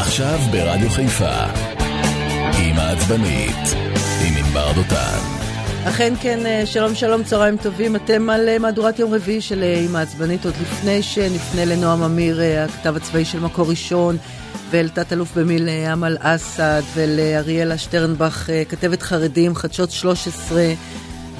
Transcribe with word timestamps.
עכשיו 0.00 0.38
ברדיו 0.52 0.90
חיפה, 0.90 1.44
עם 2.58 2.78
העצבנית, 2.78 3.76
עם 4.26 4.34
ענבר 4.36 4.72
דותן. 4.72 5.18
אכן 5.84 6.14
כן, 6.20 6.46
אה, 6.46 6.66
שלום 6.66 6.94
שלום, 6.94 7.24
צהריים 7.24 7.56
טובים. 7.56 7.96
אתם 7.96 8.30
על 8.30 8.48
אה, 8.48 8.58
מהדורת 8.58 8.98
יום 8.98 9.14
רביעי 9.14 9.40
של 9.40 9.62
אה, 9.62 9.80
עם 9.84 9.96
העצבנית, 9.96 10.44
עוד 10.44 10.54
לפני 10.62 11.02
שנפנה 11.02 11.64
לנועם 11.64 12.02
אמיר, 12.02 12.40
הכתב 12.64 12.96
הצבאי 12.96 13.24
של 13.24 13.40
מקור 13.40 13.68
ראשון, 13.70 14.16
ואל 14.70 14.88
תת-אלוף 14.88 15.38
במיל 15.38 15.68
אמל 15.68 16.16
אסד, 16.20 16.82
ולאריאלה 16.94 17.78
שטרנבך, 17.78 18.50
כתבת 18.68 19.02
חרדים, 19.02 19.54
חדשות 19.54 19.90
13. 19.90 20.74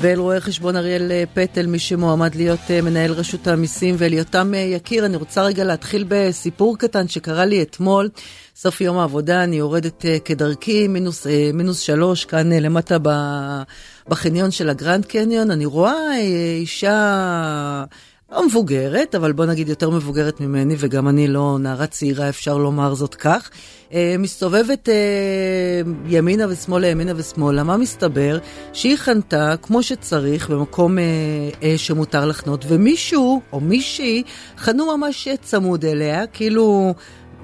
ואל 0.00 0.18
רואה 0.18 0.40
חשבון 0.40 0.76
אריאל 0.76 1.12
פטל, 1.34 1.66
מי 1.66 1.78
שמועמד 1.78 2.34
להיות 2.34 2.70
מנהל 2.82 3.12
רשות 3.12 3.46
המיסים, 3.46 3.94
ואליותם 3.98 4.54
אה, 4.54 4.58
יקיר, 4.58 5.06
אני 5.06 5.16
רוצה 5.16 5.42
רגע 5.42 5.64
להתחיל 5.64 6.04
בסיפור 6.08 6.78
קטן 6.78 7.08
שקרה 7.08 7.44
לי 7.44 7.62
אתמול. 7.62 8.08
סוף 8.62 8.80
יום 8.80 8.98
העבודה, 8.98 9.44
אני 9.44 9.56
יורדת 9.56 10.04
כדרכי, 10.24 10.88
מינוס, 10.88 11.26
מינוס 11.54 11.80
שלוש, 11.80 12.24
כאן 12.24 12.52
למטה 12.52 12.96
בחניון 14.08 14.50
של 14.50 14.68
הגרנד 14.68 15.04
קניון, 15.04 15.50
אני 15.50 15.66
רואה 15.66 16.16
אישה... 16.60 17.84
לא 18.32 18.46
מבוגרת, 18.46 19.14
אבל 19.14 19.32
בוא 19.32 19.46
נגיד 19.46 19.68
יותר 19.68 19.90
מבוגרת 19.90 20.40
ממני, 20.40 20.74
וגם 20.78 21.08
אני 21.08 21.28
לא 21.28 21.56
נערה 21.60 21.86
צעירה, 21.86 22.28
אפשר 22.28 22.58
לומר 22.58 22.94
זאת 22.94 23.14
כך. 23.14 23.50
אה, 23.92 24.14
מסתובבת 24.18 24.88
אה, 24.88 24.94
ימינה 26.06 26.46
ושמאלה, 26.48 26.86
ימינה 26.86 27.12
ושמאלה, 27.16 27.62
מה 27.62 27.76
מסתבר? 27.76 28.38
שהיא 28.72 28.96
חנתה 28.96 29.54
כמו 29.62 29.82
שצריך 29.82 30.50
במקום 30.50 30.98
אה, 30.98 31.74
שמותר 31.76 32.24
לחנות, 32.24 32.64
ומישהו 32.68 33.40
או 33.52 33.60
מישהי 33.60 34.22
חנו 34.58 34.96
ממש 34.96 35.28
צמוד 35.42 35.84
אליה, 35.84 36.26
כאילו 36.26 36.94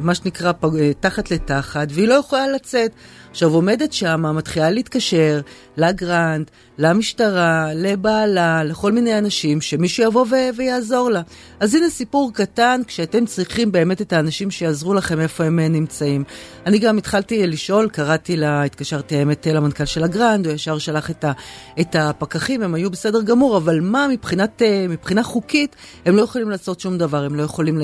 מה 0.01 0.15
שנקרא 0.15 0.53
תחת 1.01 1.31
לתחת, 1.31 1.89
והיא 1.91 2.09
לא 2.09 2.15
יכולה 2.15 2.49
לצאת. 2.49 2.91
עכשיו 3.31 3.55
עומדת 3.55 3.93
שמה, 3.93 4.33
מתחילה 4.33 4.71
להתקשר 4.71 5.41
לגרנד, 5.77 6.51
למשטרה, 6.79 7.69
לבעלה, 7.75 8.65
לכל 8.65 8.93
מיני 8.93 9.19
אנשים, 9.19 9.61
שמישהו 9.61 10.05
יבוא 10.05 10.27
ו- 10.31 10.57
ויעזור 10.57 11.11
לה. 11.11 11.23
אז 11.61 11.75
הנה 11.75 11.91
סיפור 11.91 12.31
קטן, 12.35 12.81
כשאתם 12.87 13.27
צריכים 13.27 13.73
באמת 13.73 14.01
את 14.01 14.13
האנשים 14.13 14.51
שיעזרו 14.51 14.95
לכם 14.95 15.21
איפה 15.21 15.45
הם 15.45 15.61
נמצאים. 15.61 16.25
אני 16.67 16.79
גם 16.79 16.99
התחלתי 16.99 17.47
לשאול, 17.47 17.89
קראתי 17.89 18.37
לה, 18.37 18.63
התקשרתי 18.63 19.17
האמת 19.17 19.47
למנכ"ל 19.47 19.85
של 19.85 20.05
הגרנד, 20.05 20.47
הוא 20.47 20.55
ישר 20.55 20.79
שלח 20.79 21.11
את, 21.11 21.25
ה- 21.25 21.33
את 21.81 21.97
הפקחים, 21.97 22.63
הם 22.63 22.75
היו 22.75 22.91
בסדר 22.91 23.23
גמור, 23.23 23.57
אבל 23.57 23.81
מה 23.81 24.07
מבחינת, 24.11 24.63
אה, 24.63 24.87
מבחינה 24.89 25.23
חוקית, 25.23 25.77
הם 26.07 26.17
לא 26.17 26.23
יכולים 26.23 26.51
לעשות 26.51 26.81
שום 26.81 26.99
דבר, 26.99 27.25
הם 27.25 27.35
לא 27.35 27.43
יכולים 27.43 27.79
ל... 27.79 27.83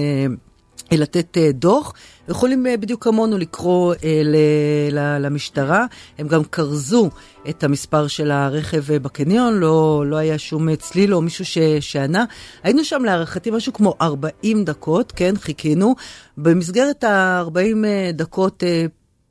לתת 0.91 1.39
אה, 1.39 1.53
דוח, 1.53 1.93
יכולים 2.29 2.67
אה, 2.67 2.77
בדיוק 2.77 3.05
כמונו 3.05 3.39
לקרוא 3.39 3.95
אה, 4.05 5.19
למשטרה. 5.21 5.87
הם 6.19 6.29
גם 6.29 6.45
כרזו 6.45 7.11
את 7.49 7.65
המספר 7.65 8.07
של 8.07 8.31
הרכב 8.31 8.97
בקניון, 8.97 9.55
לא, 9.55 10.05
לא 10.07 10.17
היה 10.17 10.39
שום 10.39 10.77
צליל 10.77 11.15
או 11.15 11.23
מישהו 11.23 11.45
ש, 11.45 11.59
שענה. 11.81 12.25
היינו 12.63 12.85
שם 12.85 13.05
להערכתי 13.05 13.51
משהו 13.51 13.73
כמו 13.73 13.95
40 14.01 14.65
דקות, 14.65 15.13
כן, 15.17 15.37
חיכינו. 15.37 15.95
במסגרת 16.37 17.05
ה-40 17.05 17.87
דקות 18.13 18.63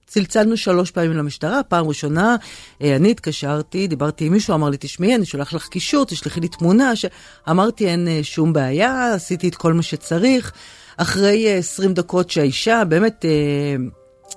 צלצלנו 0.07 0.57
שלוש 0.57 0.91
פעמים 0.91 1.11
למשטרה, 1.11 1.63
פעם 1.63 1.87
ראשונה 1.87 2.35
אני 2.81 3.11
התקשרתי, 3.11 3.87
דיברתי 3.87 4.25
עם 4.25 4.33
מישהו, 4.33 4.53
אמר 4.53 4.69
לי, 4.69 4.77
תשמעי, 4.79 5.15
אני 5.15 5.25
שולח 5.25 5.53
לך 5.53 5.67
קישור, 5.67 6.05
תשלחי 6.05 6.39
לי 6.39 6.47
תמונה, 6.47 6.95
ש... 6.95 7.05
אמרתי, 7.49 7.87
אין 7.87 8.07
שום 8.21 8.53
בעיה, 8.53 9.13
עשיתי 9.13 9.47
את 9.47 9.55
כל 9.55 9.73
מה 9.73 9.81
שצריך. 9.81 10.53
אחרי 11.01 11.57
20 11.57 11.89
אה, 11.89 11.95
דקות 11.95 12.29
שהאישה 12.29 12.83
באמת... 12.87 13.25
אה, 13.25 13.75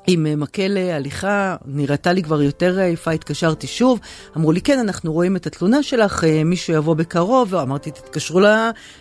עם 0.06 0.26
אה, 0.26 0.36
מקל 0.36 0.76
הליכה, 0.76 1.56
נראתה 1.66 2.12
לי 2.12 2.22
כבר 2.22 2.42
יותר 2.42 2.78
עייפה, 2.78 3.10
התקשרתי 3.10 3.66
שוב, 3.66 4.00
אמרו 4.36 4.52
לי, 4.52 4.60
כן, 4.60 4.78
אנחנו 4.78 5.12
רואים 5.12 5.36
את 5.36 5.46
התלונה 5.46 5.82
שלך, 5.82 6.24
מישהו 6.44 6.74
יבוא 6.74 6.94
בקרוב, 6.94 7.54
אמרתי, 7.54 7.90
תתקשרו 7.90 8.40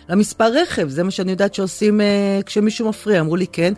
למספר 0.08 0.44
רכב, 0.44 0.88
זה 0.88 1.02
מה 1.02 1.10
שאני 1.10 1.30
יודעת 1.30 1.54
שעושים 1.54 2.00
כשמישהו 2.46 2.88
מפריע, 2.88 3.20
אמרו 3.20 3.36
לי, 3.36 3.46
כן. 3.46 3.72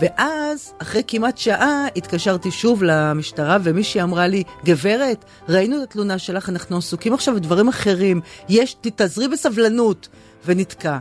ואז, 0.00 0.72
אחרי 0.78 1.02
כמעט 1.06 1.38
שעה, 1.38 1.86
התקשרתי 1.96 2.50
שוב 2.50 2.82
למשטרה, 2.82 3.58
ומישהי 3.62 4.02
אמרה 4.02 4.26
לי, 4.26 4.42
גברת, 4.64 5.24
ראינו 5.48 5.76
את 5.76 5.82
התלונה 5.82 6.18
שלך, 6.18 6.48
אנחנו 6.48 6.76
עסוקים 6.76 7.14
עכשיו 7.14 7.34
בדברים 7.34 7.68
אחרים, 7.68 8.20
יש, 8.48 8.76
תתאזרי 8.80 9.28
בסבלנות, 9.28 10.08
ונתקע. 10.46 10.98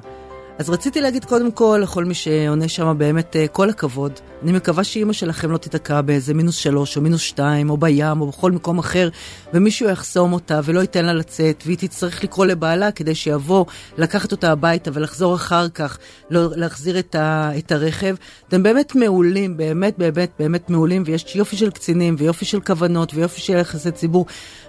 אז 0.60 0.70
רציתי 0.70 1.02
להגיד 1.02 1.26
קודם 1.26 1.52
כל 1.52 1.80
לכל 1.84 2.06
מי 2.06 2.14
שעונה 2.14 2.68
שם 2.68 2.96
באמת 2.98 3.36
אה, 3.36 3.48
כל 3.48 3.70
הכבוד. 3.70 4.12
אני 4.44 4.52
מקווה 4.52 4.84
שאימא 4.84 5.14
שלכם 5.14 5.52
לא 5.52 5.58
תיתקע 5.58 6.02
באיזה 6.02 6.34
מינוס 6.34 6.56
שלוש 6.56 6.98
או 6.98 7.02
מינוס 7.02 7.22
שתיים 7.22 7.70
או 7.70 7.78
בים 7.78 8.22
או 8.22 8.28
בכל 8.28 8.52
מקום 8.52 8.80
אחר 8.80 9.10
ומישהו 9.54 9.90
יחסום 9.90 10.34
אותה 10.34 10.60
ולא 10.64 10.80
ייתן 10.80 11.06
לה 11.06 11.14
לצאת 11.14 11.64
והיא 11.66 11.78
תצטרך 11.78 12.24
לקרוא 12.24 12.46
לבעלה 12.46 12.92
כדי 12.92 13.16
שיבוא 13.16 13.66
לקחת 13.98 14.32
אותה 14.32 14.52
הביתה 14.52 14.92
ולחזור 14.94 15.36
אחר 15.36 15.70
כך 15.70 15.98
לא, 16.30 16.48
להחזיר 16.56 17.00
את, 17.00 17.16
ה, 17.16 17.52
את 17.58 17.72
הרכב. 17.72 18.16
אתם 18.48 18.64
באמת 18.64 18.96
מעולים, 18.96 19.58
באמת 19.58 19.98
באמת 19.98 20.32
באמת 20.40 20.70
מעולים 20.70 21.04
ויש 21.06 21.36
יופי 21.36 21.58
של 21.58 21.72
קצינים 21.72 22.16
ויופי 22.18 22.46
של 22.46 22.60
כוונות 22.60 23.14
ויופי 23.14 23.42
של 23.42 23.54
יחסי 23.54 23.92
ציבור 23.92 24.26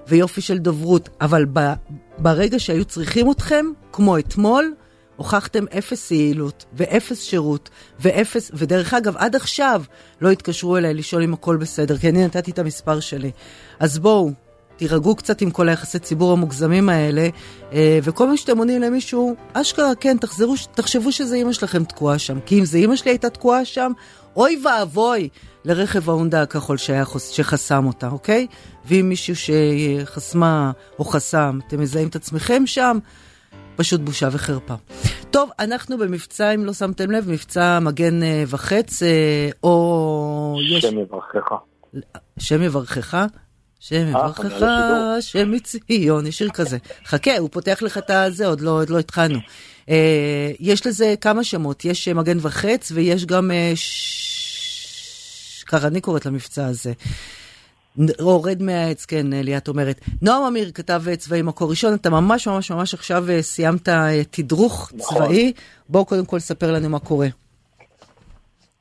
ויופי 0.09 0.41
של 0.41 0.59
דוברות 0.59 1.09
אבל 1.21 1.47
ב, 1.53 1.73
ברגע 2.19 2.59
שהיו 2.59 2.85
צריכים 2.85 3.31
אתכם, 3.31 3.67
כמו 3.93 4.19
אתמול, 4.19 4.73
הוכחתם 5.19 5.65
אפס 5.79 6.11
יעילות, 6.11 6.65
ואפס 6.73 7.23
שירות, 7.23 7.71
ואפס, 8.01 8.51
ודרך 8.55 8.95
אגב, 8.95 9.17
עד 9.17 9.37
עכשיו 9.37 9.83
לא 10.21 10.31
התקשרו 10.31 10.77
אליי 10.77 10.95
לשאול 10.95 11.23
אם 11.23 11.35
הכל 11.35 11.57
בסדר, 11.57 11.99
כי 11.99 12.09
אני 12.09 12.25
נתתי 12.25 12.51
את 12.51 12.59
המספר 12.59 13.01
שלי. 13.01 13.31
אז 13.79 13.99
בואו, 13.99 14.31
תירגעו 14.77 15.17
קצת 15.17 15.41
עם 15.41 15.51
כל 15.51 15.69
היחסי 15.69 15.99
ציבור 15.99 16.33
המוגזמים 16.33 16.89
האלה, 16.89 17.29
אה, 17.73 17.99
וכל 18.03 18.29
מה 18.29 18.37
שאתם 18.37 18.59
עונים 18.59 18.83
למישהו, 18.83 19.37
אשכרה, 19.53 19.95
כן, 19.95 20.17
תחזרו, 20.17 20.55
תחשבו 20.75 21.13
שזה 21.13 21.37
אימא 21.37 21.53
שלכם 21.53 21.85
תקועה 21.85 22.19
שם. 22.19 22.39
כי 22.47 22.59
אם 22.59 22.65
זה 22.65 22.79
אימא 22.79 22.97
שלי 22.97 23.11
הייתה 23.11 23.31
תקועה 23.31 23.65
שם, 23.65 23.93
אוי 24.37 24.61
ואבוי 24.65 25.29
לרכב 25.65 26.11
ההונדה 26.11 26.43
הכחול 26.43 26.77
שהיה, 26.77 27.05
שחסם 27.31 27.87
אותה, 27.87 28.09
אוקיי? 28.09 28.47
ואם 28.85 29.09
מישהו 29.09 29.35
שחסמה 29.37 30.71
או 30.99 31.05
חסם, 31.05 31.59
אתם 31.67 31.81
מזהים 31.81 32.09
את 32.09 32.17
עצמכם 32.17 32.67
שם, 32.67 32.99
פשוט 33.79 34.01
בושה 34.01 34.29
וחרפה. 34.33 34.75
טוב, 35.31 35.51
אנחנו 35.59 35.99
במבצע, 35.99 36.55
אם 36.55 36.65
לא 36.65 36.73
שמתם 36.73 37.11
לב, 37.11 37.31
מבצע 37.31 37.79
מגן 37.81 38.23
אה, 38.23 38.45
וחץ, 38.49 39.03
אה, 39.03 39.51
או... 39.63 40.57
שם 40.81 40.99
יברכך. 40.99 41.53
שם 42.39 42.63
יברכך? 42.63 43.27
שם 43.81 43.97
אה, 43.97 44.11
יברכך, 44.11 44.67
שם 45.21 45.53
מציון, 45.53 46.27
יש 46.27 46.39
שיר 46.39 46.51
כזה. 46.51 46.79
חכה, 47.05 47.39
הוא 47.39 47.49
פותח 47.53 47.83
לך 47.83 47.99
את 47.99 48.11
הזה, 48.11 48.47
עוד 48.47 48.61
לא, 48.61 48.71
עוד 48.71 48.91
לא 48.91 48.99
התחלנו. 48.99 49.39
יש 50.61 50.87
לזה 50.87 51.15
כמה 51.21 51.45
שמות, 51.45 51.85
יש 51.85 52.09
מגן 52.09 52.39
וחץ 52.41 52.93
ויש 52.95 53.27
גם... 53.27 53.51
ככה 55.67 55.87
אני 55.87 56.01
קוראת 56.01 56.27
למבצע 56.27 56.67
הזה. 56.67 56.93
הורד 58.21 58.63
מהעץ, 58.63 59.07
כן, 59.07 59.27
ליאת 59.33 59.69
אומרת. 59.69 60.01
נועם 60.23 60.43
אמיר 60.43 60.71
כתב 60.75 61.03
צבאי 61.17 61.43
מקור 61.43 61.71
ראשון, 61.71 61.95
אתה 61.95 62.11
ממש 62.11 62.49
ממש 62.49 62.71
ממש 62.71 62.95
עכשיו 62.95 63.23
אה, 63.31 63.43
סיימת 63.43 63.89
אה, 63.89 64.25
תדרוך 64.31 64.93
נכון. 64.95 65.19
צבאי. 65.19 65.53
בואו 65.89 66.05
קודם 66.05 66.25
כל 66.25 66.39
ספר 66.39 66.73
לנו 66.73 66.89
מה 66.89 66.99
קורה. 66.99 67.27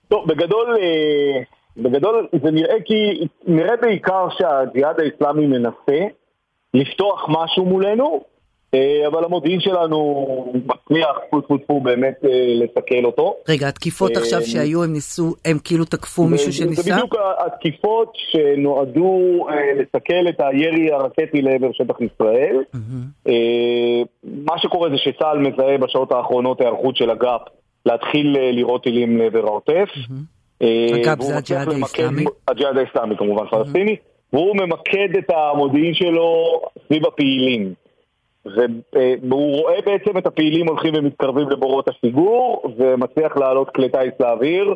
טוב, 0.07 0.27
בגדול, 0.27 0.77
אה, 0.81 1.41
בגדול 1.77 2.27
זה 2.43 2.51
נראה 2.51 2.75
כי, 2.85 3.27
נראה 3.47 3.75
בעיקר 3.81 4.27
שהג'יהאד 4.37 4.95
האסלאמי 4.99 5.47
מנסה 5.47 6.05
לפתוח 6.73 7.25
משהו 7.29 7.65
מולנו, 7.65 8.03
אה, 8.03 8.19
אבל 9.07 9.23
המודיעין 9.25 9.59
שלנו 9.59 10.25
מצליח, 10.53 11.17
טפו 11.27 11.41
טפו 11.41 11.57
טפו, 11.57 11.81
באמת 11.81 12.15
אה, 12.25 12.29
לסכל 12.55 13.05
אותו. 13.05 13.35
רגע, 13.49 13.67
התקיפות 13.67 14.17
עכשיו 14.17 14.39
אה, 14.39 14.45
שהיו, 14.45 14.83
הם 14.83 14.93
ניסו, 14.93 15.35
הם 15.45 15.57
כאילו 15.63 15.85
תקפו 15.85 16.23
מישהו 16.23 16.53
שניסה? 16.53 16.81
זה 16.81 16.91
בדיוק 16.91 17.15
התקיפות 17.45 18.13
שנועדו 18.15 19.47
לסכל 19.79 20.29
את 20.29 20.39
הירי 20.39 20.91
הרקטי 20.91 21.41
לעבר 21.41 21.71
שטח 21.71 21.95
ישראל. 22.01 22.63
מה 24.23 24.57
שקורה 24.57 24.89
זה 24.89 24.95
שצה"ל 24.97 25.37
מזהה 25.37 25.77
בשעות 25.77 26.11
האחרונות 26.11 26.61
היערכות 26.61 26.95
של 26.95 27.11
אג"פ 27.11 27.41
להתחיל 27.85 28.37
לירות 28.51 28.83
טילים 28.83 29.17
לעבר 29.17 29.45
העוטף. 29.45 29.89
אגב, 31.03 31.21
זה 31.21 31.37
הג'יהאד 31.37 31.67
האסלאמי? 31.67 32.25
הג'יהאד 32.47 32.77
האסלאמי 32.77 33.17
כמובן, 33.17 33.45
פלסטיני. 33.51 33.95
והוא 34.33 34.55
ממקד 34.55 35.17
את 35.17 35.29
המודיעין 35.29 35.93
שלו 35.93 36.61
סביב 36.85 37.05
הפעילים. 37.05 37.73
והוא 39.29 39.61
רואה 39.61 39.79
בעצם 39.85 40.17
את 40.17 40.27
הפעילים 40.27 40.67
הולכים 40.67 40.93
ומתקרבים 40.97 41.49
לבורות 41.49 41.89
השיגור 41.89 42.73
ומצליח 42.77 43.37
להעלות 43.37 43.69
כלי 43.69 43.89
טיס 43.89 44.13
לאוויר 44.19 44.75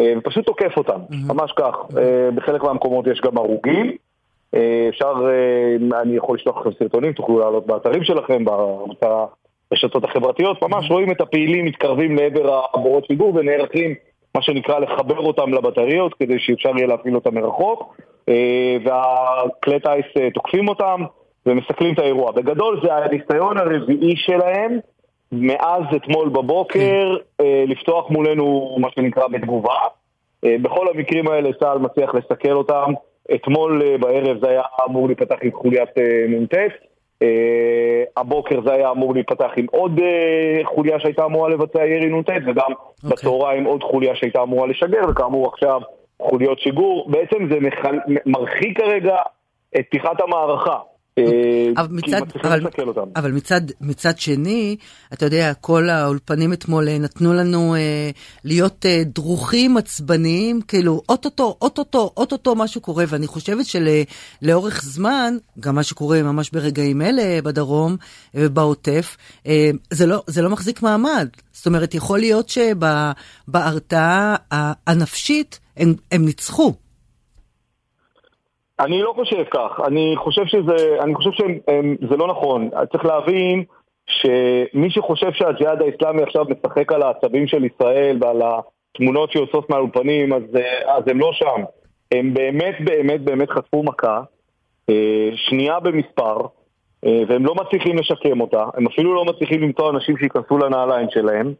אה, 0.00 0.12
ופשוט 0.18 0.46
תוקף 0.46 0.76
אותם, 0.76 1.00
ממש 1.26 1.52
כך. 1.52 1.74
אה, 1.98 2.30
בחלק 2.34 2.62
מהמקומות 2.62 3.06
יש 3.06 3.20
גם 3.20 3.38
הרוגים. 3.38 3.96
אה, 4.54 4.86
אפשר, 4.88 5.14
אני 6.02 6.16
יכול 6.16 6.36
לשלוח 6.36 6.56
לכם 6.56 6.70
סרטונים, 6.78 7.12
תוכלו 7.12 7.38
לעלות 7.38 7.66
באתרים 7.66 8.04
שלכם, 8.04 8.44
ברשתות 9.70 10.04
החברתיות, 10.04 10.62
ממש 10.62 10.90
רואים 10.90 11.10
את 11.10 11.20
הפעילים 11.20 11.64
מתקרבים 11.64 12.16
לעבר 12.16 12.60
הבורות 12.74 13.06
שיגור 13.06 13.34
ונערכים 13.34 13.94
מה 14.34 14.42
שנקרא 14.42 14.78
לחבר 14.78 15.18
אותם 15.18 15.54
לבטריות 15.54 16.14
כדי 16.14 16.38
שאפשר 16.38 16.76
יהיה 16.76 16.86
להפעיל 16.86 17.14
אותם 17.14 17.34
מרחוק, 17.34 17.96
והכלי 18.84 19.80
טיס 19.80 20.22
תוקפים 20.34 20.68
אותם 20.68 21.02
ומסכלים 21.46 21.94
את 21.94 21.98
האירוע. 21.98 22.32
בגדול 22.32 22.80
זה 22.84 22.94
הניסיון 22.94 23.58
הרביעי 23.58 24.16
שלהם 24.16 24.78
מאז 25.32 25.82
אתמול 25.96 26.28
בבוקר 26.28 27.16
לפתוח 27.66 28.10
מולנו 28.10 28.76
מה 28.80 28.88
שנקרא 28.94 29.28
בתגובה. 29.28 29.74
בכל 30.44 30.88
המקרים 30.88 31.28
האלה 31.28 31.50
צה"ל 31.60 31.78
מצליח 31.78 32.14
לסכל 32.14 32.52
אותם. 32.52 32.92
אתמול 33.34 33.96
בערב 33.96 34.38
זה 34.40 34.48
היה 34.48 34.62
אמור 34.88 35.06
להיפתח 35.06 35.36
עם 35.42 35.52
חוליית 35.52 35.98
נ"ט. 36.28 36.54
Uh, 36.54 37.22
הבוקר 38.16 38.60
זה 38.64 38.72
היה 38.72 38.90
אמור 38.90 39.14
להיפתח 39.14 39.50
עם 39.56 39.66
עוד 39.70 40.00
חוליה 40.64 41.00
שהייתה 41.00 41.24
אמורה 41.24 41.48
לבצע 41.48 41.86
ירי 41.86 42.08
נ"ט 42.08 42.30
וגם 42.46 42.72
okay. 42.72 43.04
אוקיי. 43.04 43.10
בצהריים 43.10 43.64
עוד 43.64 43.82
חוליה 43.82 44.16
שהייתה 44.16 44.42
אמורה 44.42 44.66
לשגר 44.66 45.00
וכאמור 45.08 45.48
עכשיו 45.48 45.80
חוליות 46.22 46.58
שיגור. 46.58 47.10
בעצם 47.10 47.48
זה. 47.50 47.58
מרחיק 48.26 48.80
כרגע 48.80 49.16
את 49.76 49.86
פתיחת 49.86 50.20
המערכה. 50.20 50.78
אה, 51.26 51.82
אבל 51.82 51.88
מצד, 51.90 52.20
אבל, 52.44 52.60
אבל 53.16 53.32
מצד, 53.32 53.60
מצד 53.80 54.18
שני, 54.18 54.76
אתה 55.12 55.26
יודע, 55.26 55.52
כל 55.54 55.88
האולפנים 55.88 56.52
אתמול 56.52 56.88
אה, 56.88 56.98
נתנו 56.98 57.32
לנו 57.32 57.74
אה, 57.74 58.10
להיות 58.44 58.86
אה, 58.86 59.02
דרוכים, 59.04 59.76
עצבניים, 59.76 60.60
כאילו, 60.60 61.02
אוטוטו, 61.08 61.56
אוטוטו, 61.62 62.12
אוטוטו 62.16 62.54
משהו 62.54 62.80
קורה, 62.80 63.04
ואני 63.08 63.26
חושבת 63.26 63.66
שלאורך 63.66 64.82
זמן, 64.84 65.36
גם 65.60 65.74
מה 65.74 65.82
שקורה 65.82 66.22
ממש 66.22 66.50
ברגעים 66.50 67.02
אלה 67.02 67.42
בדרום 67.42 67.96
ובעוטף, 68.34 69.16
אה, 69.46 69.70
זה, 69.90 70.06
לא, 70.06 70.22
זה 70.26 70.42
לא 70.42 70.50
מחזיק 70.50 70.82
מעמד. 70.82 71.28
זאת 71.52 71.66
אומרת, 71.66 71.94
יכול 71.94 72.18
להיות 72.18 72.48
שבהרתעה 73.48 74.36
הנפשית 74.86 75.58
הם, 75.76 75.94
הם 76.12 76.24
ניצחו. 76.24 76.74
אני 78.80 79.02
לא 79.02 79.12
חושב 79.16 79.44
כך, 79.50 79.80
אני 79.86 80.14
חושב 80.16 80.46
שזה, 80.46 80.98
אני 81.00 81.14
חושב 81.14 81.30
שזה 81.30 82.16
לא 82.16 82.28
נכון. 82.28 82.70
צריך 82.92 83.04
להבין 83.04 83.64
שמי 84.06 84.90
שחושב 84.90 85.32
שהג'יהאד 85.32 85.82
האיסלאמי 85.82 86.22
עכשיו 86.22 86.44
משחק 86.44 86.92
על 86.92 87.02
העצבים 87.02 87.46
של 87.46 87.64
ישראל 87.64 88.18
ועל 88.20 88.42
התמונות 88.42 89.32
שיוצאות 89.32 89.70
מהאולפנים, 89.70 90.32
אז, 90.32 90.42
אז 90.86 91.02
הם 91.06 91.20
לא 91.20 91.30
שם. 91.32 91.62
הם 92.12 92.34
באמת 92.34 92.74
באמת 92.84 93.20
באמת 93.20 93.50
חטפו 93.50 93.82
מכה, 93.82 94.20
אה, 94.90 95.28
שנייה 95.34 95.80
במספר, 95.80 96.36
אה, 97.06 97.22
והם 97.28 97.46
לא 97.46 97.54
מצליחים 97.54 97.98
לשקם 97.98 98.40
אותה, 98.40 98.64
הם 98.74 98.86
אפילו 98.86 99.14
לא 99.14 99.24
מצליחים 99.24 99.62
למצוא 99.62 99.90
אנשים 99.90 100.16
שייכנסו 100.18 100.58
לנעליים 100.58 101.06
שלהם. 101.10 101.54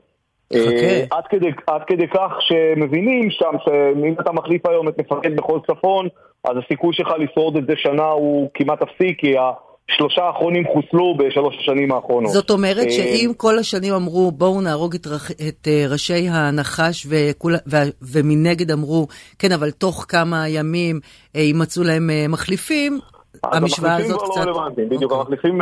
אה, 0.55 1.05
עד 1.11 1.26
כדי, 1.26 1.50
עד 1.67 1.82
כדי 1.87 2.08
כך 2.08 2.32
שמבינים 2.40 3.31
שם 3.31 3.52
שאם 3.64 4.14
אתה 4.20 4.32
מחליף 4.32 4.67
היום 4.67 4.88
את 4.88 4.99
מפקד 4.99 5.34
מחוז 5.34 5.61
צפון, 5.67 6.08
אז 6.45 6.57
הסיכוי 6.65 6.95
שלך 6.95 7.09
לשרוד 7.19 7.57
את 7.57 7.67
זה 7.67 7.73
שנה 7.77 8.07
הוא 8.07 8.51
כמעט 8.55 8.83
אפסי, 8.83 9.15
כי 9.19 9.35
השלושה 9.39 10.23
האחרונים 10.23 10.65
חוסלו 10.73 11.17
בשלוש 11.17 11.57
השנים 11.61 11.93
האחרונות. 11.93 12.31
זאת 12.33 12.51
אומרת 12.51 12.87
אה, 12.87 12.91
שאם 12.91 13.31
כל 13.37 13.59
השנים 13.59 13.95
אמרו 13.95 14.31
בואו 14.31 14.61
נהרוג 14.61 14.95
את, 14.95 15.07
את 15.49 15.69
אה, 15.69 15.85
ראשי 15.91 16.29
הנחש 16.29 17.07
וכול, 17.11 17.53
ו, 17.53 17.77
ומנגד 18.13 18.71
אמרו 18.71 19.07
כן 19.39 19.53
אבל 19.53 19.71
תוך 19.71 20.07
כמה 20.09 20.49
ימים 20.49 21.01
יימצאו 21.35 21.83
להם 21.85 22.11
מחליפים, 22.29 22.99
המשוואה 23.45 23.97
הזאת 23.97 24.23
קצת... 24.23 24.37
לא 24.37 24.43
רלוונטיים, 24.43 24.89
בדיוק, 24.89 25.13
אוקיי. 25.13 25.19
המחליפים, 25.21 25.61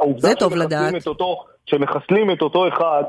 העובדה 0.00 0.28
שמחסלים 1.66 2.30
את 2.30 2.42
אותו 2.42 2.68
אחד 2.68 3.02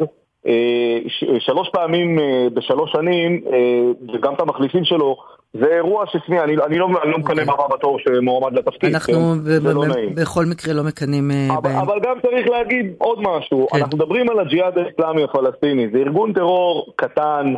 אה, 0.48 0.98
שלוש 1.39 1.69
פעמים 1.74 2.19
אה, 2.19 2.48
בשלוש 2.54 2.92
שנים, 2.92 3.44
אה, 3.54 4.13
וגם 4.13 4.33
את 4.33 4.39
המחליפים 4.39 4.86
שלו, 4.86 5.18
זה 5.53 5.65
אירוע 5.65 6.05
שתשמעי, 6.07 6.39
אני, 6.39 6.55
אני 6.65 6.77
לא, 6.77 6.88
אני 7.03 7.11
לא 7.11 7.17
מקנא 7.17 7.41
אוקיי. 7.41 7.55
בבא 7.55 7.75
בתור 7.75 8.00
שמועמד 8.00 8.53
לתפקיד, 8.53 8.94
אנחנו 8.94 9.13
כן? 9.13 9.44
ב- 9.44 9.67
לא 9.67 9.88
נעים. 9.88 10.15
בכל 10.15 10.45
מקרה 10.45 10.73
לא 10.73 10.83
מקנאים 10.83 11.31
בהם. 11.63 11.77
אבל 11.77 12.00
גם 12.03 12.15
צריך 12.21 12.50
להגיד 12.50 12.94
עוד 12.97 13.19
משהו, 13.21 13.67
כן. 13.71 13.77
אנחנו 13.77 13.97
מדברים 13.97 14.29
על 14.29 14.39
הג'יהאד 14.39 14.77
האסלאמי 14.77 15.23
הפלסטיני, 15.23 15.88
זה 15.94 15.97
ארגון 15.97 16.33
טרור 16.33 16.94
קטן, 16.95 17.53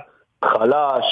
חלש, 0.46 1.06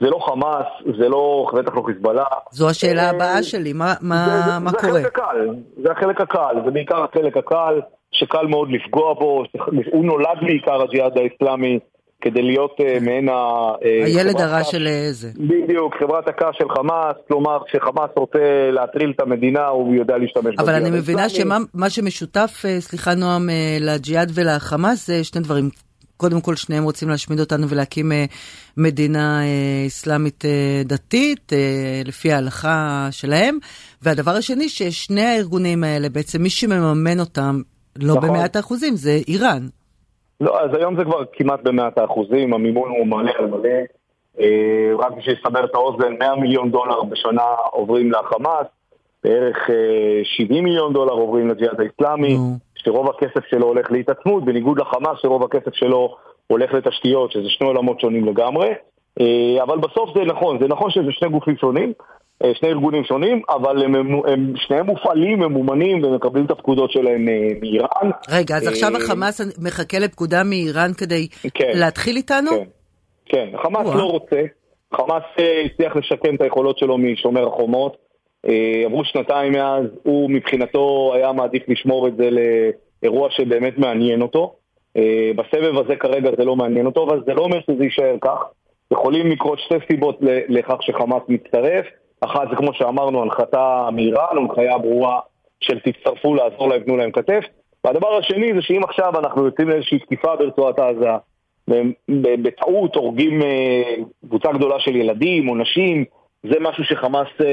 זה 0.00 0.10
לא 0.10 0.18
חמאס, 0.18 0.96
זה 0.98 1.08
לא, 1.08 1.50
בטח 1.54 1.74
לא 1.74 1.82
חיזבאללה. 1.86 2.24
זו 2.50 2.70
השאלה 2.70 3.10
הבאה 3.10 3.42
שלי, 3.42 3.72
מה, 3.72 3.94
מה, 4.00 4.26
זה, 4.26 4.50
זה, 4.52 4.58
מה 4.58 4.70
זה 4.70 4.76
קורה? 4.76 4.92
זה 4.92 4.98
החלק 4.98 5.18
הקל, 5.18 5.48
זה 5.82 5.92
החלק 5.92 6.20
הקל, 6.20 6.54
זה 6.64 6.70
בעיקר 6.70 7.04
החלק 7.04 7.36
הקל. 7.36 7.80
שקל 8.12 8.46
מאוד 8.46 8.68
לפגוע 8.70 9.14
בו, 9.14 9.44
הוא 9.92 10.04
נולד 10.04 10.38
בעיקר 10.40 10.82
הג'יהאד 10.82 11.12
האסלאמי 11.18 11.78
כדי 12.26 12.42
להיות 12.42 12.76
uh, 12.80 13.04
מעין 13.04 13.28
ה... 13.28 13.32
Uh, 13.32 14.06
הילד 14.06 14.40
הרע 14.40 14.64
של 14.64 14.86
איזה. 14.86 15.30
בדיוק, 15.36 15.94
חברת 16.00 16.28
הקש 16.28 16.58
של 16.58 16.68
חמאס, 16.68 17.16
כלומר 17.28 17.58
כשחמאס 17.66 18.10
רוצה 18.16 18.70
להטריל 18.72 19.12
את 19.16 19.20
המדינה 19.20 19.66
הוא 19.66 19.94
יודע 19.94 20.16
להשתמש 20.18 20.54
אבל 20.58 20.74
אני 20.74 20.90
מבינה 20.90 21.28
שמה 21.28 21.90
שמשותף, 21.90 22.64
סליחה 22.78 23.14
נועם, 23.14 23.48
לג'יהאד 23.80 24.30
ולחמאס 24.34 25.06
זה 25.06 25.24
שני 25.24 25.40
דברים. 25.40 25.70
קודם 26.16 26.40
כל 26.40 26.56
שניהם 26.56 26.84
רוצים 26.84 27.08
להשמיד 27.08 27.40
אותנו 27.40 27.68
ולהקים 27.68 28.12
מדינה 28.76 29.40
אסלאמית 29.86 30.44
דתית 30.84 31.52
לפי 32.04 32.32
ההלכה 32.32 33.08
שלהם. 33.10 33.58
והדבר 34.02 34.30
השני 34.30 34.68
ששני 34.68 35.22
הארגונים 35.22 35.84
האלה 35.84 36.08
בעצם 36.08 36.42
מי 36.42 36.50
שמממן 36.50 37.20
אותם 37.20 37.60
לא 37.96 38.14
נכון. 38.14 38.28
במאת 38.28 38.56
האחוזים, 38.56 38.96
זה 38.96 39.20
איראן. 39.28 39.66
לא, 40.40 40.60
אז 40.60 40.74
היום 40.74 40.96
זה 40.96 41.04
כבר 41.04 41.24
כמעט 41.32 41.62
במאת 41.62 41.98
האחוזים, 41.98 42.54
המימון 42.54 42.90
הוא 42.90 43.06
מלא 43.06 43.32
על 43.38 43.46
מלא. 43.46 43.78
אה, 44.40 44.92
רק 44.98 45.12
בשביל 45.12 45.36
לסבר 45.40 45.64
את 45.64 45.74
האוזן, 45.74 46.12
100 46.18 46.36
מיליון 46.36 46.70
דולר 46.70 47.02
בשנה 47.02 47.44
עוברים 47.70 48.12
לחמאס, 48.12 48.66
בערך 49.24 49.70
70 50.24 50.56
אה, 50.58 50.62
מיליון 50.62 50.92
דולר 50.92 51.12
עוברים 51.12 51.48
לג'יהאד 51.48 51.80
האיסלאמי, 51.80 52.36
שרוב 52.74 53.10
הכסף 53.10 53.44
שלו 53.50 53.66
הולך 53.66 53.90
להתעצמות, 53.90 54.44
בניגוד 54.44 54.80
לחמאס 54.80 55.18
שרוב 55.22 55.42
הכסף 55.44 55.74
שלו 55.74 56.16
הולך 56.46 56.74
לתשתיות, 56.74 57.32
שזה 57.32 57.48
שני 57.48 57.66
עולמות 57.66 58.00
שונים 58.00 58.24
לגמרי. 58.24 58.72
אה, 59.20 59.62
אבל 59.62 59.78
בסוף 59.78 60.10
זה 60.14 60.24
נכון, 60.24 60.58
זה 60.60 60.68
נכון 60.68 60.90
שזה 60.90 61.12
שני 61.12 61.28
גופים 61.28 61.56
שונים. 61.56 61.92
אה, 62.44 62.50
שני 62.54 62.68
ארגונים 62.68 63.04
שונים, 63.04 63.42
אבל 63.48 63.82
הם, 63.84 63.94
הם, 63.94 64.20
הם 64.26 64.52
שניהם 64.56 64.86
מופעלים, 64.86 65.38
ממומנים 65.38 66.04
ומקבלים 66.04 66.44
את 66.44 66.50
הפקודות 66.50 66.90
שלהם 66.90 67.28
אה, 67.28 67.48
מאיראן. 67.60 68.10
רגע, 68.30 68.56
אז 68.56 68.68
עכשיו 68.68 68.96
החמאס 68.96 69.40
מחכה 69.58 69.98
לפקודה 69.98 70.44
מאיראן 70.44 70.90
כדי 70.98 71.28
כן, 71.54 71.72
להתחיל 71.74 72.16
איתנו? 72.16 72.50
כן, 72.50 72.64
כן. 73.26 73.48
החמאס 73.54 73.94
לא 73.94 74.04
רוצה. 74.04 74.42
חמאס 74.94 75.22
הצליח 75.64 75.96
לשקם 75.96 76.34
את 76.34 76.40
היכולות 76.40 76.78
שלו 76.78 76.98
משומר 76.98 77.46
החומות. 77.46 77.96
עברו 78.84 79.04
שנתיים 79.04 79.52
מאז, 79.52 79.84
הוא 80.02 80.30
מבחינתו 80.30 81.12
היה 81.14 81.32
מעדיף 81.32 81.62
לשמור 81.68 82.08
את 82.08 82.16
זה 82.16 82.28
לאירוע 83.02 83.28
שבאמת 83.30 83.78
מעניין 83.78 84.22
אותו. 84.22 84.54
בסבב 85.36 85.78
הזה 85.78 85.96
כרגע 85.96 86.30
זה 86.38 86.44
לא 86.44 86.56
מעניין 86.56 86.86
אותו, 86.86 87.04
אבל 87.04 87.22
זה 87.26 87.34
לא 87.34 87.42
אומר 87.42 87.60
שזה 87.60 87.84
יישאר 87.84 88.16
כך. 88.20 88.38
יכולים 88.92 89.30
לקרות 89.30 89.58
שתי 89.58 89.74
סיבות 89.90 90.18
לכך 90.48 90.82
שחמאס 90.82 91.22
מצטרף. 91.28 91.86
אחת 92.20 92.50
זה 92.50 92.56
כמו 92.56 92.74
שאמרנו, 92.74 93.22
הנחתה 93.22 93.88
מאיראן, 93.92 94.38
הנחיה 94.38 94.78
ברורה 94.78 95.20
של 95.60 95.78
תצטרפו 95.80 96.34
לעזור 96.34 96.68
להם, 96.68 96.82
תנו 96.82 96.96
להם 96.96 97.10
כתף. 97.10 97.44
והדבר 97.84 98.16
השני 98.16 98.54
זה 98.54 98.62
שאם 98.62 98.84
עכשיו 98.84 99.18
אנחנו 99.18 99.44
יוצאים 99.44 99.68
לאיזושהי 99.68 99.98
תקיפה 99.98 100.36
ברצועת 100.36 100.78
עזה, 100.78 101.10
ובטעות 102.08 102.96
הורגים 102.96 103.42
אה, 103.42 103.94
קבוצה 104.28 104.52
גדולה 104.52 104.80
של 104.80 104.96
ילדים 104.96 105.48
או 105.48 105.54
נשים, 105.54 106.04
זה 106.42 106.60
משהו 106.60 106.84
שחמאס 106.84 107.28
אה, 107.40 107.46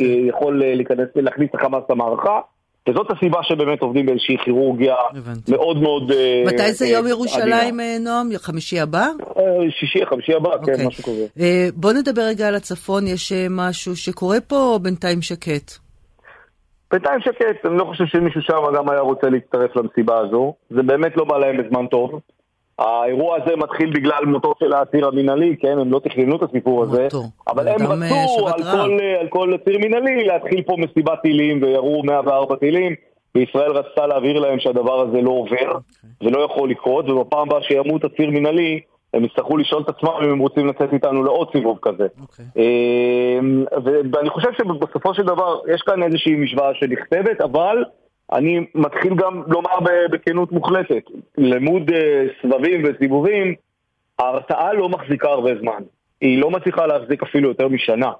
אה, 0.00 0.28
יכול 0.28 0.64
להיכנס, 0.64 1.08
להכניס 1.16 1.50
את 1.50 1.54
החמאס 1.54 1.82
למערכה. 1.90 2.40
וזאת 2.88 3.06
הסיבה 3.10 3.38
שבאמת 3.42 3.82
עובדים 3.82 4.06
באיזושהי 4.06 4.36
כירורגיה 4.44 4.94
הבנתי. 5.10 5.52
מאוד 5.52 5.76
מאוד... 5.82 6.10
אה, 6.12 6.42
מתי 6.46 6.72
זה 6.72 6.86
יום 6.86 7.04
אה, 7.04 7.10
ירושלים, 7.10 7.80
אה, 7.80 7.96
נועם? 8.00 8.28
חמישי 8.36 8.80
הבא? 8.80 9.06
שישי, 9.70 10.06
חמישי 10.06 10.34
הבא, 10.34 10.50
כן, 10.50 10.72
אוקיי. 10.72 10.86
משהו 10.86 11.04
כזה. 11.04 11.26
בוא 11.74 11.92
נדבר 11.92 12.22
רגע 12.22 12.48
על 12.48 12.54
הצפון, 12.54 13.06
יש 13.06 13.32
משהו 13.50 13.96
שקורה 13.96 14.40
פה 14.40 14.56
או 14.56 14.78
בינתיים 14.78 15.22
שקט? 15.22 15.72
בינתיים 16.92 17.20
שקט, 17.20 17.66
אני 17.66 17.78
לא 17.78 17.84
חושב 17.84 18.04
שמישהו 18.06 18.42
שם 18.42 18.76
גם 18.76 18.90
היה 18.90 19.00
רוצה 19.00 19.28
להצטרף 19.28 19.76
למסיבה 19.76 20.18
הזו. 20.18 20.54
זה 20.70 20.82
באמת 20.82 21.16
לא 21.16 21.24
בא 21.24 21.38
להם 21.38 21.56
בזמן 21.56 21.86
טוב. 21.86 22.20
האירוע 22.78 23.36
הזה 23.36 23.56
מתחיל 23.56 23.90
בגלל 23.90 24.24
מותו 24.24 24.54
של 24.58 24.72
האסיר 24.72 25.06
המינהלי, 25.06 25.56
כן, 25.60 25.78
הם 25.78 25.92
לא 25.92 25.98
תכננו 25.98 26.36
את 26.36 26.42
הסיפור 26.42 26.82
הזה. 26.82 27.08
אבל 27.48 27.68
הם 27.68 27.76
רצו 27.80 28.48
על 28.48 28.62
כל, 28.62 28.98
על 29.20 29.28
כל 29.28 29.54
אסיר 29.62 29.78
מינהלי 29.78 30.24
להתחיל 30.24 30.62
פה 30.62 30.76
מסיבת 30.78 31.18
טילים 31.22 31.62
וירו 31.62 32.02
104 32.04 32.56
טילים, 32.56 32.94
וישראל 33.34 33.70
רצתה 33.70 34.06
להבהיר 34.06 34.38
להם 34.38 34.58
שהדבר 34.58 35.00
הזה 35.00 35.20
לא 35.20 35.30
עובר. 35.30 35.68
אוקיי. 35.68 36.10
ולא 36.22 36.40
יכול 36.40 36.70
לקרות, 36.70 37.08
ובפעם 37.08 37.48
הבאה 37.48 37.62
שימות 37.62 38.04
אסיר 38.04 38.30
מינהלי, 38.30 38.80
הם 39.14 39.24
יצטרכו 39.24 39.56
לשאול 39.56 39.82
את 39.82 39.88
עצמם 39.88 40.10
אם 40.24 40.30
הם 40.30 40.38
רוצים 40.38 40.66
לצאת 40.66 40.92
איתנו 40.92 41.22
לעוד 41.22 41.48
סיבוב 41.52 41.78
כזה. 41.82 42.06
Okay. 42.06 42.22
אוקיי. 42.22 42.44
אמ, 42.56 43.64
ואני 44.12 44.30
חושב 44.30 44.48
שבסופו 44.52 45.14
של 45.14 45.22
דבר 45.22 45.60
יש 45.74 45.82
כאן 45.82 46.02
איזושהי 46.02 46.34
משוואה 46.34 46.74
שנכתבת, 46.74 47.40
אבל... 47.40 47.84
אני 48.32 48.66
מתחיל 48.74 49.14
גם 49.14 49.42
לומר 49.46 49.78
בכנות 50.10 50.52
מוחלטת, 50.52 51.02
לימוד 51.38 51.90
uh, 51.90 51.94
סבבים 52.42 52.82
וסיבובים, 52.84 53.54
ההרתעה 54.18 54.72
לא 54.72 54.88
מחזיקה 54.88 55.28
הרבה 55.28 55.50
זמן. 55.60 55.82
היא 56.20 56.40
לא 56.40 56.50
מצליחה 56.50 56.86
להחזיק 56.86 57.22
אפילו 57.22 57.48
יותר 57.48 57.68
משנה. 57.68 58.12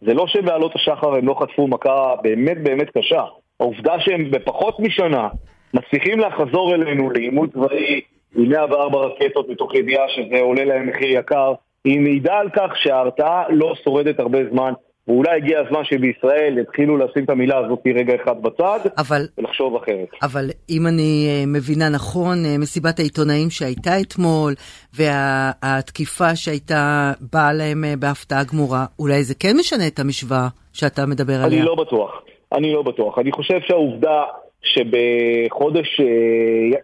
זה 0.00 0.14
לא 0.14 0.26
שבעלות 0.26 0.74
השחר 0.74 1.14
הם 1.14 1.26
לא 1.26 1.34
חטפו 1.40 1.68
מכה 1.68 2.14
באמת 2.22 2.62
באמת 2.62 2.90
קשה. 2.98 3.24
העובדה 3.60 4.00
שהם 4.00 4.30
בפחות 4.30 4.80
משנה 4.80 5.28
מצליחים 5.74 6.20
לחזור 6.20 6.74
אלינו 6.74 7.10
לעימות 7.10 7.52
צבאי 7.52 8.00
עם 8.36 8.48
104 8.48 8.98
רקטות 8.98 9.48
מתוך 9.48 9.74
ידיעה 9.74 10.08
שזה 10.08 10.40
עולה 10.40 10.64
להם 10.64 10.86
מחיר 10.86 11.18
יקר, 11.18 11.52
היא 11.84 12.00
מעידה 12.00 12.38
על 12.38 12.48
כך 12.50 12.76
שההרתעה 12.76 13.44
לא 13.48 13.74
שורדת 13.84 14.20
הרבה 14.20 14.38
זמן. 14.50 14.72
ואולי 15.08 15.36
הגיע 15.36 15.60
הזמן 15.60 15.84
שבישראל 15.84 16.58
יתחילו 16.58 16.96
לשים 16.96 17.24
את 17.24 17.30
המילה 17.30 17.58
הזאת 17.58 17.78
רגע 17.94 18.14
אחד 18.14 18.42
בצד, 18.42 18.80
אבל, 18.98 19.22
ולחשוב 19.38 19.76
אחרת. 19.76 20.08
אבל 20.22 20.50
אם 20.70 20.86
אני 20.86 21.26
אה, 21.28 21.44
מבינה 21.46 21.88
נכון, 21.88 22.44
אה, 22.44 22.58
מסיבת 22.58 22.98
העיתונאים 22.98 23.50
שהייתה 23.50 24.00
אתמול, 24.00 24.52
והתקיפה 24.96 26.36
שהייתה 26.36 27.12
באה 27.32 27.52
להם 27.52 27.84
אה, 27.84 27.94
בהפתעה 27.98 28.44
גמורה, 28.52 28.84
אולי 28.98 29.22
זה 29.22 29.34
כן 29.34 29.56
משנה 29.60 29.86
את 29.86 29.98
המשוואה 29.98 30.48
שאתה 30.72 31.06
מדבר 31.06 31.34
עליה? 31.34 31.58
אני 31.58 31.66
לא 31.66 31.74
בטוח. 31.74 32.22
אני 32.52 32.72
לא 32.72 32.82
בטוח. 32.82 33.18
אני 33.18 33.32
חושב 33.32 33.60
שהעובדה 33.60 34.24
שבחודש 34.62 36.00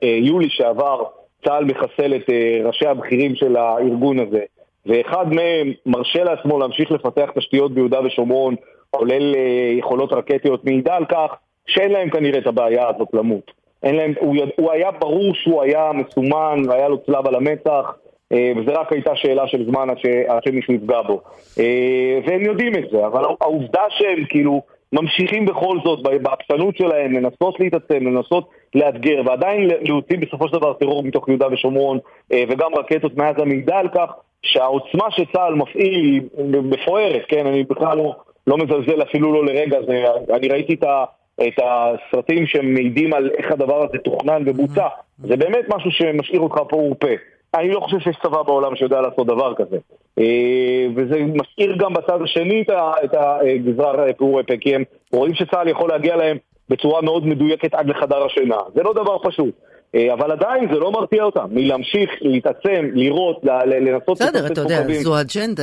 יולי 0.02 0.48
שעבר 0.50 1.02
צה"ל 1.44 1.64
מחסל 1.64 2.14
את 2.16 2.30
ראשי 2.64 2.86
הבכירים 2.86 3.34
של 3.34 3.56
הארגון 3.56 4.18
הזה, 4.18 4.40
ואחד 4.88 5.32
מהם 5.32 5.72
מרשה 5.86 6.24
לעצמו 6.24 6.58
להמשיך 6.58 6.90
לפתח 6.92 7.30
תשתיות 7.34 7.72
ביהודה 7.72 8.00
ושומרון, 8.04 8.54
כולל 8.90 9.34
אה, 9.34 9.72
יכולות 9.78 10.12
רקטיות, 10.12 10.64
מעידה 10.64 10.96
על 10.96 11.04
כך 11.04 11.34
שאין 11.66 11.92
להם 11.92 12.10
כנראה 12.10 12.38
את 12.38 12.46
הבעיה 12.46 12.88
הזאת 12.88 13.08
למות. 13.12 13.50
אין 13.82 13.96
להם, 13.96 14.14
הוא, 14.20 14.36
הוא 14.56 14.72
היה 14.72 14.90
ברור 14.90 15.34
שהוא 15.34 15.62
היה 15.62 15.90
מסומן 15.92 16.62
והיה 16.68 16.88
לו 16.88 16.98
צלב 17.06 17.26
על 17.26 17.34
המצח, 17.34 17.94
אה, 18.32 18.52
וזה 18.56 18.72
רק 18.72 18.92
הייתה 18.92 19.16
שאלה 19.16 19.48
של 19.48 19.66
זמן 19.66 19.88
עד, 20.28 20.42
שמישהו 20.44 20.74
יפגע 20.74 21.02
בו. 21.02 21.20
אה, 21.58 22.18
והם 22.26 22.42
יודעים 22.42 22.76
את 22.76 22.90
זה, 22.90 23.06
אבל 23.06 23.24
העובדה 23.40 23.82
שהם 23.90 24.24
כאילו 24.28 24.62
ממשיכים 24.92 25.46
בכל 25.46 25.78
זאת 25.84 26.02
בעקשנות 26.22 26.76
שלהם 26.76 27.12
לנסות 27.12 27.60
להתעצם, 27.60 28.06
לנסות 28.06 28.48
לאתגר, 28.74 29.22
ועדיין 29.26 29.70
להוציא 29.80 30.18
בסופו 30.18 30.48
של 30.48 30.52
דבר 30.52 30.72
טרור 30.72 31.02
מתוך 31.02 31.28
יהודה 31.28 31.46
ושומרון, 31.52 31.98
וגם 32.32 32.74
רקטות 32.74 33.16
מאז 33.16 33.34
המעידה 33.38 33.78
על 33.78 33.88
כך, 33.88 34.12
שהעוצמה 34.42 35.10
שצה"ל 35.10 35.54
מפעיל 35.54 35.94
היא 35.94 36.20
מפוארת, 36.62 37.22
כן? 37.28 37.46
אני 37.46 37.64
בכלל 37.64 37.96
לא, 37.96 38.14
לא 38.46 38.56
מזלזל 38.56 39.02
אפילו 39.02 39.32
לא 39.32 39.46
לרגע, 39.46 39.78
זה, 39.86 40.04
אני 40.36 40.48
ראיתי 40.48 40.74
את, 40.74 40.82
ה, 40.82 41.04
את 41.48 41.60
הסרטים 41.62 42.46
שמעידים 42.46 43.14
על 43.14 43.30
איך 43.38 43.52
הדבר 43.52 43.84
הזה 43.84 43.98
תוכנן 43.98 44.42
ובוצע, 44.46 44.86
זה 45.18 45.36
באמת 45.36 45.64
משהו 45.68 45.90
שמשאיר 45.90 46.40
אותך 46.40 46.60
פה. 46.68 47.06
אני 47.54 47.70
לא 47.70 47.80
חושב 47.80 47.98
שיש 47.98 48.16
צבא 48.22 48.42
בעולם 48.42 48.76
שיודע 48.76 49.00
לעשות 49.00 49.26
דבר 49.26 49.54
כזה. 49.54 49.76
אה, 50.18 50.86
וזה 50.96 51.24
משאיר 51.34 51.76
גם 51.76 51.92
בצד 51.92 52.22
השני 52.22 52.64
את 53.04 53.14
הגזרה 53.14 54.12
פעורי 54.12 54.42
פה, 54.46 54.54
כי 54.60 54.74
הם 54.74 54.82
רואים 55.12 55.34
שצה"ל 55.34 55.68
יכול 55.68 55.88
להגיע 55.88 56.16
להם 56.16 56.36
בצורה 56.68 57.02
מאוד 57.02 57.26
מדויקת 57.26 57.74
עד 57.74 57.88
לחדר 57.88 58.24
השינה. 58.24 58.56
זה 58.74 58.82
לא 58.82 58.92
דבר 58.92 59.16
פשוט. 59.22 59.54
אה, 59.94 60.12
אבל 60.12 60.32
עדיין 60.32 60.68
זה 60.72 60.78
לא 60.78 60.92
מרתיע 60.92 61.22
אותם 61.24 61.46
מלהמשיך, 61.50 62.10
להתעצם, 62.20 62.90
לראות, 62.94 63.40
לנסות... 63.66 64.20
בסדר, 64.20 64.46
אתה 64.46 64.60
יודע, 64.60 64.82
זו 65.02 65.14
אג'נדה. 65.20 65.62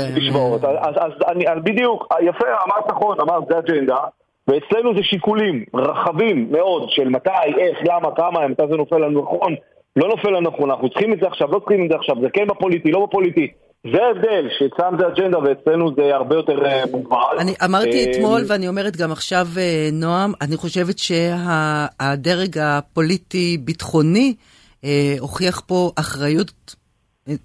אז, 0.80 0.96
אז 0.96 1.12
אני, 1.28 1.46
בדיוק, 1.64 2.08
יפה, 2.22 2.46
אמרת 2.48 2.92
נכון, 2.92 3.18
אמרת 3.20 3.44
זה 3.50 3.60
אג'נדה, 3.60 3.98
ואצלנו 4.48 4.96
זה 4.96 5.04
שיקולים 5.04 5.64
רחבים 5.74 6.48
מאוד 6.52 6.90
של 6.90 7.10
מתי, 7.10 7.30
איך, 7.60 7.78
למה, 7.84 8.16
כמה, 8.16 8.48
מתי 8.48 8.64
זה 8.70 8.78
נופל 8.78 8.98
לנו 8.98 9.22
נכון, 9.22 9.56
לא 9.96 10.08
נופל 10.08 10.30
לנו 10.30 10.42
נכון, 10.42 10.72
אנחנו 10.72 10.90
צריכים 10.90 11.14
את 11.14 11.20
זה 11.20 11.28
עכשיו, 11.28 11.52
לא 11.52 11.60
צריכים 11.60 11.86
את 11.86 11.90
זה 11.90 11.96
עכשיו, 11.96 12.16
זה 12.22 12.30
כן 12.34 12.48
בפוליטי, 12.48 12.92
לא 12.92 13.06
בפוליטי. 13.06 13.52
זה 13.84 13.98
ההבדל, 14.04 14.50
שאצלם 14.60 14.98
זה 15.00 15.08
אג'נדה 15.08 15.40
ואצלנו 15.40 15.96
זה 15.96 16.16
הרבה 16.16 16.36
יותר 16.36 16.66
אה, 16.66 16.84
מוגבל. 16.92 17.38
אני 17.40 17.54
אמרתי 17.66 18.06
אה, 18.06 18.12
אתמול 18.12 18.42
ואני 18.48 18.68
אומרת 18.68 18.98
גם 18.98 19.12
עכשיו, 19.12 19.48
אה, 19.58 19.90
נועם, 19.94 20.34
אני 20.42 20.58
חושבת 20.58 20.98
שהדרג 20.98 22.58
הפוליטי-ביטחוני 22.58 24.36
הוכיח 25.20 25.62
פה 25.68 25.92
אחריות 25.96 26.76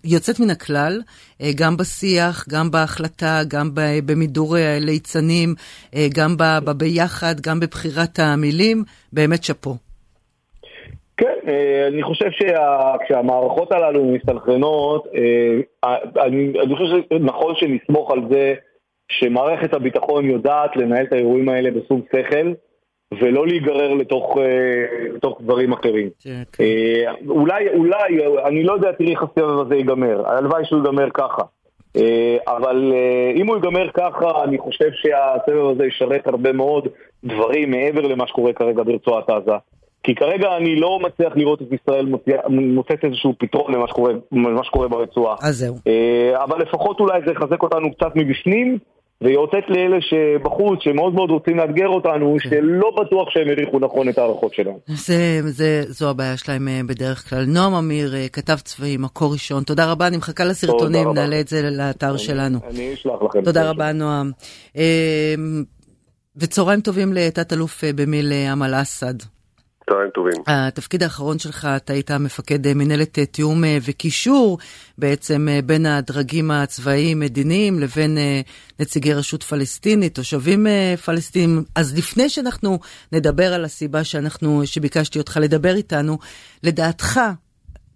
יוצאת 0.05 0.41
מן 0.41 0.51
הכלל, 0.51 1.03
גם 1.55 1.77
בשיח, 1.77 2.45
גם 2.49 2.71
בהחלטה, 2.71 3.41
גם 3.49 3.71
במידור 4.05 4.57
ליצנים, 4.81 5.55
גם 6.15 6.37
ביחד, 6.77 7.41
גם 7.41 7.61
בבחירת 7.61 8.19
המילים, 8.19 8.85
באמת 9.13 9.45
שאפו. 9.45 9.77
כן, 11.21 11.35
אה, 11.49 11.87
אני 11.87 12.03
חושב 12.03 12.31
שכשהמערכות 12.31 13.73
הללו 13.73 14.05
מסתנכרנות, 14.05 15.07
אה, 15.15 15.97
אני, 16.27 16.53
אני 16.65 16.77
חושב 16.77 16.97
שנכון 17.12 17.55
שנסמוך 17.57 18.11
על 18.11 18.21
זה 18.31 18.55
שמערכת 19.09 19.75
הביטחון 19.75 20.25
יודעת 20.25 20.77
לנהל 20.77 21.05
את 21.05 21.12
האירועים 21.12 21.49
האלה 21.49 21.71
בסוג 21.71 22.00
שכל 22.12 22.53
ולא 23.21 23.47
להיגרר 23.47 23.95
לתוך, 23.95 24.39
אה, 24.39 25.09
לתוך 25.15 25.41
דברים 25.43 25.73
אחרים. 25.73 26.11
כן, 26.23 26.43
כן. 26.53 26.65
אולי, 27.29 27.69
אולי, 27.69 28.27
אני 28.45 28.62
לא 28.62 28.73
יודע, 28.73 28.93
תראי 28.93 29.11
איך 29.11 29.23
הסבב 29.23 29.59
הזה 29.61 29.75
ייגמר, 29.75 30.29
הלוואי 30.29 30.65
שהוא 30.65 30.79
ייגמר 30.79 31.11
ככה. 31.15 31.43
אבל 32.47 32.93
אם 33.35 33.47
הוא 33.47 33.57
ייגמר 33.57 33.91
ככה, 33.91 34.45
אני 34.45 34.59
חושב 34.59 34.91
שהסבב 34.93 35.71
הזה 35.71 35.87
ישרת 35.87 36.27
הרבה 36.27 36.53
מאוד 36.53 36.89
דברים 37.25 37.71
מעבר 37.71 38.00
למה 38.00 38.27
שקורה 38.27 38.53
כרגע 38.53 38.83
ברצועת 38.83 39.31
עזה. 39.31 39.57
כי 40.02 40.14
כרגע 40.14 40.57
אני 40.57 40.76
לא 40.76 40.99
מצליח 41.02 41.33
לראות 41.37 41.62
את 41.62 41.66
ישראל 41.73 42.07
מוצאת 42.49 43.04
איזשהו 43.04 43.35
פתרון 43.38 43.75
למה 43.75 43.88
שקורה, 43.88 44.12
למה 44.33 44.64
שקורה 44.64 44.88
ברצועה. 44.88 45.37
אז 45.42 45.57
זהו. 45.59 45.75
אה, 45.87 46.45
אבל 46.45 46.62
לפחות 46.62 47.00
אולי 47.00 47.21
זה 47.26 47.33
יחזק 47.33 47.62
אותנו 47.62 47.95
קצת 47.95 48.11
מבפנים, 48.14 48.78
ויאותת 49.23 49.64
לאלה 49.69 49.97
שבחוץ, 50.00 50.78
שמאוד 50.83 51.14
מאוד 51.14 51.30
רוצים 51.30 51.57
לאתגר 51.57 51.88
אותנו, 51.88 52.37
כן. 52.42 52.49
שלא 52.50 52.90
בטוח 53.00 53.30
שהם 53.30 53.49
העריכו 53.49 53.78
נכון 53.78 54.09
את 54.09 54.19
ההערכות 54.19 54.54
שלהם. 54.54 54.76
זה, 54.87 55.40
זה, 55.45 55.83
זו 55.87 56.11
הבעיה 56.11 56.37
שלהם 56.37 56.69
אה, 56.69 56.80
בדרך 56.87 57.30
כלל. 57.30 57.45
נועם 57.47 57.75
אמיר, 57.75 58.14
אה, 58.14 58.26
כתב 58.33 58.57
צבאי, 58.57 58.97
מקור 58.97 59.33
ראשון, 59.33 59.62
תודה 59.62 59.92
רבה, 59.92 60.07
אני 60.07 60.16
מחכה 60.16 60.45
לסרטונים, 60.45 61.09
נעלה 61.14 61.40
את 61.40 61.49
זה 61.49 61.71
לאתר 61.71 62.16
שלנו. 62.16 62.59
אני 62.71 62.95
אשלח 62.95 63.23
לכם. 63.23 63.42
תודה 63.42 63.71
רבה, 63.71 63.92
נועם. 63.92 64.30
וצהריים 66.37 66.80
טובים 66.80 67.12
לתת-אלוף 67.12 67.85
במיל 67.95 68.33
אמל 68.52 68.75
אסד. 68.83 69.39
צהריים 69.90 70.11
טובים. 70.11 70.42
התפקיד 70.47 71.02
האחרון 71.02 71.38
שלך, 71.38 71.68
אתה 71.76 71.92
היית 71.92 72.11
מפקד 72.11 72.66
אה, 72.66 72.75
מנהלת 72.75 73.18
אה, 73.18 73.26
תיאום 73.26 73.64
אה, 73.64 73.78
וקישור 73.82 74.59
בעצם 74.99 75.49
בין 75.66 75.87
הדרגים 75.87 76.50
הצבאיים-מדיניים 76.50 77.78
לבין 77.80 78.18
נציגי 78.80 79.14
רשות 79.14 79.42
פלסטינית, 79.42 80.14
תושבים 80.14 80.66
פלסטינים. 81.04 81.64
אז 81.75 81.99
לפני 81.99 82.28
שאנחנו 82.28 82.78
נדבר 83.12 83.54
על 83.54 83.64
הסיבה 83.64 84.04
שאנחנו, 84.04 84.62
שביקשתי 84.64 85.18
אותך 85.18 85.38
לדבר 85.40 85.75
איתנו, 85.75 86.18
לדעתך, 86.62 87.20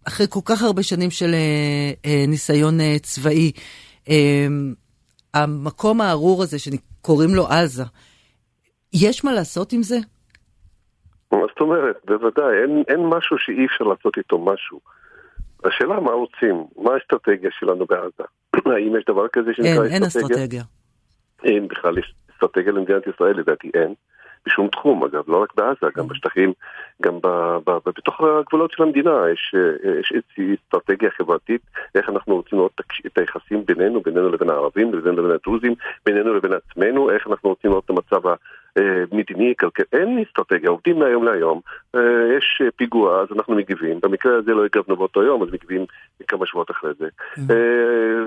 אחרי 0.04 0.26
כל 0.30 0.40
כך 0.44 0.62
הרבה 0.62 0.82
שנים 0.82 1.10
של 1.10 1.34
ניסיון 2.28 2.78
צבאי, 3.02 3.52
המקום 5.34 6.00
הארור 6.00 6.42
הזה 6.42 6.58
שקוראים 6.58 7.34
לו 7.34 7.46
עזה, 7.46 7.84
יש 8.92 9.24
מה 9.24 9.32
לעשות 9.32 9.72
עם 9.72 9.82
זה? 9.82 9.98
מה 11.32 11.38
זאת 11.48 11.60
אומרת? 11.60 11.96
בוודאי, 12.04 12.62
אין, 12.62 12.82
אין 12.88 13.00
משהו 13.06 13.38
שאי 13.38 13.66
אפשר 13.66 13.84
לעשות 13.84 14.18
איתו 14.18 14.38
משהו. 14.38 14.80
השאלה 15.64 16.00
מה 16.00 16.10
רוצים, 16.10 16.64
מה 16.76 16.94
האסטרטגיה 16.94 17.50
שלנו 17.58 17.86
בעזה? 17.86 18.24
האם 18.74 18.96
יש 18.96 19.04
דבר 19.08 19.28
כזה 19.28 19.50
שנקרא 19.54 19.70
אסטרטגיה? 19.72 19.84
אין, 19.84 19.92
אין 19.92 20.02
אסטרטגיה. 20.02 20.62
אין 21.44 21.68
בכלל 21.68 21.94
אסטרטגיה 22.34 22.72
למדינת 22.72 23.06
ישראל, 23.06 23.36
לדעתי 23.36 23.70
אין. 23.74 23.94
בשום 24.46 24.68
תחום, 24.68 25.04
אגב, 25.04 25.24
לא 25.28 25.42
רק 25.42 25.54
בעזה, 25.56 25.86
גם 25.96 26.08
בשטחים, 26.08 26.52
גם 27.02 27.18
ב, 27.22 27.26
ב, 27.66 27.70
ב, 27.70 27.90
בתוך 27.96 28.20
הגבולות 28.20 28.70
של 28.72 28.82
המדינה 28.82 29.24
יש, 29.32 29.54
יש 30.00 30.12
איזושהי 30.14 30.54
אסטרטגיה 30.54 31.10
חברתית, 31.10 31.60
איך 31.94 32.08
אנחנו 32.08 32.34
רוצים 32.34 32.58
לראות 32.58 32.80
את 33.06 33.18
היחסים 33.18 33.64
בינינו, 33.66 34.00
בינינו 34.00 34.28
לבין 34.28 34.50
הערבים, 34.50 34.92
בינינו 34.92 35.12
לבין 35.12 35.30
הדרוזים, 35.30 35.74
בינינו 36.06 36.34
לבין 36.34 36.52
עצמנו, 36.52 37.10
איך 37.10 37.26
אנחנו 37.26 37.48
רוצים 37.48 37.70
לראות 37.70 37.84
את 37.84 37.90
המצב 37.90 38.28
המדיני, 38.76 39.54
כלכלי, 39.60 39.84
אין 39.92 40.24
אסטרטגיה, 40.28 40.70
עובדים 40.70 40.98
מהיום 40.98 41.24
להיום, 41.24 41.60
אה, 41.94 42.00
יש 42.36 42.62
פיגוע, 42.76 43.20
אז 43.20 43.28
אנחנו 43.36 43.54
מגיבים, 43.54 43.98
במקרה 44.02 44.32
הזה 44.38 44.50
לא 44.50 44.64
הגבנו 44.64 44.96
באותו 44.96 45.22
יום, 45.22 45.42
אז 45.42 45.48
מגיבים 45.52 45.86
כמה 46.28 46.46
שבועות 46.46 46.70
אחרי 46.70 46.90
זה. 46.98 47.06
Mm-hmm. 47.06 47.52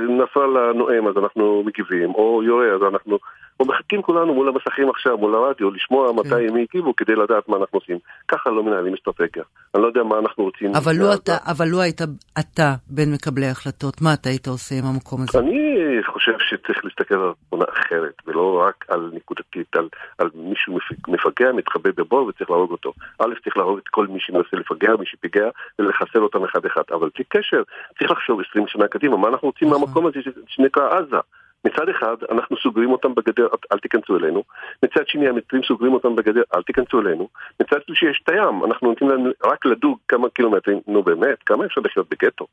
נסראללה 0.09 0.73
נואם, 0.73 1.07
אז 1.07 1.17
אנחנו 1.17 1.63
מגיבים, 1.65 2.11
או 2.15 2.43
יורה, 2.43 2.75
אז 2.75 2.81
אנחנו 2.93 3.17
ומחכים 3.59 4.01
כולנו 4.01 4.33
מול 4.33 4.47
המסכים 4.47 4.89
עכשיו, 4.89 5.17
מול 5.17 5.35
הרדיו, 5.35 5.71
לשמוע 5.71 6.11
מתי 6.13 6.29
כן. 6.29 6.47
הם 6.49 6.55
הגיבו 6.55 6.95
כדי 6.95 7.15
לדעת 7.15 7.49
מה 7.49 7.57
אנחנו 7.57 7.79
עושים. 7.79 7.97
ככה 8.27 8.49
לא 8.49 8.63
מנהלים 8.63 8.93
אסטרטגיה. 8.93 9.43
אני 9.75 9.83
לא 9.83 9.87
יודע 9.87 10.03
מה 10.03 10.19
אנחנו 10.19 10.43
רוצים. 10.43 10.71
אבל 10.75 10.95
לו 10.95 11.13
אתה, 11.13 11.37
אבל 11.51 11.67
לו 11.67 11.81
היית 11.81 12.01
אתה 12.39 12.73
בין 12.87 13.13
מקבלי 13.13 13.45
ההחלטות, 13.45 14.01
מה 14.01 14.13
אתה 14.13 14.29
היית 14.29 14.47
עושה 14.47 14.75
עם 14.75 14.85
המקום 14.85 15.21
הזה? 15.21 15.39
אני 15.39 15.77
חושב 16.05 16.31
שצריך 16.39 16.85
להסתכל 16.85 17.15
על 17.15 17.31
תמונה 17.49 17.65
אחרת, 17.69 18.13
ולא 18.27 18.63
רק 18.67 18.85
על 18.89 19.11
נקודתית, 19.13 19.75
על 20.17 20.29
מישהו 20.37 20.77
מפגע, 21.07 21.51
מתחבא 21.51 21.89
בבור 21.95 22.27
וצריך 22.27 22.49
להרוג 22.49 22.71
אותו. 22.71 22.93
א', 23.19 23.33
צריך 23.43 23.57
להרוג 23.57 23.77
את 23.77 23.87
כל 23.87 24.07
מי 24.07 24.19
שמנסה 24.19 24.57
לפגע, 24.57 24.95
מי 24.99 25.05
שפיגע, 25.05 25.49
ולחסל 25.79 26.19
אותם 26.19 26.43
אחד-אחד. 26.43 26.81
אבל 26.91 27.09
בלי 27.15 27.23
קשר, 27.27 27.63
צריך 27.99 28.11
לחשוב 28.11 28.39
20 28.49 28.67
שנה 28.67 28.87
קדימה, 28.87 29.17
מה 29.17 29.27
אנחנו 29.27 29.47
רוצים 29.47 29.67
נכון. 29.67 29.81
מהמקום 29.81 30.07
הזה 30.07 30.19
שנקרא 30.47 30.97
עזה. 30.97 31.17
מצד 31.65 31.89
אחד, 31.89 32.15
אנחנו 32.31 32.57
סוגרים 32.57 32.91
אותם 32.91 33.15
בגדר, 33.15 33.47
אל 33.71 33.79
תיכנסו 33.79 34.17
אלינו. 34.17 34.43
מצד 34.83 35.07
שני, 35.07 35.27
המצרים 35.27 35.63
סוגרים 35.63 35.93
אותם 35.93 36.15
בגדר, 36.15 36.41
אל 36.55 36.61
תיכנסו 36.61 37.01
אלינו. 37.01 37.29
מצד 37.59 37.77
שלישי, 37.85 38.05
יש 38.05 38.21
את 38.23 38.29
הים, 38.29 38.65
אנחנו 38.65 38.87
נותנים 38.87 39.09
להם 39.09 39.31
רק 39.43 39.65
לדוג 39.65 39.97
כמה 40.07 40.29
קילומטרים. 40.29 40.79
נו 40.87 41.03
באמת, 41.03 41.43
כמה 41.45 41.65
אפשר 41.65 41.81
לחיות 41.81 42.07
בגטו? 42.09 42.47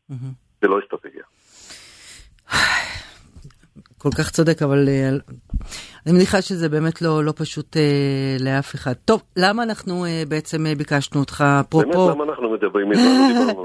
זה 0.62 0.68
לא 0.68 0.78
אסטרטגיה. 0.78 1.22
כל 4.04 4.10
כך 4.10 4.30
צודק, 4.30 4.62
אבל 4.62 4.88
uh, 4.88 5.32
אני 6.06 6.14
מניחה 6.14 6.42
שזה 6.42 6.68
באמת 6.68 7.02
לא, 7.02 7.24
לא 7.24 7.32
פשוט 7.36 7.76
uh, 7.76 8.42
לאף 8.42 8.74
אחד. 8.74 8.92
טוב, 9.04 9.22
למה 9.36 9.62
אנחנו 9.62 10.04
uh, 10.04 10.28
בעצם 10.28 10.66
uh, 10.66 10.78
ביקשנו 10.78 11.20
אותך, 11.20 11.44
אפרופו... 11.60 12.06
באמת, 12.06 12.16
למה 12.16 12.24
אנחנו 12.24 12.52
מדברים 12.52 12.92
איתנו? 12.92 13.64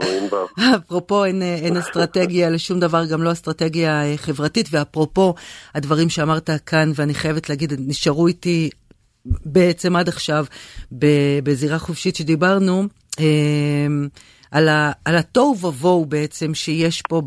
אפרופו, 0.76 1.26
אין, 1.26 1.42
אין 1.42 1.78
אסטרטגיה 1.78 2.50
לשום 2.50 2.80
דבר, 2.80 3.06
גם 3.06 3.24
לא 3.24 3.32
אסטרטגיה 3.32 4.04
חברתית, 4.16 4.68
ואפרופו 4.72 5.34
הדברים 5.76 6.10
שאמרת 6.10 6.50
כאן, 6.66 6.92
ואני 6.96 7.14
חייבת 7.14 7.50
להגיד, 7.50 7.74
נשארו 7.88 8.28
איתי 8.28 8.70
בעצם 9.26 9.96
עד 9.96 10.08
עכשיו 10.08 10.46
בזירה 11.44 11.80
חופשית 11.80 12.16
שדיברנו. 12.16 12.84
על, 14.52 14.70
ה, 14.70 14.92
על 15.06 15.16
התוהו 15.18 15.58
ובוהו 15.62 16.06
בעצם 16.06 16.54
שיש 16.54 17.02
פה 17.02 17.22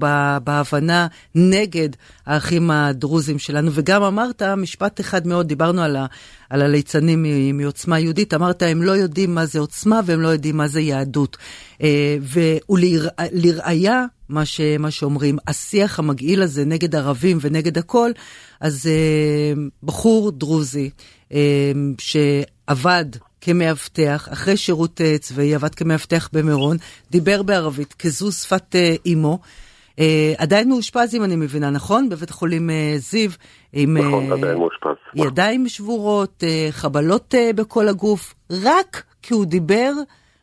בהבנה 0.44 1.06
נגד 1.34 1.88
האחים 2.26 2.70
הדרוזים 2.70 3.38
שלנו. 3.38 3.70
וגם 3.74 4.02
אמרת 4.02 4.42
משפט 4.42 5.00
אחד 5.00 5.26
מאוד, 5.26 5.48
דיברנו 5.48 5.82
על, 5.82 5.96
ה, 5.96 6.06
על 6.50 6.62
הליצנים 6.62 7.26
מעוצמה 7.54 7.98
יהודית, 7.98 8.34
אמרת 8.34 8.62
הם 8.62 8.82
לא 8.82 8.92
יודעים 8.92 9.34
מה 9.34 9.46
זה 9.46 9.58
עוצמה 9.58 10.00
והם 10.06 10.20
לא 10.20 10.28
יודעים 10.28 10.56
מה 10.56 10.68
זה 10.68 10.80
יהדות. 10.80 11.36
אה, 11.82 12.16
ולראיה, 12.22 14.04
מה, 14.28 14.44
ש, 14.44 14.60
מה 14.78 14.90
שאומרים, 14.90 15.38
השיח 15.46 15.98
המגעיל 15.98 16.42
הזה 16.42 16.64
נגד 16.64 16.94
ערבים 16.94 17.38
ונגד 17.40 17.78
הכל, 17.78 18.10
אז 18.60 18.86
אה, 18.86 19.62
בחור 19.82 20.30
דרוזי 20.30 20.90
אה, 21.32 21.72
שעבד 21.98 23.06
כמאבטח, 23.42 24.28
אחרי 24.32 24.56
שירות 24.56 25.00
uh, 25.00 25.18
צבאי, 25.18 25.54
עבד 25.54 25.74
כמאבטח 25.74 26.28
במירון, 26.32 26.76
דיבר 27.10 27.42
בערבית, 27.42 27.92
כזו 27.92 28.32
שפת 28.32 28.76
אימו. 29.06 29.38
Uh, 29.90 30.02
עדיין 30.38 30.68
מאושפז, 30.68 31.14
אם 31.14 31.24
אני 31.24 31.36
מבינה, 31.36 31.70
נכון? 31.70 32.08
בבית 32.08 32.30
החולים 32.30 32.70
uh, 32.70 32.98
זיו. 32.98 33.30
עם 33.72 33.96
נכון, 33.96 34.32
עדיין 34.32 34.58
מאושפז. 34.58 34.96
ידיים 35.14 35.68
שבורות, 35.68 36.42
uh, 36.42 36.72
חבלות 36.72 37.34
uh, 37.34 37.56
בכל 37.56 37.88
הגוף, 37.88 38.34
רק 38.50 39.02
כי 39.22 39.34
הוא 39.34 39.44
דיבר 39.44 39.92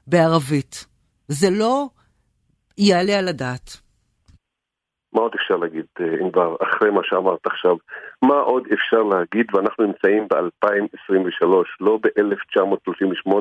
בערבית. 0.07 0.85
זה 1.27 1.49
לא 1.49 1.87
יעלה 2.77 3.17
על 3.19 3.27
הדעת. 3.27 3.77
מה 5.13 5.21
עוד 5.21 5.31
אפשר 5.35 5.55
להגיד, 5.55 5.85
ענבר, 6.19 6.55
אחרי 6.61 6.89
מה 6.89 7.01
שאמרת 7.03 7.45
עכשיו? 7.45 7.75
מה 8.21 8.35
עוד 8.35 8.67
אפשר 8.73 9.03
להגיד, 9.03 9.55
ואנחנו 9.55 9.85
נמצאים 9.85 10.27
ב-2023, 10.27 11.45
לא 11.79 11.99
ב-1938 12.01 13.31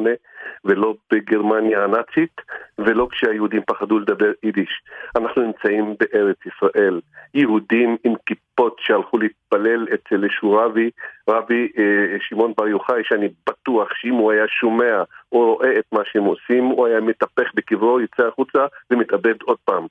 ולא 0.65 0.95
בגרמניה 1.13 1.85
הנאצית 1.85 2.41
ולא 2.79 3.09
כשהיהודים 3.11 3.63
פחדו 3.67 3.99
לדבר 3.99 4.33
יידיש. 4.43 4.83
אנחנו 5.17 5.43
נמצאים 5.43 5.95
בארץ 6.01 6.37
ישראל, 6.47 7.01
יהודים 7.35 7.97
עם 8.05 8.15
כיפות 8.27 8.77
שהלכו 8.81 9.19
להתפלל 9.19 9.87
אצל 9.95 10.25
איזשהו 10.25 10.53
רבי, 10.53 10.91
רבי 11.29 11.69
אה, 11.79 12.17
שמעון 12.21 12.53
בר 12.57 12.69
יוחאי, 12.69 13.03
שאני 13.05 13.29
בטוח 13.49 13.89
שאם 13.95 14.15
הוא 14.15 14.33
היה 14.33 14.45
שומע 14.49 15.03
או 15.33 15.55
רואה 15.55 15.79
את 15.79 15.85
מה 15.93 16.01
שהם 16.05 16.25
עושים, 16.25 16.65
הוא 16.65 16.87
היה 16.87 17.01
מתהפך 17.01 17.51
בקברו, 17.55 18.01
יצא 18.01 18.27
החוצה 18.27 18.67
ומתאבד 18.91 19.35
עוד 19.43 19.59
פעם. 19.65 19.87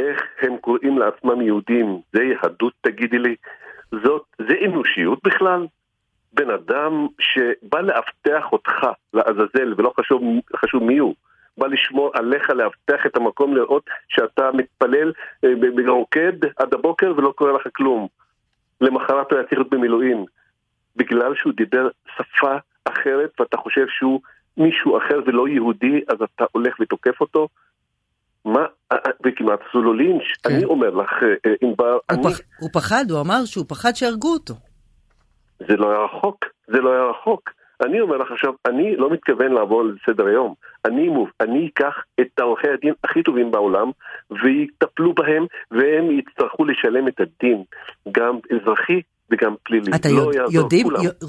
איך 0.00 0.22
הם 0.40 0.56
קוראים 0.56 0.98
לעצמם 0.98 1.40
יהודים? 1.40 2.00
זה 2.12 2.22
יהדות 2.22 2.72
תגידי 2.80 3.18
לי? 3.18 3.34
זאת, 4.04 4.22
זה 4.38 4.54
אנושיות 4.64 5.18
בכלל? 5.24 5.66
בן 6.32 6.50
אדם 6.50 7.06
שבא 7.20 7.80
לאבטח 7.80 8.52
אותך 8.52 8.86
לעזאזל, 9.14 9.74
ולא 9.76 9.92
חשוב, 10.00 10.22
חשוב 10.56 10.84
מי 10.84 10.98
הוא, 10.98 11.14
בא 11.58 11.66
לשמור 11.66 12.10
עליך, 12.14 12.50
לאבטח 12.50 13.06
את 13.06 13.16
המקום, 13.16 13.56
לראות 13.56 13.90
שאתה 14.08 14.50
מתפלל 14.54 15.12
אה, 15.44 15.50
ברוקד 15.76 16.44
עד 16.56 16.74
הבוקר 16.74 17.12
ולא 17.16 17.32
קורה 17.36 17.52
לך 17.52 17.68
כלום. 17.76 18.08
למחרת 18.80 19.30
הוא 19.30 19.38
היה 19.38 19.48
צריך 19.48 19.58
להיות 19.58 19.70
במילואים. 19.70 20.24
בגלל 20.96 21.34
שהוא 21.34 21.52
דיבר 21.56 21.88
שפה 22.16 22.56
אחרת 22.84 23.40
ואתה 23.40 23.56
חושב 23.56 23.86
שהוא 23.88 24.20
מישהו 24.56 24.98
אחר 24.98 25.20
ולא 25.26 25.48
יהודי, 25.48 26.00
אז 26.08 26.16
אתה 26.22 26.44
הולך 26.52 26.76
ותוקף 26.80 27.20
אותו? 27.20 27.48
מה, 28.44 28.60
אה, 28.92 28.96
אה, 29.06 29.10
וכמעט 29.26 29.60
עשו 29.68 29.82
לו 29.82 29.92
לינץ', 29.92 30.22
כן. 30.42 30.54
אני 30.54 30.64
אומר 30.64 30.90
לך, 30.90 31.12
אה, 31.22 31.52
ענבר, 31.62 31.98
אני... 32.10 32.22
פח, 32.22 32.40
הוא 32.60 32.70
פחד, 32.72 33.04
הוא 33.10 33.20
אמר 33.20 33.44
שהוא 33.44 33.64
פחד 33.68 33.92
שיהרגו 33.96 34.32
אותו. 34.32 34.54
זה 35.68 35.76
לא 35.76 35.90
היה 35.90 36.04
רחוק, 36.04 36.44
זה 36.66 36.80
לא 36.80 36.90
היה 36.92 37.04
רחוק. 37.04 37.50
אני 37.86 38.00
אומר 38.00 38.16
לך 38.16 38.30
עכשיו, 38.32 38.52
אני 38.66 38.96
לא 38.96 39.10
מתכוון 39.10 39.52
לעבור 39.52 39.82
לסדר 39.84 40.26
היום. 40.26 40.54
אני, 40.84 41.08
מוב, 41.08 41.28
אני 41.40 41.68
אקח 41.72 41.94
את 42.20 42.40
עורכי 42.40 42.68
הדין 42.68 42.94
הכי 43.04 43.22
טובים 43.22 43.50
בעולם 43.50 43.90
ויטפלו 44.30 45.14
בהם 45.14 45.46
והם 45.70 46.18
יצטרכו 46.18 46.64
לשלם 46.64 47.08
את 47.08 47.20
הדין, 47.20 47.62
גם 48.12 48.38
אזרחי 48.54 49.00
וגם 49.30 49.54
פלילי. 49.62 49.90
אתה 49.94 50.08
לא 50.08 50.20
יודע, 50.20 50.44
יודעים, 50.52 50.86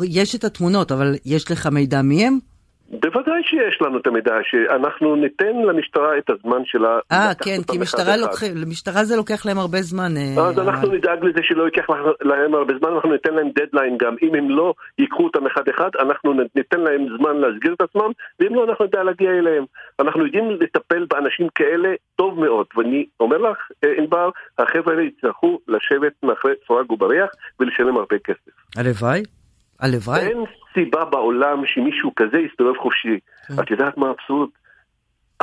יש 0.09 0.35
את 0.35 0.43
התמונות, 0.43 0.91
אבל 0.91 1.13
יש 1.25 1.51
לך 1.51 1.67
מידע 1.67 2.01
מי 2.01 2.27
הם? 2.27 2.50
בוודאי 2.99 3.41
שיש 3.43 3.81
לנו 3.81 3.97
את 3.97 4.07
המידע, 4.07 4.35
שאנחנו 4.43 5.15
ניתן 5.15 5.55
למשטרה 5.67 6.17
את 6.17 6.29
הזמן 6.29 6.61
שלה. 6.65 6.99
אה, 7.11 7.31
כן, 7.43 7.57
כי 7.71 7.77
משטרה 7.77 8.17
לוקח, 8.17 8.43
למשטרה 8.55 9.03
זה 9.03 9.15
לוקח 9.15 9.45
להם 9.45 9.57
הרבה 9.57 9.81
זמן. 9.81 10.11
אה, 10.17 10.47
אז 10.47 10.59
אנחנו 10.59 10.91
נדאג 10.91 11.23
לזה 11.23 11.39
שלא 11.43 11.63
ייקח 11.63 11.85
להם 12.21 12.53
הרבה 12.55 12.73
זמן, 12.79 12.89
אנחנו 12.93 13.11
ניתן 13.11 13.33
להם 13.33 13.49
דדליין 13.55 13.97
גם. 13.97 14.15
אם 14.21 14.35
הם 14.35 14.49
לא 14.49 14.73
ייקחו 14.97 15.23
אותם 15.23 15.45
אחד-אחד, 15.47 15.89
אנחנו 15.99 16.33
ניתן 16.55 16.79
להם 16.79 17.05
זמן 17.17 17.37
להסגיר 17.37 17.73
את 17.73 17.81
עצמם, 17.81 18.11
ואם 18.39 18.55
לא, 18.55 18.63
אנחנו 18.63 18.85
נדע 18.85 19.03
להגיע 19.03 19.29
אליהם. 19.31 19.65
אנחנו 19.99 20.25
יודעים 20.25 20.51
לטפל 20.51 21.05
באנשים 21.09 21.47
כאלה 21.55 21.89
טוב 22.15 22.39
מאוד, 22.39 22.65
ואני 22.77 23.05
אומר 23.19 23.37
לך, 23.37 23.57
אה, 23.83 23.89
ענבר, 23.97 24.29
החבר'ה 24.57 24.93
האלה 24.93 25.03
יצטרכו 25.03 25.59
לשבת 25.67 26.13
מאחורי 26.23 26.53
סורג 26.67 26.91
ובריח 26.91 27.29
ולשלם 27.59 27.97
הרבה 27.97 28.15
כסף. 28.23 28.51
הלוואי. 28.77 29.40
הלוואי. 29.81 30.19
אין 30.19 30.43
סיבה 30.73 31.05
בעולם 31.05 31.65
שמישהו 31.65 32.15
כזה 32.15 32.37
יסתובב 32.39 32.77
חופשי. 32.77 33.19
כן. 33.47 33.53
את 33.63 33.71
יודעת 33.71 33.97
מה 33.97 34.07
האבסורד? 34.07 34.49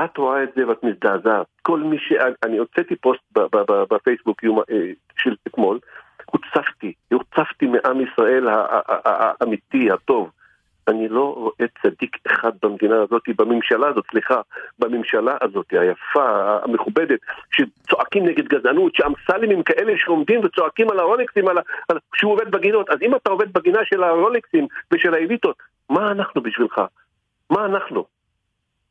את 0.05 0.17
רואה 0.17 0.43
את 0.43 0.49
זה 0.57 0.69
ואת 0.69 0.85
מזדעזעת. 0.85 1.47
כל 1.63 1.81
מי 1.81 1.99
ש... 1.99 2.13
אני 2.45 2.59
הוצאתי 2.59 2.97
פוסט 2.97 3.23
בפייסבוק 3.91 4.45
אה, 4.45 4.77
של 5.17 5.35
אתמול, 5.49 5.79
הוצפתי, 6.31 6.93
הוצפתי 7.13 7.67
מעם 7.67 8.01
ישראל 8.01 8.49
האמיתי, 9.05 9.91
הטוב. 9.91 10.31
אני 10.89 11.09
לא 11.09 11.35
רואה 11.37 11.69
צדיק 11.83 12.17
אחד 12.27 12.53
במדינה 12.63 13.03
הזאת, 13.03 13.23
בממשלה 13.37 13.89
הזאת, 13.89 14.05
סליחה, 14.11 14.41
בממשלה 14.79 15.37
הזאת, 15.41 15.67
היפה, 15.71 16.59
המכובדת, 16.63 17.21
שצועקים 17.53 18.27
נגד 18.27 18.49
גזענות, 18.49 18.95
שאמסלמים 18.95 19.63
כאלה 19.63 19.93
שעומדים 19.97 20.41
וצועקים 20.45 20.91
על 20.91 20.99
הרולקסים, 20.99 21.49
על, 21.49 21.59
על, 21.89 21.99
שהוא 22.15 22.33
עובד 22.33 22.51
בגינות. 22.51 22.91
אז 22.91 22.99
אם 23.03 23.15
אתה 23.15 23.31
עובד 23.31 23.53
בגינה 23.53 23.81
של 23.85 24.03
הרולקסים 24.03 24.67
ושל 24.93 25.15
האליטות, 25.15 25.57
מה 25.91 26.11
אנחנו 26.11 26.43
בשבילך? 26.43 26.81
מה 27.51 27.65
אנחנו? 27.65 28.05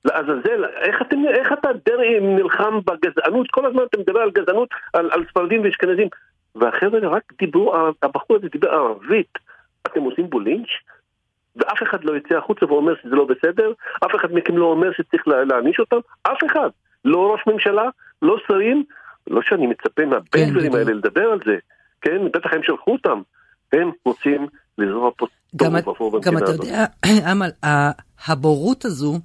לעזאזל, 0.06 0.66
איך, 0.66 1.02
אתם, 1.02 1.18
איך 1.28 1.52
אתה 1.54 1.70
דרעי 1.86 2.20
נלחם 2.20 2.80
בגזענות? 2.86 3.52
כל 3.52 3.66
הזמן 3.66 3.84
אתה 3.84 3.98
מדבר 3.98 4.20
על 4.20 4.32
גזענות, 4.32 4.70
על, 4.94 5.10
על 5.12 5.26
ספרדים 5.30 5.62
ואשכנזים. 5.64 6.08
והחבר'ה 6.56 7.10
רק 7.10 7.24
דיברו, 7.40 7.76
הבחור 8.04 8.38
הזה 8.38 8.48
דיבר 8.50 8.70
ערבית. 8.70 9.38
אתם 9.88 10.02
עושים 10.02 10.30
בו 10.30 10.40
לינץ'? 10.40 10.70
ואף 11.58 11.84
אחד 11.84 12.04
לא 12.04 12.18
יצא 12.18 12.36
החוצה 12.38 12.66
ואומר 12.66 12.94
שזה 13.04 13.16
לא 13.16 13.26
בסדר, 13.26 13.72
אף 14.06 14.16
אחד 14.16 14.28
מכם 14.34 14.58
לא 14.58 14.66
אומר 14.66 14.92
שצריך 14.92 15.28
להעניש 15.28 15.80
אותם, 15.80 15.98
אף 16.24 16.38
אחד. 16.52 16.70
לא 17.06 17.32
ראש 17.32 17.42
ממשלה, 17.48 17.84
לא 18.22 18.38
שרים, 18.48 18.84
לא 19.28 19.42
שאני 19.44 19.68
מצפה 19.68 20.06
מהבנגלרים 20.06 20.72
כן, 20.72 20.78
האלה 20.78 20.94
לדבר 20.94 21.26
על 21.32 21.40
זה, 21.46 21.56
כן? 22.02 22.18
בטח 22.34 22.54
הם 22.54 22.64
שלחו 22.64 22.92
אותם. 22.92 23.22
הם 23.74 23.92
רוצים 24.06 24.48
לזרוע 24.78 25.12
פה 25.18 25.26
תוהו 25.58 25.72
ובוהו 25.76 26.12
במדינה 26.12 26.38
הזאת. 26.44 26.60
גם 26.60 26.66
אתה 26.68 26.68
יודע, 26.68 26.86
אמל, 27.32 27.50
הבורות 28.28 28.86
הזו 28.86 29.20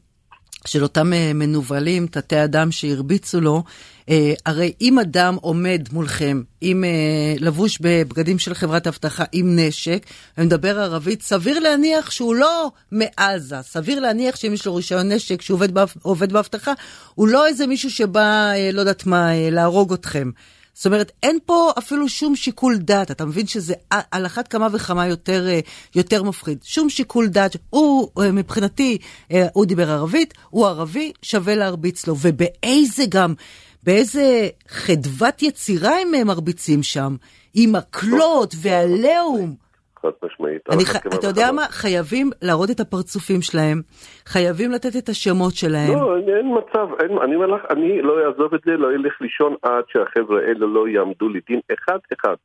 של 0.67 0.83
אותם 0.83 1.13
אה, 1.13 1.33
מנוולים, 1.35 2.07
תתי 2.07 2.45
אדם 2.45 2.73
שהרביצו 2.73 3.41
לו, 3.41 3.63
אה, 4.09 4.35
הרי 4.47 4.73
אם 4.81 4.99
אדם 4.99 5.37
עומד 5.41 5.89
מולכם, 5.93 6.43
עם 6.61 6.85
אה, 6.85 7.35
לבוש 7.39 7.79
בבגדים 7.81 8.39
של 8.39 8.55
חברת 8.55 8.87
אבטחה, 8.87 9.25
עם 9.33 9.59
נשק, 9.59 10.07
ומדבר 10.39 10.81
ערבית, 10.81 11.23
סביר 11.23 11.59
להניח 11.59 12.11
שהוא 12.11 12.35
לא 12.35 12.71
מעזה. 12.93 13.57
סביר 13.63 14.01
להניח 14.01 14.37
שאם 14.37 14.53
יש 14.53 14.67
לו 14.67 14.75
רישיון 14.75 15.13
נשק, 15.13 15.43
שהוא 15.43 15.61
עובד 16.03 16.33
באבטחה, 16.33 16.73
הוא 17.15 17.29
לא 17.29 17.47
איזה 17.47 17.67
מישהו 17.67 17.91
שבא, 17.91 18.53
לא 18.73 18.81
יודעת 18.81 19.07
מה, 19.07 19.31
להרוג 19.51 19.93
אתכם. 19.93 20.31
זאת 20.75 20.87
אומרת, 20.87 21.13
אין 21.23 21.39
פה 21.47 21.73
אפילו 21.79 22.09
שום 22.09 22.37
שיקול 22.37 22.77
דעת, 22.79 23.11
אתה 23.11 23.25
מבין 23.25 23.47
שזה 23.47 23.75
על 24.11 24.27
אחת 24.27 24.49
כמה 24.49 24.69
וכמה 24.73 25.07
יותר, 25.07 25.49
אה, 25.49 25.61
יותר 25.95 26.23
מפחיד. 26.23 26.59
שום 26.63 26.91
שיקול 26.91 27.29
דעת, 27.29 27.57
הוא 27.71 28.09
אה, 28.21 28.33
מבחינתי, 28.33 28.99
אה, 29.33 29.47
הוא 29.53 29.67
דיבר 29.67 29.91
ערבית, 29.91 30.35
הוא 30.51 30.67
ערבי, 30.67 31.13
שווה 31.23 31.55
להרביץ 31.55 32.07
לו. 32.07 32.17
ובאיזה 32.21 33.05
גם, 33.09 33.35
באיזה 33.83 34.49
חדוות 34.69 35.43
יצירה 35.43 35.93
הם 36.01 36.27
מרביצים 36.27 36.83
שם, 36.83 37.17
עם 37.55 37.73
מקלות 37.73 38.55
והלאום. 38.59 39.62
חד 40.03 40.11
משמעית. 40.23 40.63
אני 40.71 40.85
ח... 40.85 40.97
אתה 40.97 41.27
יודע 41.27 41.53
מה? 41.53 41.63
חייבים 41.63 42.31
להראות 42.43 42.71
את 42.71 42.81
הפרצופים 42.81 43.43
שלהם, 43.43 43.79
חייבים 44.27 44.71
לתת 44.71 44.97
את 44.99 45.09
השמות 45.09 45.55
שלהם. 45.55 45.95
לא, 45.95 46.17
אין 46.17 46.47
מצב, 46.59 46.87
אין, 47.01 47.19
אני 47.19 47.35
אומר 47.35 47.47
לך, 47.47 47.63
אני 47.71 48.03
לא 48.03 48.15
אעזוב 48.27 48.55
את 48.55 48.61
זה, 48.65 48.73
לא 48.73 48.91
אלך 48.91 49.21
לישון 49.21 49.55
עד 49.63 49.85
שהחבר'ה 49.89 50.41
האלה 50.41 50.67
לא 50.67 50.89
יעמדו 50.89 51.29
לדין 51.29 51.61
אחד-אחד, 51.73 52.37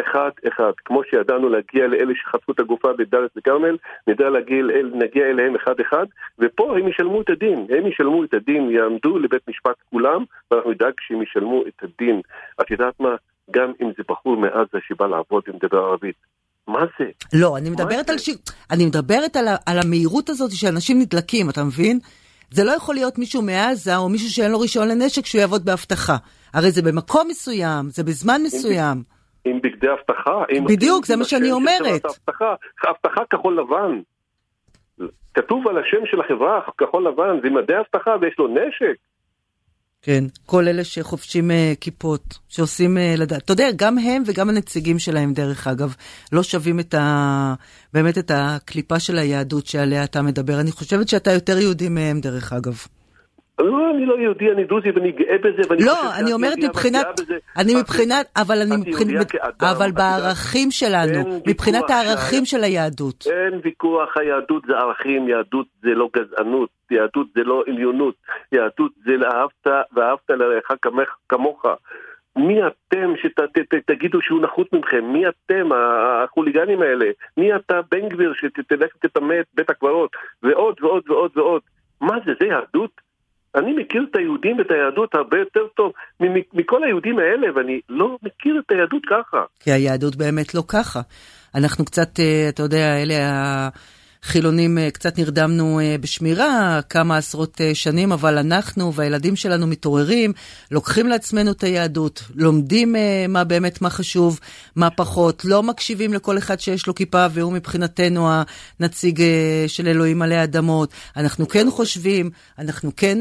אחד-אחד. 0.00 0.72
כמו 0.84 1.00
שידענו 1.04 1.48
להגיע 1.48 1.86
לאלה 1.86 2.12
שחטפו 2.14 2.52
את 2.52 2.60
הגופה 2.60 2.88
בדאלית 2.98 3.32
וכרמל, 3.36 3.76
נדע 4.06 4.30
להגיע, 4.30 4.58
נגיע 4.94 5.24
אליהם 5.30 5.54
אחד-אחד, 5.56 6.06
ופה 6.38 6.78
הם 6.78 6.88
ישלמו 6.88 7.20
את 7.20 7.30
הדין, 7.30 7.66
הם 7.70 7.86
ישלמו 7.86 8.24
את 8.24 8.34
הדין, 8.34 8.70
יעמדו 8.70 9.18
לבית 9.18 9.48
משפט 9.48 9.76
כולם, 9.90 10.24
ואנחנו 10.50 10.70
נדאג 10.70 10.92
שהם 11.00 11.22
ישלמו 11.22 11.62
את 11.68 11.82
הדין. 11.82 12.20
את 12.60 12.70
יודעת 12.70 13.00
מה? 13.00 13.14
גם 13.50 13.72
אם 13.82 13.90
זה 13.96 14.02
בחור 14.08 14.36
מעזה 14.36 14.78
שבא 14.88 15.06
לעבוד 15.06 15.42
ומדבר 15.48 15.78
ערבית. 15.78 16.16
מה 16.68 16.80
זה? 16.98 17.04
לא, 17.32 17.56
אני 17.56 17.70
מדברת 17.70 18.10
על 18.10 18.18
ש... 18.18 18.30
אני 18.70 18.86
מדברת 18.86 19.36
על, 19.36 19.48
ה... 19.48 19.56
על 19.66 19.78
המהירות 19.84 20.28
הזאת 20.28 20.50
שאנשים 20.52 20.98
נדלקים, 21.00 21.50
אתה 21.50 21.64
מבין? 21.64 21.98
זה 22.50 22.64
לא 22.64 22.70
יכול 22.70 22.94
להיות 22.94 23.18
מישהו 23.18 23.42
מעזה 23.42 23.96
או 23.96 24.08
מישהו 24.08 24.30
שאין 24.30 24.50
לו 24.50 24.60
רישיון 24.60 24.88
לנשק 24.88 25.26
שהוא 25.26 25.40
יעבוד 25.40 25.64
באבטחה. 25.64 26.16
הרי 26.54 26.70
זה 26.70 26.82
במקום 26.82 27.28
מסוים, 27.28 27.84
זה 27.88 28.04
בזמן 28.04 28.40
מסוים. 28.44 29.02
עם 29.44 29.60
בגדי 29.62 29.86
אבטחה. 29.92 30.42
בדיוק, 30.68 31.06
זה 31.06 31.16
מה 31.16 31.24
שאני 31.24 31.52
אומרת. 31.52 32.02
אבטחה 32.90 33.24
כחול 33.30 33.58
לבן. 33.60 34.00
כתוב 35.34 35.68
על 35.68 35.78
השם 35.78 36.06
של 36.10 36.20
החברה 36.20 36.60
כחול 36.78 37.08
לבן, 37.08 37.40
זה 37.42 37.50
מדי 37.50 37.78
אבטחה 37.78 38.10
ויש 38.20 38.34
לו 38.38 38.48
נשק. 38.48 38.96
כן, 40.06 40.24
כל 40.46 40.68
אלה 40.68 40.84
שחופשים 40.84 41.50
uh, 41.50 41.54
כיפות, 41.80 42.38
שעושים, 42.48 42.96
uh, 42.96 43.20
לדעת, 43.20 43.42
אתה 43.42 43.52
יודע, 43.52 43.68
גם 43.76 43.98
הם 43.98 44.22
וגם 44.26 44.48
הנציגים 44.48 44.98
שלהם, 44.98 45.32
דרך 45.32 45.66
אגב, 45.66 45.94
לא 46.32 46.42
שווים 46.42 46.80
את 46.80 46.94
ה... 46.94 47.54
באמת 47.92 48.18
את 48.18 48.30
הקליפה 48.34 49.00
של 49.00 49.18
היהדות 49.18 49.66
שעליה 49.66 50.04
אתה 50.04 50.22
מדבר. 50.22 50.60
אני 50.60 50.72
חושבת 50.72 51.08
שאתה 51.08 51.32
יותר 51.32 51.58
יהודי 51.58 51.88
מהם, 51.88 52.20
דרך 52.20 52.52
אגב. 52.52 52.78
לא, 53.58 53.90
אני 53.90 54.06
לא 54.06 54.14
יהודי, 54.18 54.52
אני 54.52 54.64
דרוזי 54.64 54.90
ואני 54.90 55.12
גאה 55.12 55.38
בזה, 55.38 55.62
ואני 55.68 55.84
לא, 55.84 55.94
אני 56.20 56.32
אומרת 56.32 56.58
מבחינת, 56.58 57.06
אני 57.56 57.74
מבחינת, 57.80 58.26
אבל 58.36 58.54
אני 58.62 58.76
מבחינת, 58.76 59.34
אבל 59.60 59.90
בערכים 59.92 60.70
שלנו, 60.70 61.40
מבחינת 61.46 61.90
הערכים 61.90 62.44
של 62.44 62.64
היהדות. 62.64 63.26
אין 63.26 63.60
ויכוח, 63.64 64.16
היהדות 64.16 64.62
זה 64.66 64.72
ערכים, 64.72 65.28
יהדות 65.28 65.66
זה 65.82 65.90
לא 65.90 66.08
גזענות, 66.16 66.70
יהדות 66.90 67.26
זה 67.34 67.40
לא 67.44 67.64
עליונות, 67.66 68.14
יהדות 68.52 68.92
זה 69.04 69.12
לאהבת 69.12 69.66
ואהבת 69.92 70.30
לרעך 70.30 70.70
כמוך. 71.28 71.66
מי 72.36 72.60
אתם 72.66 73.12
שתגידו 73.16 74.22
שהוא 74.22 74.40
נחות 74.40 74.72
מכם? 74.72 75.04
מי 75.04 75.28
אתם, 75.28 75.68
החוליגנים 75.72 76.82
האלה? 76.82 77.06
מי 77.36 77.56
אתה, 77.56 77.80
בן 77.90 78.08
גביר, 78.08 78.32
שתלך 78.34 78.90
ותטמא 78.96 79.34
את 79.40 79.46
בית 79.54 79.70
הקברות? 79.70 80.10
ועוד 80.42 80.76
ועוד 80.80 81.02
ועוד 81.10 81.30
ועוד. 81.36 81.62
מה 82.00 82.16
זה, 82.24 82.32
זה 82.40 82.46
יהדות? 82.46 83.03
אני 83.54 83.72
מכיר 83.72 84.06
את 84.10 84.16
היהודים 84.16 84.58
ואת 84.58 84.70
היהדות 84.70 85.14
הרבה 85.14 85.38
יותר 85.38 85.66
טוב 85.76 85.92
מכל 86.54 86.84
היהודים 86.84 87.18
האלה, 87.18 87.46
ואני 87.56 87.80
לא 87.88 88.16
מכיר 88.22 88.62
את 88.66 88.70
היהדות 88.72 89.02
ככה. 89.10 89.44
כי 89.60 89.72
היהדות 89.72 90.16
באמת 90.16 90.54
לא 90.54 90.62
ככה. 90.68 91.00
אנחנו 91.54 91.84
קצת, 91.84 92.20
אה, 92.20 92.48
אתה 92.48 92.62
יודע, 92.62 93.02
אלה 93.02 93.14
החילונים, 93.14 93.94
אה, 94.78 94.90
קצת 94.90 95.18
נרדמנו 95.18 95.80
אה, 95.80 95.96
בשמירה 96.00 96.80
כמה 96.88 97.16
עשרות 97.16 97.60
שנים, 97.74 98.12
אבל 98.12 98.38
אנחנו 98.38 98.94
והילדים 98.94 99.36
שלנו 99.36 99.66
מתעוררים, 99.66 100.32
לוקחים 100.70 101.08
לעצמנו 101.08 101.50
את 101.50 101.62
היהדות, 101.62 102.22
לומדים 102.34 102.94
מה 103.28 103.44
באמת, 103.44 103.82
מה 103.82 103.90
חשוב, 103.90 104.40
מה 104.76 104.90
פחות, 104.90 105.44
לא 105.44 105.62
מקשיבים 105.62 106.14
לכל 106.14 106.38
אחד 106.38 106.60
שיש 106.60 106.86
לו 106.86 106.94
כיפה 106.94 107.26
והוא 107.32 107.52
מבחינתנו 107.52 108.28
הנציג 108.80 109.22
של 109.66 109.88
אלוהים 109.88 110.22
עלי 110.22 110.42
אדמות. 110.42 110.90
אנחנו 111.16 111.48
כן 111.48 111.66
חושבים, 111.70 112.30
אנחנו 112.58 112.90
כן 112.96 113.18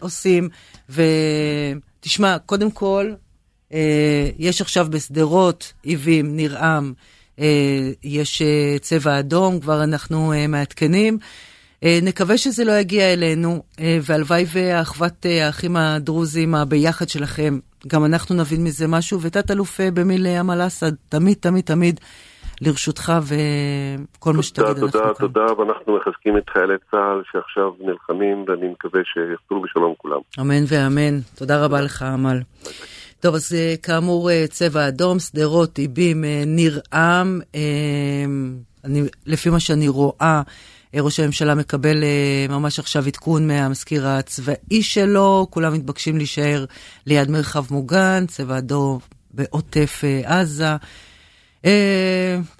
עושים, 0.00 0.48
ותשמע, 0.90 2.38
קודם 2.46 2.70
כל, 2.70 3.12
יש 4.38 4.60
עכשיו 4.60 4.86
בשדרות, 4.90 5.72
עיבים, 5.82 6.36
נרעם, 6.36 6.92
אה, 6.96 7.16
יש 8.04 8.42
אה, 8.42 8.78
צבע 8.80 9.18
אדום, 9.18 9.60
כבר 9.60 9.84
אנחנו 9.84 10.32
אה, 10.32 10.46
מעדכנים. 10.46 11.18
נקווה 12.02 12.38
שזה 12.38 12.64
לא 12.64 12.72
יגיע 12.72 13.12
אלינו, 13.12 13.62
והלוואי 14.02 14.44
ואחוות 14.52 15.26
האחים 15.26 15.76
הדרוזים, 15.76 16.54
הביחד 16.54 17.08
שלכם, 17.08 17.58
גם 17.86 18.04
אנחנו 18.04 18.34
נבין 18.34 18.64
מזה 18.64 18.88
משהו, 18.88 19.20
ותת-אלוף 19.22 19.80
במיל 19.94 20.26
אמל 20.26 20.66
אסד, 20.66 20.92
תמיד, 21.08 21.36
תמיד, 21.40 21.64
תמיד 21.64 22.00
לרשותך, 22.60 23.12
וכל 23.22 24.32
מה 24.32 24.42
שתגיד 24.42 24.68
אנחנו 24.68 24.90
כאן. 24.92 25.00
תודה, 25.00 25.14
תודה, 25.14 25.52
ואנחנו 25.58 25.96
מחזקים 25.96 26.36
את 26.36 26.50
חיילי 26.50 26.74
צה"ל 26.90 27.22
שעכשיו 27.32 27.70
נלחמים, 27.80 28.44
ואני 28.48 28.68
מקווה 28.68 29.00
שיחזרו 29.04 29.62
בשלום 29.62 29.94
כולם. 29.98 30.20
אמן 30.40 30.64
ואמן. 30.68 31.20
תודה 31.34 31.64
רבה 31.64 31.80
לך. 31.80 32.04
ביי 32.22 32.34
ביי. 32.64 32.95
טוב, 33.20 33.34
אז 33.34 33.52
אה, 33.54 33.74
כאמור, 33.82 34.30
אה, 34.30 34.44
צבע 34.50 34.88
אדום, 34.88 35.18
שדרות, 35.18 35.78
איבים, 35.78 36.24
אה, 36.24 36.42
ניר 36.46 36.80
עם. 36.92 37.40
אני, 38.84 39.02
לפי 39.26 39.50
מה 39.50 39.60
שאני 39.60 39.88
רואה, 39.88 40.42
ראש 40.94 41.20
הממשלה 41.20 41.54
מקבל 41.54 42.04
ממש 42.48 42.78
עכשיו 42.78 43.06
עדכון 43.06 43.46
מהמזכיר 43.46 44.08
הצבאי 44.08 44.82
שלו, 44.82 45.46
כולם 45.50 45.74
מתבקשים 45.74 46.16
להישאר 46.16 46.64
ליד 47.06 47.30
מרחב 47.30 47.64
מוגן, 47.70 48.24
צבע 48.28 48.58
אדום 48.58 48.98
בעוטף 49.30 50.02
עזה. 50.24 50.76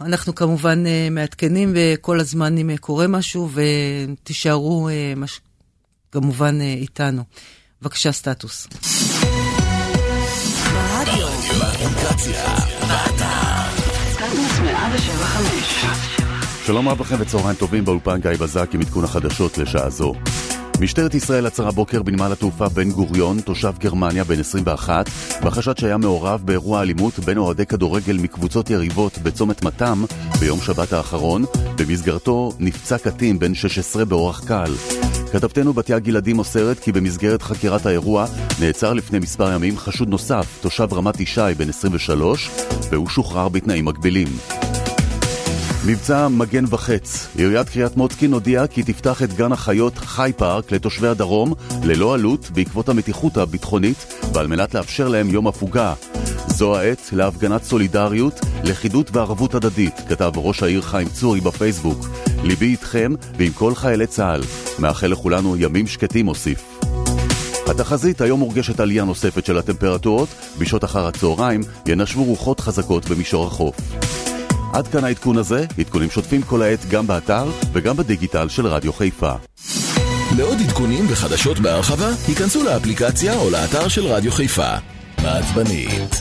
אנחנו 0.01 0.35
כמובן 0.35 0.85
מעדכנים 1.11 1.73
וכל 1.77 2.21
הזמן 2.21 2.59
אם 2.59 2.77
קורה 2.81 3.07
משהו, 3.07 3.49
ותישארו. 3.53 4.89
כמובן 6.13 6.61
איתנו. 6.61 7.23
בבקשה, 7.83 8.13
סטטוס. 8.13 8.67
שלום 16.67 16.89
רב 16.89 17.01
לכם 17.01 17.17
וצהריים 17.19 17.57
טובים 17.57 17.85
באולפן 17.85 18.21
גיא 18.21 18.31
בזק 18.31 18.75
עם 18.75 18.81
עדכון 18.81 19.05
החדשות 19.05 19.59
לשעה 19.59 19.91
זו. 19.91 20.13
משטרת 20.81 21.15
ישראל 21.15 21.47
עצרה 21.47 21.71
בוקר 21.71 22.03
בנמל 22.03 22.33
התעופה 22.33 22.69
בן 22.69 22.91
גוריון, 22.91 23.41
תושב 23.41 23.73
גרמניה 23.79 24.25
בן 24.25 24.41
21, 24.41 25.07
בחשד 25.43 25.79
שהיה 25.79 25.97
מעורב 25.97 26.43
באירוע 26.45 26.83
אלימות 26.83 27.19
בין 27.19 27.39
אוהדי 27.39 27.67
כדורגל 27.67 28.19
מקבוצות 28.23 28.71
יריבות 28.71 29.19
בצומת 29.19 29.65
מתם 29.65 30.05
ביום 30.41 30.61
שבת 30.61 30.93
האחרון, 30.93 31.45
במסגרתו 31.79 32.53
נפצע 32.59 32.99
קטין 32.99 33.39
בן 33.39 33.55
16 33.55 34.05
באורח 34.05 34.45
קל. 34.47 34.73
כתבתנו 35.33 35.73
בתיה 35.73 35.99
גלעדי 35.99 36.33
מוסרת 36.33 36.79
כי 36.79 36.93
במסגרת 36.93 37.43
חקירת 37.43 37.87
האירוע 37.87 38.27
נעצר 38.61 38.93
לפני 38.93 39.19
מספר 39.19 39.53
ימים 39.53 39.79
חשוד 39.79 40.09
נוסף, 40.09 40.59
תושב 40.61 40.89
רמת 40.93 41.21
ישי 41.21 41.41
בן 41.57 41.69
23, 41.69 42.51
והוא 42.91 43.09
שוחרר 43.09 43.49
בתנאים 43.49 43.85
מגבילים. 43.85 44.29
מבצע 45.89 46.29
מגן 46.29 46.65
וחץ. 46.71 47.27
עיריית 47.37 47.69
קריית 47.69 47.97
מוצקין 47.97 48.33
הודיעה 48.33 48.67
כי 48.67 48.83
תפתח 48.83 49.23
את 49.23 49.33
גן 49.33 49.53
החיות 49.53 49.99
חי 49.99 50.33
פארק 50.37 50.73
לתושבי 50.73 51.07
הדרום 51.07 51.55
ללא 51.83 52.15
עלות 52.15 52.51
בעקבות 52.51 52.89
המתיחות 52.89 53.37
הביטחונית 53.37 54.15
ועל 54.33 54.47
מנת 54.47 54.75
לאפשר 54.75 55.09
להם 55.09 55.31
יום 55.31 55.47
הפוגה. 55.47 55.95
זו 56.47 56.77
העת 56.77 57.11
להפגנת 57.13 57.63
סולידריות, 57.63 58.41
לכידות 58.65 59.11
וערבות 59.13 59.55
הדדית, 59.55 59.95
כתב 60.09 60.33
ראש 60.37 60.63
העיר 60.63 60.83
חיים 60.83 61.09
צורי 61.09 61.41
בפייסבוק. 61.41 62.07
ליבי 62.43 62.67
איתכם 62.67 63.13
ועם 63.39 63.53
כל 63.53 63.75
חיילי 63.75 64.07
צה"ל. 64.07 64.43
מאחל 64.79 65.07
לכולנו 65.07 65.57
ימים 65.57 65.87
שקטים 65.87 66.27
הוסיף. 66.27 66.81
התחזית 67.67 68.21
היום 68.21 68.41
מורגשת 68.41 68.81
עלייה 68.81 69.05
נוספת 69.05 69.47
של 69.47 69.59
הטמפרטורות, 69.59 70.29
בשעות 70.59 70.85
אחר 70.85 71.07
הצהריים 71.07 71.61
ינשבו 71.87 72.25
רוחות 72.25 72.61
חזקות 72.61 73.09
במישור 73.09 73.47
החוף. 73.47 73.77
עד 74.77 74.87
כאן 74.87 75.05
העדכון 75.05 75.37
הזה, 75.37 75.61
עדכונים 75.81 76.11
שוטפים 76.11 76.43
כל 76.43 76.63
העת 76.63 76.83
גם 76.93 77.07
באתר 77.07 77.47
וגם 77.73 77.95
בדיגיטל 77.97 78.49
של 78.49 78.67
רדיו 78.67 78.93
חיפה. 78.93 79.33
לעוד 80.39 80.59
עדכונים 80.65 81.05
וחדשות 81.11 81.59
בהרחבה, 81.59 82.11
היכנסו 82.29 82.61
לאפליקציה 82.67 83.33
או 83.41 83.47
לאתר 83.55 83.89
של 83.95 84.05
רדיו 84.15 84.33
חיפה. 84.39 84.73
מעצבנית, 85.25 86.13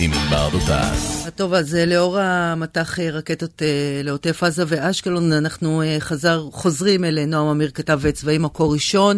עם 0.00 0.10
ענבר 0.16 0.46
דותן. 0.54 0.92
טוב, 1.36 1.54
אז 1.54 1.74
אה, 1.74 1.84
לאור 1.86 2.18
המטח 2.18 3.00
אה, 3.00 3.10
רקטות 3.18 3.62
אה, 3.62 4.00
לעוטף 4.04 4.42
עזה 4.42 4.62
ואשקלון, 4.68 5.32
אנחנו 5.42 5.82
חזר, 5.98 6.38
חוזרים 6.60 7.04
אל 7.04 7.18
נועם 7.26 7.48
אמיר, 7.54 7.70
כתב 7.74 7.98
צבאי 8.10 8.38
מקור 8.38 8.72
ראשון. 8.72 9.16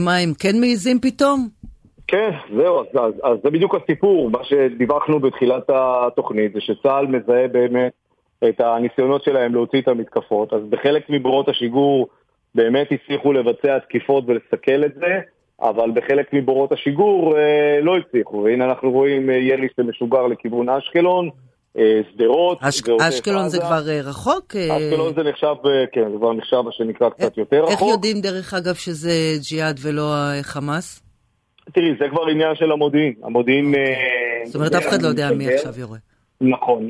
מה, 0.00 0.16
הם 0.16 0.32
כן 0.38 0.60
מעיזים 0.60 0.98
פתאום? 1.00 1.48
כן, 2.06 2.30
זהו, 2.56 2.80
אז, 2.80 2.86
אז, 2.94 3.14
אז 3.24 3.38
זה 3.44 3.50
בדיוק 3.50 3.74
הסיפור. 3.74 4.30
מה 4.30 4.38
שדיווחנו 4.44 5.20
בתחילת 5.20 5.66
התוכנית 5.68 6.52
זה 6.54 6.60
שצה"ל 6.60 7.06
מזהה 7.06 7.48
באמת 7.48 7.92
את 8.44 8.60
הניסיונות 8.60 9.22
שלהם 9.22 9.54
להוציא 9.54 9.80
את 9.80 9.88
המתקפות. 9.88 10.52
אז 10.52 10.60
בחלק 10.70 11.10
מבורות 11.10 11.48
השיגור 11.48 12.08
באמת 12.54 12.88
הצליחו 12.92 13.32
לבצע 13.32 13.78
תקיפות 13.78 14.24
ולסכל 14.26 14.84
את 14.84 14.94
זה, 14.94 15.20
אבל 15.62 15.90
בחלק 15.94 16.32
מבורות 16.32 16.72
השיגור 16.72 17.38
אה, 17.38 17.80
לא 17.82 17.96
הצליחו. 17.96 18.36
והנה 18.36 18.64
אנחנו 18.64 18.90
רואים 18.90 19.30
אה, 19.30 19.34
ירי 19.34 19.68
שמשוגר 19.76 20.26
לכיוון 20.26 20.68
אשקלון. 20.68 21.30
אה, 21.78 22.00
שדרות. 22.12 22.58
אשקלון 23.00 23.48
זה 23.48 23.58
כבר 23.58 23.88
אה, 23.88 24.00
רחוק? 24.00 24.56
אה? 24.56 24.76
אשקלון 24.76 25.14
זה 25.14 25.22
נחשב, 25.22 25.54
כן, 25.92 26.10
זה 26.12 26.16
כבר 26.16 26.32
נחשב 26.32 26.60
מה 26.60 26.72
שנקרא 26.72 27.08
קצת 27.10 27.38
יותר 27.38 27.62
רחוק. 27.62 27.70
איך 27.70 27.80
יודעים 27.82 28.20
דרך 28.20 28.54
אגב 28.54 28.74
שזה 28.74 29.12
ג'יהאד 29.48 29.80
ולא 29.82 30.12
חמאס? 30.42 31.02
תראי, 31.72 31.94
זה 32.00 32.04
כבר 32.10 32.26
עניין 32.26 32.54
של 32.54 32.72
המודיעין. 32.72 33.14
המודיעין... 33.22 33.74
זאת 34.44 34.54
אומרת, 34.54 34.74
אף 34.74 34.88
אחד 34.88 35.02
לא 35.02 35.08
יודע 35.08 35.30
מי 35.30 35.54
עכשיו 35.54 35.80
יורה. 35.80 35.98
נכון. 36.40 36.88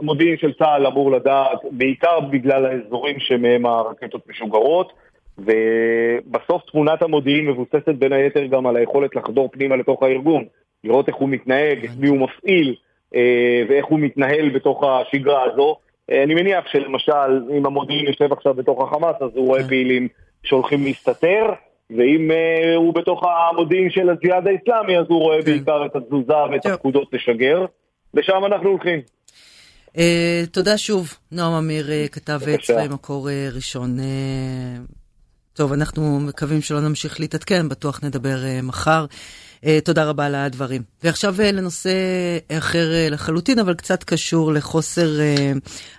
המודיעין 0.00 0.36
של 0.36 0.52
צה"ל 0.52 0.86
אמור 0.86 1.12
לדעת, 1.12 1.58
בעיקר 1.70 2.20
בגלל 2.20 2.66
האזורים 2.66 3.20
שמהם 3.20 3.66
הרקטות 3.66 4.28
משוגרות, 4.28 4.92
ובסוף 5.38 6.62
תמונת 6.70 7.02
המודיעין 7.02 7.46
מבוססת 7.46 7.94
בין 7.98 8.12
היתר 8.12 8.46
גם 8.46 8.66
על 8.66 8.76
היכולת 8.76 9.16
לחדור 9.16 9.48
פנימה 9.52 9.76
לתוך 9.76 10.02
הארגון, 10.02 10.44
לראות 10.84 11.08
איך 11.08 11.16
הוא 11.16 11.28
מתנהג, 11.28 11.84
את 11.84 11.90
מי 11.98 12.08
הוא 12.08 12.18
מפעיל, 12.18 12.74
אה, 13.14 13.62
ואיך 13.68 13.86
הוא 13.86 13.98
מתנהל 13.98 14.48
בתוך 14.48 14.84
השגרה 14.84 15.42
הזו. 15.42 15.76
אה, 16.10 16.22
אני 16.22 16.34
מניח 16.34 16.66
שלמשל, 16.66 17.42
אם 17.58 17.66
המודיעין 17.66 18.06
יושב 18.06 18.32
עכשיו 18.32 18.54
בתוך 18.54 18.82
החמאס, 18.82 19.16
אז 19.20 19.30
הוא 19.34 19.46
רואה 19.46 19.62
כן. 19.62 19.68
פעילים 19.68 20.08
שהולכים 20.42 20.84
להסתתר, 20.84 21.52
ואם 21.90 22.30
uh, 22.30 22.76
הוא 22.76 22.94
בתוך 22.94 23.24
המודיעין 23.24 23.90
של 23.90 24.10
הג'יהאד 24.10 24.46
האסלאמי, 24.46 24.98
אז 24.98 25.06
הוא 25.08 25.20
רואה 25.20 25.42
כן. 25.42 25.50
בעיקר 25.50 25.86
את 25.86 25.96
התזוזה 25.96 26.44
ואת 26.50 26.66
הפקודות 26.66 27.08
לשגר. 27.12 27.64
לשם 28.14 28.44
אנחנו 28.46 28.68
הולכים. 28.68 29.00
Uh, 29.96 29.98
תודה 30.50 30.78
שוב, 30.78 31.14
נועם 31.32 31.52
אמיר, 31.52 31.86
uh, 31.86 32.08
כתב 32.08 32.40
צבאי 32.66 32.88
מקור 32.88 33.28
uh, 33.28 33.54
ראשון. 33.54 33.98
Uh, 33.98 34.92
טוב, 35.52 35.72
אנחנו 35.72 36.20
מקווים 36.20 36.62
שלא 36.62 36.80
נמשיך 36.80 37.20
להתעדכן, 37.20 37.68
בטוח 37.68 38.00
נדבר 38.02 38.36
uh, 38.36 38.62
מחר. 38.62 39.06
Uh, 39.60 39.66
תודה 39.84 40.04
רבה 40.04 40.26
על 40.26 40.34
הדברים. 40.34 40.82
ועכשיו 41.04 41.34
uh, 41.38 41.42
לנושא 41.42 41.90
אחר 42.52 42.88
uh, 42.92 43.12
לחלוטין, 43.12 43.58
אבל 43.58 43.74
קצת 43.74 44.04
קשור 44.04 44.52
לחוסר, 44.52 45.10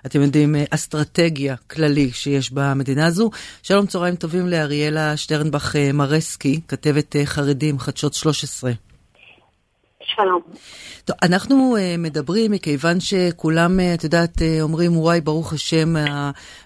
אתם 0.06 0.22
יודעים, 0.22 0.56
אסטרטגיה 0.70 1.56
כללי 1.56 2.12
שיש 2.12 2.52
במדינה 2.52 3.06
הזו. 3.06 3.30
שלום, 3.64 3.86
צהריים 3.86 4.16
טובים 4.16 4.48
לאריאלה 4.48 5.18
שטרנבך 5.18 5.76
מרסקי, 5.94 6.62
כתבת 6.68 7.16
חרדים, 7.26 7.80
חדשות 7.80 8.14
13. 8.14 8.87
שלום. 10.16 10.42
טוב, 11.06 11.16
אנחנו 11.24 11.76
uh, 11.78 11.98
מדברים 11.98 12.52
מכיוון 12.52 13.00
שכולם, 13.00 13.80
uh, 13.80 13.84
את 13.94 14.04
יודעת, 14.04 14.38
uh, 14.38 14.42
אומרים, 14.62 14.98
וואי, 14.98 15.22
ברוך 15.22 15.54
השם, 15.54 15.96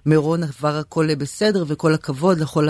מירון 0.05 0.43
עבר 0.43 0.77
הכל 0.77 1.15
בסדר, 1.15 1.63
וכל 1.67 1.93
הכבוד 1.93 2.39
לכל 2.39 2.67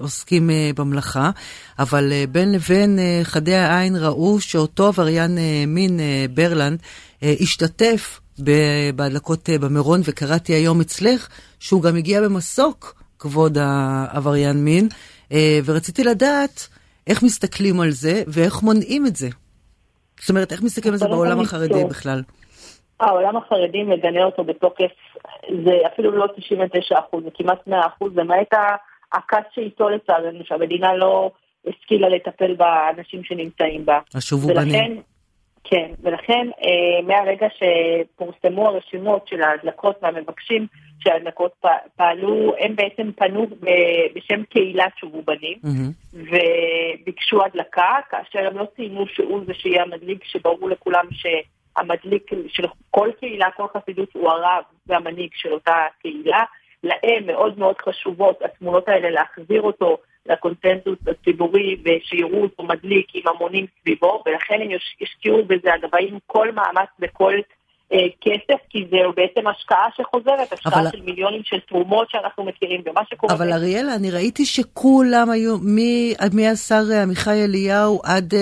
העוסקים 0.00 0.50
במלאכה, 0.74 1.30
אבל 1.78 2.12
בין 2.32 2.52
לבין 2.52 2.98
חדי 3.22 3.54
העין 3.54 3.96
ראו 3.96 4.40
שאותו 4.40 4.86
עבריין 4.86 5.38
מין, 5.66 6.00
ברלנד, 6.34 6.82
השתתף 7.22 8.20
בהדלקות 8.94 9.48
במירון, 9.60 10.00
וקראתי 10.04 10.52
היום 10.52 10.80
אצלך 10.80 11.28
שהוא 11.60 11.82
גם 11.82 11.96
הגיע 11.96 12.20
במסוק, 12.20 12.94
כבוד 13.18 13.58
העבריין 13.60 14.64
מין, 14.64 14.88
ורציתי 15.64 16.04
לדעת, 16.04 16.68
איך 17.10 17.22
מסתכלים 17.22 17.80
על 17.80 17.90
זה 17.90 18.22
ואיך 18.26 18.62
מונעים 18.62 19.06
את 19.06 19.16
זה? 19.16 19.28
זאת 20.20 20.30
אומרת, 20.30 20.52
איך 20.52 20.62
מסתכלים 20.62 20.92
על 20.92 20.98
זה 20.98 21.08
בעולם 21.08 21.40
החרדי 21.40 21.84
בכלל? 21.84 22.22
העולם 23.00 23.36
החרדי 23.36 23.82
מגנה 23.82 24.24
אותו 24.24 24.44
בתוקף, 24.44 24.90
זה 25.64 25.72
אפילו 25.92 26.12
לא 26.12 26.26
99 26.36 26.98
אחוז, 26.98 27.24
זה 27.24 27.30
כמעט 27.34 27.66
100 27.66 27.86
אחוז, 27.86 28.12
למעט 28.16 28.54
הכת 29.12 29.44
שאיתו 29.54 29.88
לצערנו, 29.88 30.38
שהמדינה 30.44 30.94
לא 30.94 31.30
השכילה 31.66 32.08
לטפל 32.08 32.54
באנשים 32.54 33.24
שנמצאים 33.24 33.86
בה. 33.86 33.98
השובו 34.14 34.48
בנים. 34.48 35.02
כן, 35.64 35.90
ולכן 36.02 36.48
אה, 36.64 37.02
מהרגע 37.06 37.46
שפורסמו 37.50 38.68
הרשימות 38.68 39.28
של 39.28 39.42
ההדלקות 39.42 39.96
והמבקשים 40.02 40.66
שההדלקות 41.00 41.52
פעלו, 41.96 42.54
הם 42.58 42.76
בעצם 42.76 43.12
פנו 43.16 43.46
בשם 44.14 44.42
קהילת 44.44 44.92
שובו 44.96 45.22
בנים, 45.22 45.58
mm-hmm. 45.64 46.16
וביקשו 46.16 47.44
הדלקה, 47.44 47.94
כאשר 48.10 48.46
הם 48.46 48.58
לא 48.58 48.66
ציינו 48.76 49.06
שהוא 49.06 49.40
זה 49.46 49.54
שיהיה 49.54 49.82
המדליק, 49.82 50.24
שברור 50.24 50.70
לכולם 50.70 51.04
שהמדליק 51.10 52.30
של 52.48 52.64
כל 52.90 53.10
קהילה, 53.20 53.50
כל 53.56 53.66
חסידות 53.76 54.08
הוא 54.12 54.30
הרב 54.30 54.62
והמנהיג 54.86 55.30
של 55.34 55.52
אותה 55.52 55.86
קהילה. 56.02 56.42
להם 56.84 57.26
מאוד 57.26 57.58
מאוד 57.58 57.74
חשובות 57.78 58.42
התמונות 58.42 58.88
האלה 58.88 59.10
להחזיר 59.10 59.62
אותו 59.62 59.96
לקונצנזוס 60.30 60.98
הציבורי 61.08 61.76
ושיראו 61.84 62.42
אותו 62.42 62.62
מדליק 62.62 63.06
עם 63.14 63.22
המונים 63.28 63.66
סביבו, 63.80 64.22
ולכן 64.26 64.54
הם 64.62 64.68
ישקיעו 65.00 65.44
בזה 65.44 65.74
הגבאים 65.74 66.18
כל 66.26 66.52
מאמץ 66.52 66.88
וכל 67.00 67.34
אה, 67.92 67.98
כסף, 68.20 68.60
כי 68.70 68.86
זה 68.90 68.96
בעצם 69.16 69.46
השקעה 69.46 69.86
שחוזרת, 69.96 70.52
השקעה 70.52 70.80
אבל... 70.80 70.90
של 70.90 71.02
מיליונים 71.02 71.40
של 71.44 71.60
תרומות 71.68 72.10
שאנחנו 72.10 72.44
מכירים, 72.44 72.80
ומה 72.86 73.00
שקורה... 73.10 73.34
אבל 73.34 73.52
אריאלה, 73.52 73.94
אני 73.94 74.10
ראיתי 74.10 74.46
שכולם 74.46 75.30
היו, 75.30 75.56
מהשר 76.32 76.82
עמיחי 77.02 77.44
אליהו 77.44 78.00
עד 78.04 78.34
uh, 78.34 78.36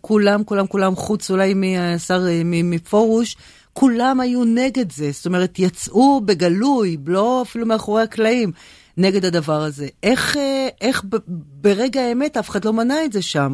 כולם, 0.00 0.44
כולם, 0.44 0.66
כולם, 0.66 0.94
חוץ 0.94 1.30
אולי 1.30 1.54
מהשר 1.54 2.18
uh, 2.18 2.44
מפורוש, 2.44 3.36
כולם 3.72 4.20
היו 4.20 4.44
נגד 4.44 4.90
זה. 4.90 5.10
זאת 5.10 5.26
אומרת, 5.26 5.58
יצאו 5.58 6.20
בגלוי, 6.20 6.96
לא 7.06 7.42
אפילו 7.42 7.66
מאחורי 7.66 8.02
הקלעים. 8.02 8.52
נגד 8.96 9.24
הדבר 9.24 9.60
הזה. 9.68 9.86
איך, 10.02 10.36
אה, 10.36 10.68
איך 10.80 11.02
ברגע 11.62 12.00
האמת 12.00 12.36
אף 12.36 12.50
אחד 12.50 12.64
לא 12.64 12.72
מנע 12.72 13.04
את 13.04 13.12
זה 13.12 13.22
שם? 13.22 13.52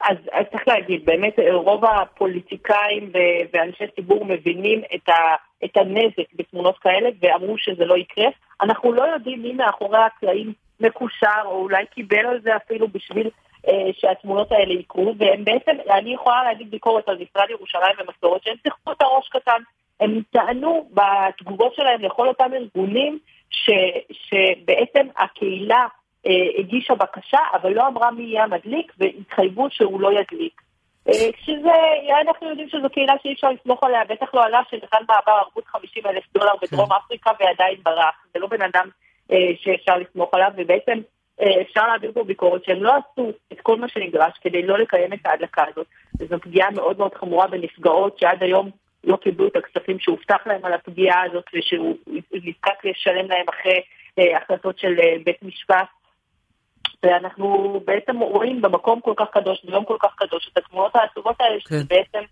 אז, 0.00 0.16
אז 0.32 0.44
צריך 0.50 0.68
להגיד, 0.68 1.04
באמת 1.04 1.34
רוב 1.52 1.84
הפוליטיקאים 1.84 3.12
ואנשי 3.52 3.84
ציבור 3.94 4.24
מבינים 4.24 4.82
את, 4.94 5.08
ה, 5.08 5.34
את 5.64 5.76
הנזק 5.76 6.34
בתמונות 6.34 6.78
כאלה 6.78 7.08
ואמרו 7.20 7.58
שזה 7.58 7.84
לא 7.84 7.96
יקרה. 7.96 8.28
אנחנו 8.60 8.92
לא 8.92 9.02
יודעים 9.02 9.42
מי 9.42 9.52
מאחורי 9.52 9.98
הקלעים 9.98 10.52
מקושר, 10.80 11.42
או 11.44 11.62
אולי 11.62 11.86
קיבל 11.94 12.26
על 12.26 12.40
זה 12.40 12.56
אפילו 12.56 12.88
בשביל 12.88 13.30
אה, 13.68 13.90
שהתמונות 13.92 14.52
האלה 14.52 14.72
יקרו, 14.72 15.14
והם 15.18 15.44
בעצם, 15.44 15.72
אני 15.90 16.14
יכולה 16.14 16.44
להגיד 16.44 16.70
ביקורת 16.70 17.08
על 17.08 17.14
משרד 17.14 17.50
ירושלים 17.50 17.96
ומסורת, 17.98 18.42
שהם 18.42 18.56
שיחקו 18.62 18.92
את 18.92 19.02
הראש 19.02 19.28
קטן. 19.28 19.62
הם 20.00 20.20
טענו 20.30 20.88
בתגובות 20.94 21.74
שלהם 21.74 22.00
לכל 22.00 22.28
אותם 22.28 22.50
ארגונים 22.54 23.18
ש, 23.50 23.70
שבעצם 24.12 25.06
הקהילה 25.16 25.86
אה, 26.26 26.32
הגישה 26.58 26.94
בקשה, 26.94 27.38
אבל 27.54 27.72
לא 27.72 27.86
אמרה 27.86 28.10
מי 28.10 28.22
יהיה 28.22 28.44
המדליק, 28.44 28.92
והתחייבו 28.98 29.66
שהוא 29.70 30.00
לא 30.00 30.12
ידליק. 30.12 30.60
אה, 31.08 31.28
שזה, 31.44 31.72
אנחנו 32.26 32.48
יודעים 32.48 32.68
שזו 32.68 32.90
קהילה 32.90 33.12
שאי 33.22 33.32
אפשר 33.32 33.50
לסמוך 33.50 33.84
עליה, 33.84 34.04
בטח 34.04 34.34
לא 34.34 34.44
עלה 34.44 34.60
שנתן 34.70 35.04
בעבר 35.08 35.32
ערבות 35.32 35.66
50 35.66 36.06
אלף 36.06 36.24
דולר 36.34 36.52
בדרום 36.62 36.88
כן. 36.88 36.94
אפריקה 36.94 37.30
ועדיין 37.40 37.76
ברח. 37.82 38.14
זה 38.34 38.38
לא 38.40 38.46
בן 38.46 38.62
אדם 38.62 38.88
אה, 39.32 39.50
שאפשר 39.60 39.96
לסמוך 39.96 40.34
עליו, 40.34 40.50
ובעצם 40.56 40.98
אה, 41.40 41.62
אפשר 41.62 41.86
להעביר 41.86 42.12
פה 42.14 42.24
ביקורת 42.24 42.64
שהם 42.64 42.82
לא 42.82 42.92
עשו 42.92 43.30
את 43.52 43.60
כל 43.60 43.76
מה 43.76 43.88
שנדרש 43.88 44.32
כדי 44.40 44.62
לא 44.62 44.78
לקיים 44.78 45.12
את 45.12 45.26
ההדלקה 45.26 45.64
הזאת. 45.72 45.86
וזו 46.20 46.40
פגיעה 46.40 46.70
מאוד 46.70 46.98
מאוד 46.98 47.14
חמורה 47.14 47.46
בנפגעות 47.46 48.18
שעד 48.18 48.42
היום 48.42 48.70
לא 49.06 49.16
קיבלו 49.16 49.46
את 49.46 49.56
הכספים 49.56 49.98
שהובטח 49.98 50.46
להם 50.46 50.64
על 50.64 50.72
הפגיעה 50.72 51.22
הזאת 51.22 51.44
ושהוא 51.54 51.96
נזקק 52.32 52.84
לשלם 52.84 53.28
להם 53.28 53.46
אחרי 53.48 53.80
אה, 54.18 54.36
החלטות 54.36 54.78
של 54.78 55.00
אה, 55.00 55.16
בית 55.24 55.42
משפט. 55.42 55.86
ואנחנו 57.02 57.80
בעצם 57.84 58.18
רואים 58.18 58.62
במקום 58.62 59.00
כל 59.00 59.12
כך 59.16 59.26
קדוש, 59.32 59.64
ביום 59.64 59.84
כל 59.84 59.96
כך 60.00 60.14
קדוש, 60.16 60.50
את 60.52 60.58
התמונות 60.58 60.96
העצובות 60.96 61.40
האלה, 61.40 61.54
כן. 61.54 61.60
שזה 61.60 61.84
בעצם 61.88 62.24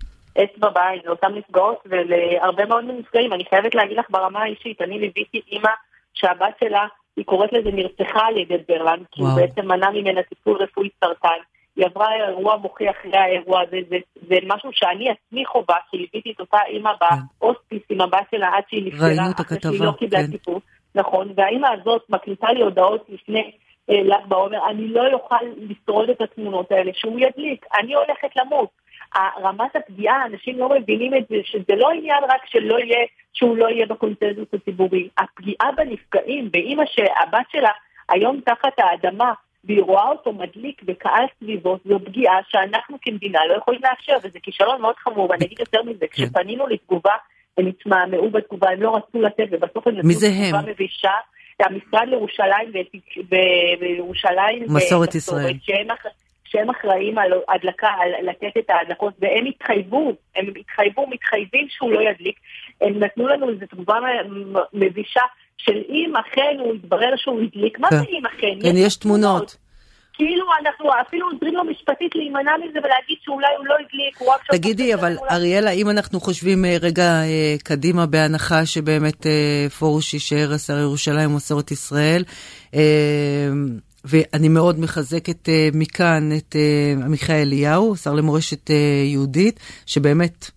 אצבע 0.43 0.69
בעין 0.69 1.01
לאותן 1.05 1.35
נפגעות 1.35 1.79
ולהרבה 1.87 2.67
מאוד 2.67 2.85
נפגעים. 2.85 3.33
אני 3.33 3.45
חייבת 3.45 3.75
להגיד 3.75 3.99
לך 3.99 4.07
ברמה 4.11 4.43
האישית, 4.43 4.83
אני 4.83 4.99
ליוויתי 4.99 5.41
אימא 5.53 5.71
שהבת 6.15 6.55
שלה, 6.61 6.87
היא 7.17 7.25
קוראת 7.25 7.53
לזה 7.53 7.71
נרצחה 7.71 8.27
על 8.27 8.37
ידי 8.37 8.57
ברלנד, 8.69 9.07
כי 9.13 9.23
הוא 9.23 9.31
בעצם 9.37 9.69
מנע 9.69 9.91
ממנה 9.91 10.23
טיפול 10.23 10.57
רפואי 10.63 10.89
סרטן. 11.05 11.29
היא 11.77 11.87
עברה 11.87 12.15
אירוע 12.15 12.57
מוחי 12.57 12.91
אחרי 12.91 13.17
האירוע 13.19 13.61
הזה, 13.63 13.77
זה, 13.89 13.97
זה 14.29 14.37
משהו 14.47 14.71
שאני 14.73 15.11
עצמי 15.11 15.47
חובה, 15.47 15.77
כי 15.91 15.97
ליוויתי 15.97 16.33
את 16.33 16.41
אותה 16.41 16.59
אימא 16.67 16.91
כן. 17.01 17.07
בהוספיס 17.41 17.83
עם 17.91 18.01
הבת 18.01 18.27
שלה 18.31 18.49
עד 18.57 18.63
שהיא 18.69 18.87
נפטרה, 18.87 19.31
אחרי 19.41 19.59
שהיא 19.63 19.81
לא 19.81 19.93
קיבלה 19.99 20.21
כן. 20.21 20.31
טיפול. 20.31 20.61
נכון, 20.95 21.33
והאימא 21.37 21.69
הזאת 21.81 22.03
מקליטה 22.09 22.53
לי 22.53 22.63
הודעות 22.63 23.07
לפני 23.09 23.51
אה, 23.91 24.03
ל"ג 24.03 24.29
בעומר, 24.29 24.69
אני 24.71 24.89
לא 24.89 25.03
אוכל 25.13 25.45
לשרוד 25.57 26.11
את 26.11 26.21
התמונות 26.21 26.73
האלה, 26.73 26.91
שהוא 26.95 27.21
ידליק, 27.21 27.67
אני 27.81 27.95
הולכת 27.95 28.37
למות. 28.37 28.83
רמת 29.43 29.77
הפגיעה, 29.77 30.27
אנשים 30.27 30.59
לא 30.59 30.69
מבינים 30.69 31.15
את 31.15 31.29
זה, 31.29 31.37
שזה 31.45 31.77
לא 31.77 31.91
עניין 31.91 32.25
רק 32.25 32.47
שלא 32.47 32.79
יהיה, 32.79 33.07
שהוא 33.33 33.57
לא 33.57 33.69
יהיה 33.69 33.87
בקונצנזוס 33.87 34.49
הציבורי. 34.53 35.09
הפגיעה 35.19 35.73
בנפגעים, 35.77 36.51
באימא 36.51 36.85
שהבת 36.87 37.47
שלה 37.53 37.71
היום 38.09 38.41
תחת 38.41 38.79
האדמה, 38.79 39.33
והיא 39.64 39.83
רואה 39.83 40.09
אותו 40.09 40.33
מדליק 40.33 40.83
וקהל 40.87 41.25
סביבו, 41.38 41.79
זו 41.85 41.98
פגיעה 42.05 42.38
שאנחנו 42.48 42.96
כמדינה 43.03 43.40
לא 43.48 43.55
יכולים 43.55 43.81
לאפשר, 43.85 44.16
וזה 44.22 44.38
כישלון 44.42 44.81
מאוד 44.81 44.96
חמור, 44.96 45.31
ואני 45.31 45.44
אגיד 45.44 45.61
יותר 45.61 45.83
מזה, 45.83 46.07
כן. 46.07 46.07
כשפנינו 46.09 46.66
לתגובה, 46.66 47.14
הם 47.59 47.66
התמהמהו 47.66 48.31
בתגובה, 48.31 48.70
הם 48.70 48.83
לא 48.83 48.96
רצו 48.96 49.22
לתת, 49.22 49.44
ובסוף 49.51 49.87
הם 49.87 49.96
נתנו 49.96 50.11
תגובה 50.11 50.72
מבישה. 50.72 51.12
המשרד 51.61 52.09
לירושלים 52.09 52.72
וירושלים 53.81 54.64
מסורת 54.68 55.14
ישראל. 55.14 55.55
שהם, 55.62 55.87
שהם 56.44 56.70
אחראים 56.70 57.18
על 57.18 57.33
הדלקה, 57.48 57.88
על 57.88 58.29
לתת 58.29 58.57
את 58.59 58.70
ההדלקות, 58.70 59.14
והם 59.20 59.46
התחייבו, 59.46 60.12
הם 60.37 60.46
התחייבו, 60.61 61.07
מתחייבים 61.07 61.66
שהוא 61.68 61.92
לא 61.92 62.01
ידליק. 62.01 62.37
הם 62.81 62.98
נתנו 62.98 63.29
לנו 63.29 63.48
איזו 63.48 63.66
תגובה 63.66 63.98
מבישה 64.72 65.20
של 65.64 65.83
אם 65.88 66.12
אכן 66.16 66.57
הוא 66.59 66.75
יתברר 66.75 67.12
שהוא 67.16 67.40
הדליק, 67.40 67.79
מה 67.79 67.88
כן. 67.90 67.96
זה 67.96 68.05
אם 68.11 68.27
אכן? 68.27 68.62
כן, 68.62 68.77
יש 68.77 68.96
תמונות. 68.96 69.57
כאילו 70.12 70.46
אנחנו 70.61 70.90
אפילו 71.01 71.31
עוזרים 71.31 71.55
לו 71.55 71.64
משפטית 71.64 72.14
להימנע 72.14 72.53
מזה 72.57 72.79
ולהגיד 72.79 73.16
שאולי 73.25 73.46
הוא 73.59 73.66
לא 73.66 73.75
הדליק, 73.75 74.18
הוא 74.18 74.33
רק... 74.33 74.40
תגידי, 74.51 74.94
אבל 74.94 75.16
אריאלה, 75.31 75.70
אם 75.70 75.90
אנחנו 75.90 76.20
חושבים 76.20 76.64
אה, 76.64 76.77
רגע 76.81 77.05
אה, 77.05 77.55
קדימה 77.64 78.07
בהנחה 78.07 78.66
שבאמת 78.66 79.27
אה, 79.27 79.66
פורוש 79.79 80.14
יישאר 80.14 80.53
השר 80.55 80.79
ירושלים 80.79 81.33
ומסורת 81.33 81.70
ישראל, 81.70 82.25
ואני 84.05 84.48
מאוד 84.48 84.81
מחזקת 84.81 85.48
מכאן 85.75 86.31
את 86.37 86.57
עמיחי 87.05 87.42
אליהו, 87.42 87.96
שר 87.96 88.12
למורשת 88.12 88.70
יהודית, 89.05 89.61
שבאמת 89.87 90.51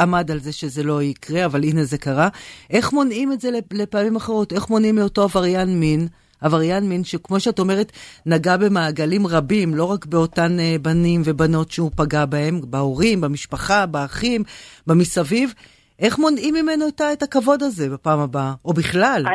עמד 0.00 0.30
על 0.30 0.38
זה 0.38 0.52
שזה 0.52 0.82
לא 0.82 1.02
יקרה, 1.02 1.44
אבל 1.44 1.64
הנה 1.64 1.84
זה 1.84 1.98
קרה. 1.98 2.28
איך 2.70 2.92
מונעים 2.92 3.32
את 3.32 3.40
זה 3.40 3.50
לפעמים 3.72 4.16
אחרות? 4.16 4.52
איך 4.52 4.70
מונעים 4.70 4.94
מאותו 4.94 5.22
עבריין 5.22 5.80
מין? 5.80 6.08
עבריין 6.40 6.88
מין 6.88 7.04
שכמו 7.04 7.40
שאת 7.40 7.58
אומרת, 7.58 7.92
נגע 8.26 8.56
במעגלים 8.56 9.26
רבים, 9.26 9.74
לא 9.74 9.84
רק 9.84 10.06
באותן 10.06 10.56
uh, 10.58 10.82
בנים 10.82 11.22
ובנות 11.24 11.70
שהוא 11.70 11.90
פגע 11.96 12.24
בהם, 12.24 12.60
בהורים, 12.64 13.20
במשפחה, 13.20 13.86
באחים, 13.86 14.44
במסביב. 14.86 15.54
איך 15.98 16.18
מונעים 16.18 16.54
ממנו 16.54 16.88
את 17.12 17.22
הכבוד 17.22 17.62
הזה 17.62 17.90
בפעם 17.90 18.18
הבאה, 18.18 18.52
או 18.64 18.72
בכלל? 18.72 19.26
אה, 19.26 19.32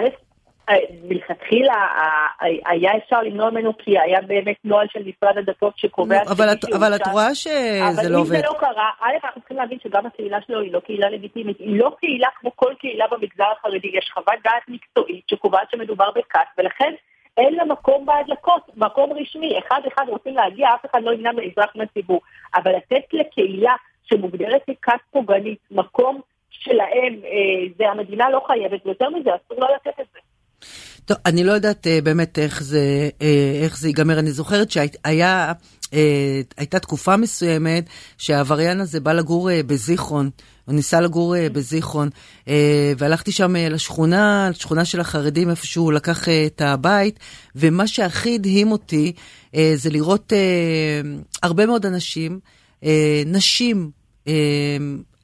מלכתחילה 1.03 1.87
היה 2.65 2.97
אפשר 2.97 3.21
למנוע 3.21 3.49
ממנו 3.49 3.77
כי 3.77 3.99
היה 3.99 4.21
באמת 4.21 4.55
נוהל 4.63 4.87
של 4.93 4.99
משרד 4.99 5.37
הדתות 5.37 5.73
שקובע... 5.77 6.21
אבל 6.77 6.95
את 6.95 7.07
רואה 7.11 7.35
שזה 7.35 8.09
לא 8.09 8.19
עובד. 8.19 8.35
אבל 8.35 8.37
אם 8.37 8.41
זה 8.41 8.41
לא 8.41 8.53
קרה, 8.59 8.89
א', 8.99 9.13
אנחנו 9.23 9.41
צריכים 9.41 9.57
להבין 9.57 9.77
שגם 9.83 10.05
הקהילה 10.05 10.37
שלו 10.47 10.59
היא 10.59 10.73
לא 10.73 10.79
קהילה 10.79 11.09
לגיטימית, 11.09 11.59
היא 11.59 11.79
לא 11.79 11.95
קהילה 11.99 12.27
כמו 12.39 12.51
כל 12.55 12.73
קהילה 12.79 13.05
במגזר 13.11 13.51
החרדי, 13.59 13.91
יש 13.93 14.11
חוות 14.13 14.39
דעת 14.43 14.63
מקצועית 14.67 15.29
שקובעת 15.29 15.71
שמדובר 15.71 16.11
בכת, 16.11 16.39
ולכן 16.57 16.93
אין 17.37 17.53
לה 17.53 17.65
מקום 17.65 18.05
בהדלקות, 18.05 18.69
מקום 18.75 19.13
רשמי, 19.13 19.59
אחד 19.59 19.81
אחד 19.87 20.05
רוצים 20.09 20.35
להגיע, 20.35 20.67
אף 20.75 20.85
אחד 20.85 21.03
לא 21.03 21.11
ימנע 21.11 21.31
מאזרח 21.31 21.75
מהציבור, 21.75 22.21
אבל 22.55 22.71
לתת 22.75 23.13
לקהילה 23.13 23.73
שמוגדרת 24.03 24.61
ככת 24.81 24.99
פוגענית, 25.11 25.59
מקום 25.71 26.21
שלהם, 26.49 27.13
אה, 27.25 27.65
זה 27.77 27.89
המדינה 27.89 28.29
לא 28.29 28.41
חייבת, 28.47 28.85
ויותר 28.85 29.09
מזה, 29.09 29.29
אסור 29.35 29.59
לא 29.59 29.67
לתת 29.75 29.99
את 29.99 30.05
זה. 30.13 30.19
טוב, 31.05 31.17
אני 31.25 31.43
לא 31.43 31.51
יודעת 31.51 31.87
uh, 31.87 32.03
באמת 32.03 32.39
איך 32.39 32.63
זה, 32.63 33.09
uh, 33.19 33.23
איך 33.63 33.79
זה 33.79 33.87
ייגמר. 33.87 34.19
אני 34.19 34.31
זוכרת 34.31 34.71
שהייתה 34.71 35.51
uh, 35.85 36.79
תקופה 36.79 37.17
מסוימת 37.17 37.85
שהעבריין 38.17 38.81
הזה 38.81 38.99
בא 38.99 39.13
לגור 39.13 39.49
uh, 39.49 39.53
בזיכרון. 39.67 40.29
הוא 40.65 40.75
ניסה 40.75 41.01
לגור 41.01 41.35
uh, 41.35 41.53
בזיכרון, 41.53 42.09
uh, 42.45 42.49
והלכתי 42.97 43.31
שם 43.31 43.55
uh, 43.55 43.73
לשכונה, 43.73 44.49
לשכונה 44.49 44.85
של 44.85 44.99
החרדים, 44.99 45.49
איפה 45.49 45.65
שהוא 45.65 45.93
לקח 45.93 46.23
uh, 46.23 46.31
את 46.45 46.61
הבית, 46.61 47.19
ומה 47.55 47.87
שהכי 47.87 48.35
הדהים 48.35 48.71
אותי 48.71 49.13
uh, 49.51 49.57
זה 49.75 49.89
לראות 49.89 50.33
uh, 50.33 51.35
הרבה 51.43 51.65
מאוד 51.65 51.85
אנשים, 51.85 52.39
uh, 52.81 52.85
נשים, 53.25 53.91
uh, 54.25 54.29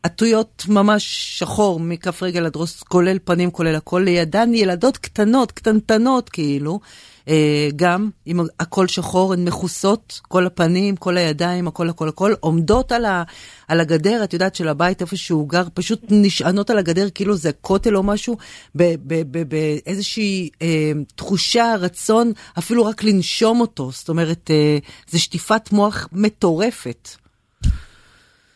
עטויות 0.04 0.64
ממש 0.68 1.38
שחור 1.40 1.80
מכף 1.80 2.24
רגל 2.24 2.46
עד 2.46 2.56
ראש, 2.56 2.84
כולל 2.84 3.18
פנים, 3.24 3.52
כולל 3.52 3.76
הכל, 3.76 4.02
לידן 4.06 4.54
ילדות 4.54 4.98
קטנות, 4.98 5.52
קטנטנות 5.52 6.30
כאילו, 6.30 6.80
אה, 7.28 7.70
גם 7.76 8.10
עם 8.26 8.40
הכל 8.60 8.88
שחור, 8.88 9.34
הן 9.34 9.46
מכוסות, 9.46 10.22
כל 10.28 10.46
הפנים, 10.46 10.96
כל 10.96 11.18
הידיים, 11.18 11.68
הכל 11.68 11.90
הכל 11.90 12.10
הכל, 12.10 12.34
עומדות 12.40 12.92
על, 12.92 13.06
ה, 13.06 13.24
על 13.68 13.80
הגדר, 13.80 14.24
את 14.24 14.34
יודעת, 14.34 14.56
של 14.56 14.68
הבית 14.68 15.02
איפה 15.02 15.16
שהוא 15.16 15.50
גר, 15.50 15.68
פשוט 15.74 16.02
נשענות 16.10 16.70
על 16.70 16.78
הגדר 16.78 17.10
כאילו 17.10 17.36
זה 17.36 17.52
כותל 17.62 17.96
או 17.96 18.04
משהו, 18.04 18.38
באיזושהי 19.48 20.50
אה, 20.62 20.92
תחושה, 21.16 21.76
רצון, 21.80 22.32
אפילו 22.58 22.86
רק 22.86 23.04
לנשום 23.04 23.62
אותו, 23.62 23.92
זאת 23.92 24.10
אומרת, 24.10 24.52
אה, 24.52 24.78
זה 25.10 25.20
שטיפת 25.20 25.72
מוח 25.72 26.08
מטורפת. 26.12 27.10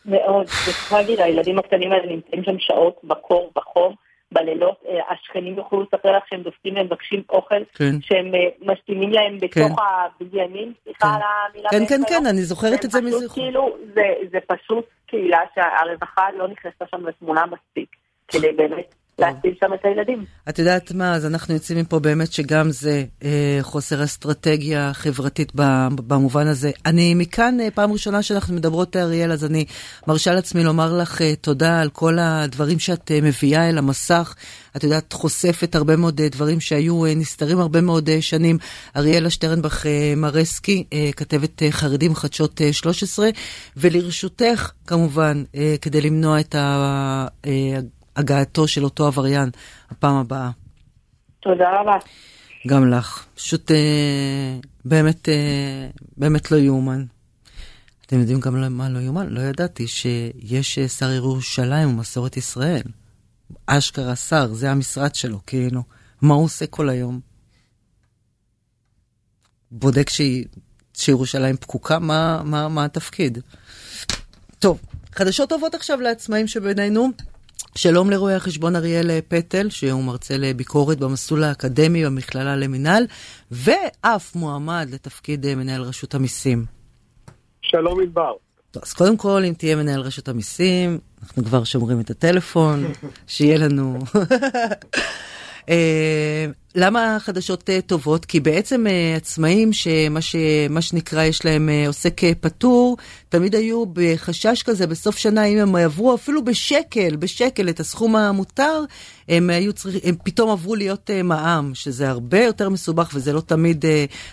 מאוד, 0.06 0.46
צריך 0.46 0.92
להגיד, 0.92 1.20
הילדים 1.20 1.58
הקטנים 1.58 1.92
האלה 1.92 2.06
נמצאים 2.06 2.44
שם 2.44 2.58
שעות 2.58 3.00
בקור, 3.04 3.50
בחום, 3.56 3.94
בלילות. 4.32 4.76
אה, 4.88 5.12
השכנים 5.12 5.56
יוכלו 5.56 5.82
לספר 5.82 6.16
לך 6.16 6.22
שהם 6.30 6.42
דופקים 6.42 6.74
והם 6.74 6.86
מבקשים 6.86 7.22
אוכל, 7.28 7.64
כן. 7.74 8.00
שהם 8.00 8.34
אה, 8.34 8.72
משתינים 8.72 9.10
להם 9.10 9.38
בתוך 9.38 9.54
כן. 9.54 9.74
הבניינים, 9.78 10.72
סליחה 10.84 11.06
כן. 11.06 11.14
על 11.14 11.20
המילה. 11.22 11.70
כן, 11.70 11.86
כן, 11.88 12.00
כן, 12.08 12.26
אני 12.26 12.42
זוכרת 12.42 12.84
את 12.84 12.90
זה 12.90 13.00
מזכרו. 13.00 13.34
כאילו, 13.34 13.76
זה, 13.94 14.02
זה 14.32 14.38
פשוט 14.46 14.84
קהילה 15.06 15.40
שהרווחה 15.54 16.26
לא 16.36 16.48
נכנסה 16.48 16.84
שם 16.90 17.06
לתמונה 17.06 17.44
מספיק, 17.46 17.88
כדי 18.28 18.52
באמת 18.52 18.94
להציל 19.18 19.54
שם 19.60 19.74
את 19.74 19.80
הילדים. 19.84 20.24
את 20.48 20.58
יודעת 20.58 20.92
מה, 20.92 21.14
אז 21.14 21.26
אנחנו 21.26 21.54
יוצאים 21.54 21.78
מפה 21.78 21.98
באמת 21.98 22.32
שגם 22.32 22.70
זה 22.70 23.04
אה, 23.24 23.58
חוסר 23.62 24.04
אסטרטגיה 24.04 24.90
חברתית 24.92 25.52
במובן 26.06 26.46
הזה. 26.46 26.70
אני 26.86 27.14
מכאן, 27.14 27.60
אה, 27.60 27.70
פעם 27.70 27.92
ראשונה 27.92 28.22
שאנחנו 28.22 28.54
מדברות, 28.54 28.96
אריאל, 28.96 29.32
אז 29.32 29.44
אני 29.44 29.64
מרשה 30.06 30.34
לעצמי 30.34 30.64
לומר 30.64 30.98
לך 30.98 31.22
אה, 31.22 31.36
תודה 31.36 31.80
על 31.80 31.90
כל 31.90 32.18
הדברים 32.20 32.78
שאת 32.78 33.10
אה, 33.10 33.18
מביאה 33.22 33.68
אל 33.68 33.78
המסך. 33.78 34.34
את 34.76 34.84
יודעת, 34.84 35.12
חושפת 35.12 35.74
הרבה 35.74 35.96
מאוד 35.96 36.20
אה, 36.20 36.28
דברים 36.28 36.60
שהיו 36.60 37.06
אה, 37.06 37.14
נסתרים 37.14 37.58
הרבה 37.58 37.80
מאוד 37.80 38.08
אה, 38.08 38.22
שנים. 38.22 38.58
אריאלה 38.96 39.30
שטרנבך 39.30 39.86
אה, 39.86 40.14
מרסקי, 40.16 40.84
אה, 40.92 41.10
כתבת 41.16 41.62
אה, 41.62 41.70
חרדים 41.70 42.14
חדשות 42.14 42.60
אה, 42.60 42.72
13, 42.72 43.28
ולרשותך, 43.76 44.70
כמובן, 44.86 45.44
אה, 45.54 45.74
כדי 45.80 46.00
למנוע 46.00 46.40
את 46.40 46.54
ה... 46.54 47.26
אה, 47.46 47.78
הגעתו 48.16 48.68
של 48.68 48.84
אותו 48.84 49.06
עבריין 49.06 49.50
הפעם 49.90 50.16
הבאה. 50.16 50.50
תודה 51.40 51.80
רבה. 51.80 51.96
גם 52.66 52.90
לך. 52.90 53.26
פשוט 53.34 53.70
אה, 53.70 54.58
באמת, 54.84 55.28
אה, 55.28 55.88
באמת 56.16 56.50
לא 56.50 56.56
יאומן. 56.56 57.04
אתם 58.06 58.20
יודעים 58.20 58.40
גם 58.40 58.76
מה 58.76 58.88
לא 58.88 58.98
יאומן? 58.98 59.26
לא 59.28 59.40
ידעתי 59.40 59.86
שיש 59.86 60.78
אה, 60.78 60.88
שר 60.88 61.10
ירושלים 61.10 61.88
ומסורת 61.88 62.36
ישראל. 62.36 62.82
אשכרה 63.66 64.16
שר, 64.16 64.52
זה 64.52 64.70
המשרד 64.70 65.14
שלו, 65.14 65.38
כאילו. 65.46 65.82
מה 66.22 66.34
הוא 66.34 66.44
עושה 66.44 66.66
כל 66.66 66.88
היום? 66.88 67.20
בודק 69.70 70.10
שהיא, 70.10 70.44
שירושלים 70.94 71.56
פקוקה? 71.56 71.98
מה, 71.98 72.42
מה, 72.44 72.68
מה 72.68 72.84
התפקיד? 72.84 73.38
טוב, 74.58 74.80
חדשות 75.12 75.48
טובות 75.48 75.74
עכשיו 75.74 76.00
לעצמאים 76.00 76.46
שבינינו. 76.46 77.10
שלום 77.78 78.10
לרואי 78.10 78.34
החשבון 78.34 78.76
אריאל 78.76 79.20
פטל, 79.28 79.70
שהוא 79.70 80.04
מרצה 80.04 80.36
לביקורת 80.36 80.98
במסלול 80.98 81.44
האקדמי 81.44 82.04
במכללה 82.04 82.56
למינהל, 82.56 83.06
ואף 83.50 84.34
מועמד 84.36 84.88
לתפקיד 84.92 85.54
מנהל 85.54 85.82
רשות 85.82 86.14
המיסים. 86.14 86.64
שלום 87.62 88.00
ענבר. 88.02 88.32
אז 88.82 88.92
קודם 88.92 89.16
כל, 89.16 89.42
אם 89.48 89.52
תהיה 89.58 89.76
מנהל 89.76 90.00
רשות 90.00 90.28
המיסים, 90.28 90.98
אנחנו 91.22 91.44
כבר 91.44 91.64
שומרים 91.64 92.00
את 92.00 92.10
הטלפון, 92.10 92.84
שיהיה 93.26 93.58
לנו... 93.58 93.98
אה, 95.68 96.46
למה 96.74 97.16
חדשות 97.20 97.70
אה, 97.70 97.80
טובות? 97.80 98.24
כי 98.24 98.40
בעצם 98.40 98.86
אה, 98.86 99.16
עצמאים, 99.16 99.72
שמה 99.72 100.20
ש, 100.20 100.36
שנקרא 100.80 101.22
יש 101.22 101.44
להם 101.44 101.68
עוסק 101.86 102.20
פטור, 102.40 102.96
תמיד 103.28 103.54
היו 103.54 103.84
בחשש 103.92 104.62
כזה 104.62 104.86
בסוף 104.86 105.16
שנה, 105.16 105.44
אם 105.44 105.58
הם 105.58 105.76
יעברו 105.76 106.14
אפילו 106.14 106.44
בשקל, 106.44 107.16
בשקל 107.16 107.68
את 107.68 107.80
הסכום 107.80 108.16
המותר, 108.16 108.84
הם, 109.28 109.50
היו 109.50 109.72
צריך, 109.72 109.96
הם 110.04 110.14
פתאום 110.24 110.50
עברו 110.50 110.74
להיות 110.74 111.10
מע"מ, 111.24 111.70
שזה 111.74 112.08
הרבה 112.08 112.44
יותר 112.44 112.68
מסובך 112.68 113.10
וזה 113.14 113.32
לא 113.32 113.40
תמיד 113.40 113.84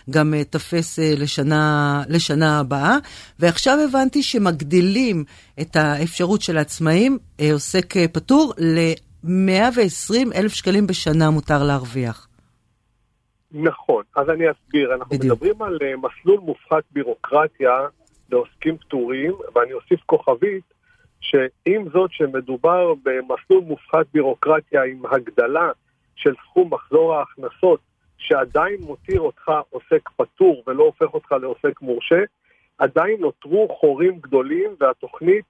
גם 0.10 0.34
תפס 0.50 1.00
לשנה, 1.00 2.04
לשנה 2.10 2.60
הבאה. 2.60 2.98
ועכשיו 3.40 3.80
הבנתי 3.90 4.24
שמגדילים 4.24 5.24
את 5.62 5.76
האפשרות 5.76 6.42
של 6.42 6.58
העצמאים, 6.58 7.18
עוסק 7.52 7.94
פטור, 8.12 8.54
ל... 8.58 8.94
120 9.24 10.34
אלף 10.34 10.52
שקלים 10.54 10.88
בשנה 10.88 11.30
מותר 11.30 11.64
להרוויח. 11.68 12.28
נכון, 13.52 14.04
אז 14.16 14.30
אני 14.30 14.46
אסביר. 14.52 14.94
אנחנו 14.94 15.18
בדיוק. 15.18 15.34
מדברים 15.34 15.62
על 15.62 15.78
אה, 15.82 15.94
מסלול 15.98 16.40
מופחת 16.40 16.84
בירוקרטיה 16.92 17.72
לעוסקים 18.32 18.78
פטורים, 18.78 19.34
ואני 19.56 19.74
אוסיף 19.74 20.00
כוכבית, 20.06 20.64
שעם 21.20 21.90
זאת 21.94 22.12
שמדובר 22.12 22.94
במסלול 23.04 23.64
מופחת 23.64 24.06
בירוקרטיה 24.14 24.84
עם 24.84 25.06
הגדלה 25.06 25.72
של 26.16 26.34
סכום 26.46 26.74
מחזור 26.74 27.16
ההכנסות, 27.16 27.80
שעדיין 28.18 28.76
מותיר 28.82 29.20
אותך 29.22 29.52
עוסק 29.70 30.10
פטור 30.16 30.64
ולא 30.68 30.84
הופך 30.84 31.14
אותך 31.14 31.32
לעוסק 31.32 31.82
מורשה, 31.82 32.24
עדיין 32.78 33.20
נותרו 33.20 33.78
חורים 33.80 34.20
גדולים, 34.20 34.76
והתוכנית, 34.80 35.46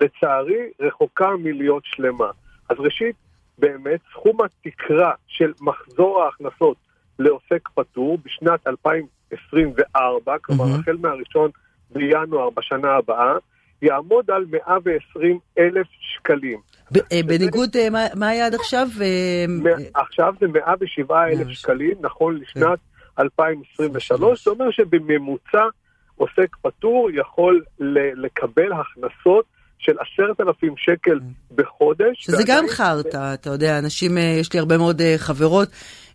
לצערי, 0.00 0.70
רחוקה 0.80 1.36
מלהיות 1.36 1.82
שלמה. 1.84 2.30
אז 2.68 2.76
ראשית, 2.78 3.16
באמת, 3.58 4.00
סכום 4.12 4.38
התקרה 4.40 5.12
של 5.26 5.52
מחזור 5.60 6.22
ההכנסות 6.22 6.76
לעוסק 7.18 7.68
פטור 7.74 8.18
בשנת 8.24 8.66
2024, 8.66 10.38
כלומר 10.38 10.64
מהמם. 10.64 10.80
החל 10.80 10.96
מהראשון 11.00 11.50
בינואר 11.90 12.50
בשנה 12.50 12.90
הבאה, 12.96 13.32
יעמוד 13.82 14.30
על 14.30 14.44
120 14.50 15.38
אלף 15.58 15.86
שקלים. 16.00 16.58
אה, 17.12 17.20
בניגוד, 17.26 17.76
אה, 17.76 17.88
מה- 18.14 18.28
היה 18.28 18.46
עד 18.46 18.54
עכשיו? 18.54 18.86
אה, 19.00 19.44
עכשיו 19.94 20.34
זה 20.40 20.46
107 20.48 21.26
אלף 21.28 21.36
107. 21.38 21.54
שקלים, 21.54 21.94
נכון 22.00 22.36
לשנת 22.40 22.78
2023, 23.18 24.44
זה 24.44 24.50
אומר 24.50 24.70
שבממוצע 24.70 25.64
עוסק 26.16 26.56
פטור 26.62 27.10
יכול 27.14 27.62
לקבל 28.16 28.72
הכנסות 28.72 29.44
של 29.78 29.92
עשרת 29.92 30.40
אלפים 30.40 30.74
שקל 30.76 31.20
בחודש. 31.54 32.16
שזה 32.18 32.42
גם 32.46 32.64
חרטא, 32.68 33.34
אתה 33.34 33.50
יודע, 33.50 33.78
אנשים, 33.78 34.18
אה, 34.18 34.22
יש 34.40 34.52
לי 34.52 34.58
הרבה 34.58 34.78
מאוד 34.78 35.00
אה, 35.00 35.14
חברות 35.18 35.68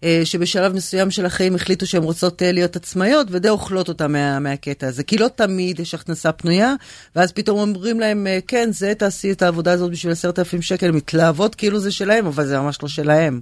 אה, 0.04 0.22
שבשלב 0.24 0.74
מסוים 0.74 1.12
של 1.12 1.26
החיים 1.26 1.56
החליטו 1.56 1.86
שהן 1.86 2.04
רוצות 2.04 2.42
להיות 2.42 2.76
עצמאיות 2.76 3.28
ודי 3.32 3.50
אוכלות 3.50 3.90
אותה 3.90 4.08
מה, 4.08 4.40
מהקטע 4.40 4.88
הזה, 4.88 5.04
כי 5.04 5.18
לא 5.18 5.28
תמיד 5.28 5.80
יש 5.80 5.94
הכנסה 5.94 6.32
פנויה, 6.32 6.74
ואז 7.16 7.34
פתאום 7.34 7.60
אומרים 7.60 8.00
להם, 8.00 8.28
כן, 8.48 8.68
זה 8.72 8.96
תעשי 8.96 9.32
את 9.32 9.42
העבודה 9.42 9.72
הזאת 9.72 9.92
בשביל 9.92 10.12
עשרת 10.12 10.40
אלפים 10.40 10.62
שקל, 10.62 10.92
מתלהבות 10.92 11.56
כאילו 11.56 11.80
זה 11.80 11.92
שלהם, 11.92 12.26
אבל 12.26 12.44
זה 12.44 12.60
ממש 12.60 12.78
לא 12.84 12.90
שלהם. 12.90 13.40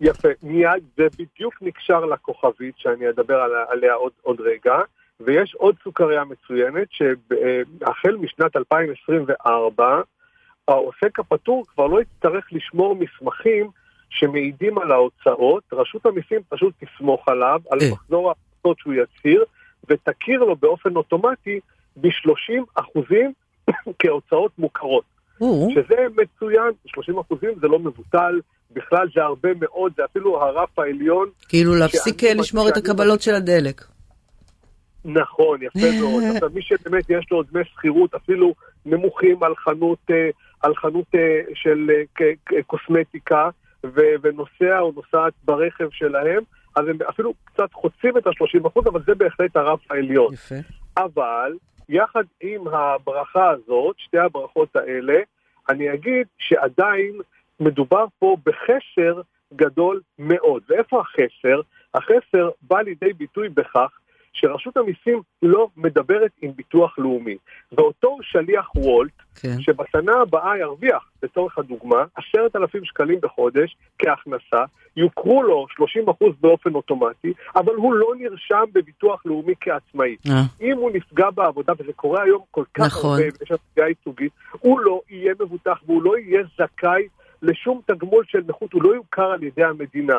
יפה, 0.00 0.28
מיד 0.42 0.82
זה 0.96 1.02
בדיוק 1.18 1.54
נקשר 1.62 2.04
לכוכבית 2.04 2.74
שאני 2.78 3.08
אדבר 3.08 3.40
עליה 3.68 3.94
עוד, 3.94 4.12
עוד 4.22 4.40
רגע, 4.40 4.74
ויש 5.20 5.54
עוד 5.54 5.74
סוכריה 5.84 6.24
מצוינת 6.24 6.88
שהחל 6.90 8.16
משנת 8.16 8.56
2024 8.56 10.00
העוסק 10.68 11.18
הפטור 11.18 11.64
כבר 11.66 11.86
לא 11.86 12.00
יצטרך 12.00 12.44
לשמור 12.52 12.96
מסמכים 12.96 13.70
שמעידים 14.10 14.78
על 14.78 14.92
ההוצאות, 14.92 15.62
רשות 15.72 16.06
המיסים 16.06 16.40
פשוט 16.48 16.74
תסמוך 16.80 17.28
עליו, 17.28 17.60
על 17.70 17.78
אה. 17.82 17.92
מחזור 17.92 18.28
ההכנסות 18.28 18.78
שהוא 18.78 18.94
יצהיר, 18.94 19.44
ותכיר 19.88 20.40
לו 20.40 20.56
באופן 20.56 20.96
אוטומטי 20.96 21.60
ב-30 21.96 22.62
אחוזים 22.74 23.32
כהוצאות 23.98 24.52
מוכרות. 24.58 25.04
שזה 25.74 25.96
מצוין, 26.16 26.70
30 26.86 27.18
אחוזים 27.18 27.50
זה 27.60 27.68
לא 27.68 27.78
מבוטל, 27.78 28.40
בכלל 28.70 29.08
זה 29.14 29.22
הרבה 29.22 29.48
מאוד, 29.60 29.92
זה 29.96 30.04
אפילו 30.04 30.42
הרף 30.42 30.78
העליון. 30.78 31.28
כאילו 31.48 31.74
להפסיק 31.74 32.24
אה, 32.24 32.34
לשמור 32.34 32.68
את 32.68 32.76
הקבלות 32.76 33.22
של 33.22 33.34
הדלק. 33.34 33.84
נכון, 35.04 35.62
יפה 35.62 35.78
מאוד. 36.00 36.22
עכשיו, 36.34 36.50
מי 36.54 36.62
שבאמת 36.62 37.10
יש 37.10 37.26
לו 37.30 37.42
דמי 37.42 37.64
שכירות 37.64 38.14
אפילו 38.14 38.54
נמוכים 38.86 39.42
על 39.42 39.56
חנות, 39.56 39.98
אה, 40.10 40.30
על 40.62 40.74
חנות 40.74 41.06
אה, 41.14 41.40
של 41.54 41.90
אה, 42.20 42.62
קוסמטיקה, 42.66 43.50
ו- 43.84 44.14
ונוסע 44.22 44.78
או 44.78 44.92
נוסעת 44.96 45.32
ברכב 45.44 45.88
שלהם, 45.90 46.42
אז 46.76 46.88
הם 46.88 46.96
אפילו 47.08 47.34
קצת 47.44 47.72
חוצים 47.72 48.18
את 48.18 48.26
ה-30 48.26 48.68
אחוז, 48.68 48.86
אבל 48.86 49.02
זה 49.06 49.14
בהחלט 49.14 49.56
הרף 49.56 49.90
העליון. 49.90 50.34
יפה. 50.34 50.54
אבל 50.96 51.52
יחד 51.88 52.24
עם 52.40 52.68
הברכה 52.68 53.50
הזאת, 53.50 53.96
שתי 53.98 54.18
הברכות 54.18 54.76
האלה, 54.76 55.18
אני 55.68 55.94
אגיד 55.94 56.26
שעדיין 56.38 57.20
מדובר 57.60 58.04
פה 58.18 58.36
בחסר 58.46 59.20
גדול 59.54 60.00
מאוד. 60.18 60.62
ואיפה 60.68 61.00
החסר? 61.00 61.60
החסר 61.94 62.50
בא 62.62 62.80
לידי 62.80 63.12
ביטוי 63.12 63.48
בכך 63.48 63.98
שרשות 64.32 64.76
המיסים 64.76 65.20
לא 65.42 65.68
מדברת 65.76 66.30
עם 66.42 66.50
ביטוח 66.56 66.98
לאומי. 66.98 67.36
ואותו 67.72 68.18
שליח 68.22 68.76
וולט, 68.76 69.12
כן. 69.34 69.60
שבשנה 69.60 70.12
הבאה 70.22 70.58
ירוויח, 70.58 71.10
לצורך 71.22 71.58
הדוגמה, 71.58 72.04
עשרת 72.14 72.56
אלפים 72.56 72.84
שקלים 72.84 73.18
בחודש 73.22 73.76
כהכנסה, 73.98 74.64
יוכרו 74.96 75.42
לו 75.42 75.66
30% 76.08 76.12
באופן 76.40 76.74
אוטומטי, 76.74 77.32
אבל 77.56 77.74
הוא 77.74 77.94
לא 77.94 78.12
נרשם 78.18 78.64
בביטוח 78.72 79.22
לאומי 79.26 79.54
כעצמאי. 79.60 80.16
אה, 80.30 80.42
אם 80.60 80.76
הוא 80.76 80.90
נפגע 80.94 81.30
בעבודה, 81.30 81.72
וזה 81.78 81.92
קורה 81.92 82.22
היום 82.22 82.42
כל 82.50 82.64
כך 82.74 82.86
נכון. 82.86 83.10
הרבה, 83.10 83.24
לנו 83.50 83.58
תביעה 83.72 83.88
ייצוגית, 83.88 84.32
הוא 84.60 84.80
לא 84.80 85.00
יהיה 85.10 85.34
מבוטח 85.40 85.78
והוא 85.86 86.02
לא 86.02 86.18
יהיה 86.18 86.42
זכאי 86.58 87.08
לשום 87.42 87.80
תגמול 87.86 88.24
של 88.28 88.40
נכות, 88.46 88.72
הוא 88.72 88.82
לא 88.82 88.94
יוכר 88.94 89.30
על 89.30 89.42
ידי 89.42 89.64
המדינה. 89.64 90.18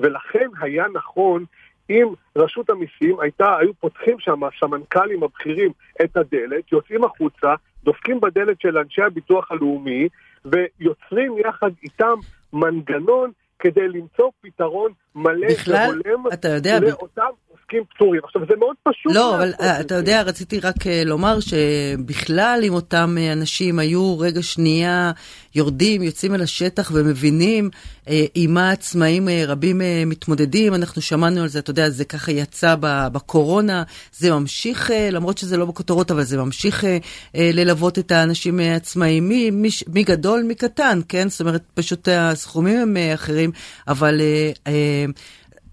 ולכן 0.00 0.48
היה 0.60 0.84
נכון 0.94 1.44
אם 1.90 2.06
רשות 2.36 2.70
המיסים 2.70 3.20
הייתה, 3.20 3.56
היו 3.58 3.74
פותחים 3.74 4.16
שם 4.18 4.44
הסמנכ"לים 4.44 5.22
הבכירים 5.22 5.70
את 6.04 6.16
הדלת, 6.16 6.72
יוצאים 6.72 7.04
החוצה, 7.04 7.54
דופקים 7.84 8.20
בדלת 8.20 8.60
של 8.60 8.78
אנשי 8.78 9.02
הביטוח 9.02 9.52
הלאומי, 9.52 10.08
ויוצרים 10.44 11.38
יחד 11.38 11.70
איתם 11.82 12.14
מנגנון 12.52 13.30
כדי 13.58 13.88
למצוא 13.88 14.30
פתרון 14.40 14.92
מלא 15.14 15.48
בכלל, 15.50 16.00
והולם 16.06 16.24
אתה 16.32 16.48
יודע, 16.48 16.80
ב- 16.80 16.82
לאותם 16.82 17.22
עוסקים 17.48 17.82
פטורים. 17.94 18.20
עכשיו, 18.24 18.42
זה 18.48 18.54
מאוד 18.58 18.76
פשוט. 18.82 19.12
לא, 19.14 19.36
אבל 19.36 19.52
אה, 19.60 19.80
את 19.80 19.86
אתה. 19.86 19.94
יודע, 19.94 20.22
רציתי 20.22 20.60
רק 20.60 20.86
אה, 20.86 21.02
לומר 21.04 21.38
שבכלל 21.40 22.60
אם 22.66 22.74
אותם 22.74 23.16
אה, 23.20 23.32
אנשים 23.32 23.78
היו 23.78 24.18
רגע 24.18 24.42
שנייה 24.42 25.12
יורדים, 25.54 26.02
יוצאים 26.02 26.34
אל 26.34 26.42
השטח 26.42 26.90
ומבינים 26.94 27.70
אה, 28.08 28.24
עם 28.34 28.54
מה 28.54 28.70
עצמאים 28.70 29.28
אה, 29.28 29.44
רבים 29.46 29.80
אה, 29.82 30.02
מתמודדים, 30.06 30.74
אנחנו 30.74 31.02
שמענו 31.02 31.42
על 31.42 31.48
זה, 31.48 31.58
אתה 31.58 31.70
יודע, 31.70 31.90
זה 31.90 32.04
ככה 32.04 32.32
יצא 32.32 32.74
ב- 32.80 33.06
בקורונה, 33.12 33.82
זה 34.12 34.30
ממשיך, 34.30 34.90
אה, 34.90 35.08
למרות 35.10 35.38
שזה 35.38 35.56
לא 35.56 35.64
בכותרות, 35.64 36.10
אבל 36.10 36.22
זה 36.22 36.36
ממשיך 36.38 36.84
אה, 36.84 36.98
אה, 37.36 37.50
ללוות 37.52 37.98
את 37.98 38.12
האנשים 38.12 38.60
העצמאים, 38.60 39.28
מי- 39.28 39.50
מי 39.50 39.70
ש- 39.70 39.84
מקטן, 39.88 40.46
מקטן, 40.48 41.00
כן? 41.08 41.28
זאת 41.28 41.40
אומרת, 41.40 41.62
פשוט 41.74 42.08
הסכומים 42.12 42.78
הם 42.78 42.96
אה, 42.96 43.14
אחרים, 43.14 43.50
אבל... 43.88 44.20
אה, 44.20 44.50
אה, 44.66 45.01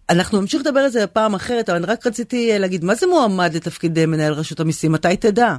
אנחנו 0.09 0.41
נמשיך 0.41 0.61
לדבר 0.61 0.80
על 0.80 0.89
זה 0.89 1.05
בפעם 1.05 1.34
אחרת, 1.34 1.69
אבל 1.69 1.77
אני 1.77 1.88
רק 1.88 2.07
רציתי 2.07 2.51
אה, 2.51 2.57
להגיד, 2.57 2.84
מה 2.84 2.95
זה 2.95 3.07
מועמד 3.07 3.49
לתפקיד 3.55 3.97
אה, 3.97 4.05
מנהל 4.05 4.34
רשות 4.34 4.59
המיסים? 4.59 4.91
מתי 4.91 5.17
תדע? 5.17 5.55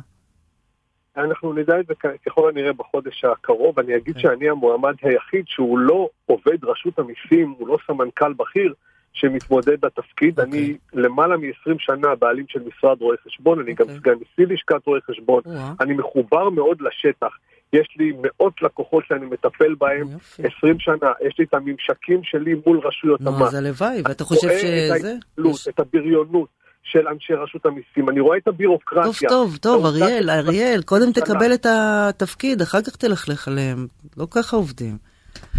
אנחנו 1.17 1.53
נדע 1.53 1.81
את 1.81 1.87
זה 1.87 1.95
ככל 2.27 2.49
הנראה 2.49 2.73
בחודש 2.73 3.25
הקרוב. 3.25 3.79
אני 3.79 3.97
אגיד 3.97 4.15
כן. 4.15 4.21
שאני 4.21 4.49
המועמד 4.49 4.95
היחיד 5.03 5.45
שהוא 5.47 5.79
לא 5.79 6.09
עובד 6.27 6.65
רשות 6.65 6.99
המיסים, 6.99 7.55
הוא 7.59 7.69
לא 7.69 7.79
סמנכ"ל 7.87 8.33
בכיר 8.33 8.75
שמתמודד 9.13 9.81
בתפקיד. 9.81 10.41
אוקיי. 10.41 10.61
אני 10.61 10.77
למעלה 10.93 11.37
מ-20 11.37 11.75
שנה 11.79 12.15
בעלים 12.15 12.45
של 12.49 12.61
משרד 12.63 13.01
רואי 13.01 13.17
חשבון, 13.27 13.61
אני 13.61 13.75
גם 13.75 13.87
אוקיי. 13.87 13.99
סגן 13.99 14.13
נשיא 14.13 14.55
לשכת 14.55 14.87
רואי 14.87 15.01
חשבון. 15.01 15.43
או-אה. 15.47 15.73
אני 15.81 15.95
מחובר 15.95 16.51
מאוד 16.51 16.81
לשטח. 16.81 17.37
יש 17.73 17.89
לי 17.99 18.13
מאות 18.23 18.63
לקוחות 18.63 19.05
שאני 19.09 19.27
מטפל 19.27 19.75
בהם 19.79 20.11
יופי. 20.13 20.43
20 20.59 20.77
שנה, 20.79 20.95
יש 21.29 21.35
לי 21.39 21.45
את 21.45 21.55
הממשקים 21.55 22.21
שלי 22.23 22.55
מול 22.67 22.81
רשויות 22.85 23.21
נו, 23.21 23.31
המס. 23.37 23.49
אז 23.49 23.55
הלוואי, 23.55 24.03
ואתה 24.05 24.25
חושב 24.25 24.47
רואה 24.47 24.57
את 24.57 24.61
שזה... 24.61 24.93
ההתנהלות, 24.93 25.55
יש- 25.55 25.69
את 25.69 25.81
הבריונות 25.81 26.49
של 26.83 27.09
אנשי 27.09 27.33
רשות 27.35 27.67
המיסים, 27.67 28.09
אני 28.09 28.21
רואה 28.21 28.39
את 28.39 28.45
טוב, 28.45 28.55
הבירוקרטיה. 28.55 29.29
טוב, 29.29 29.57
טוב, 29.57 29.85
העובדה 29.87 30.05
אריאל, 30.07 30.31
אריאל, 30.31 30.83
קודם. 30.83 31.13
תקבל 31.13 31.55
את 31.55 31.67
התפקיד, 31.71 32.61
אחר 32.63 32.83
כך 32.83 32.97
תלכלך 32.97 33.49
עליהם. 33.49 33.87
לא 34.17 34.27
ככה 34.31 34.57
עובדים. 34.57 35.10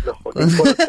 נכון, 0.05 0.31
עם 0.41 0.49
כל 0.57 0.69
הצער, 0.69 0.87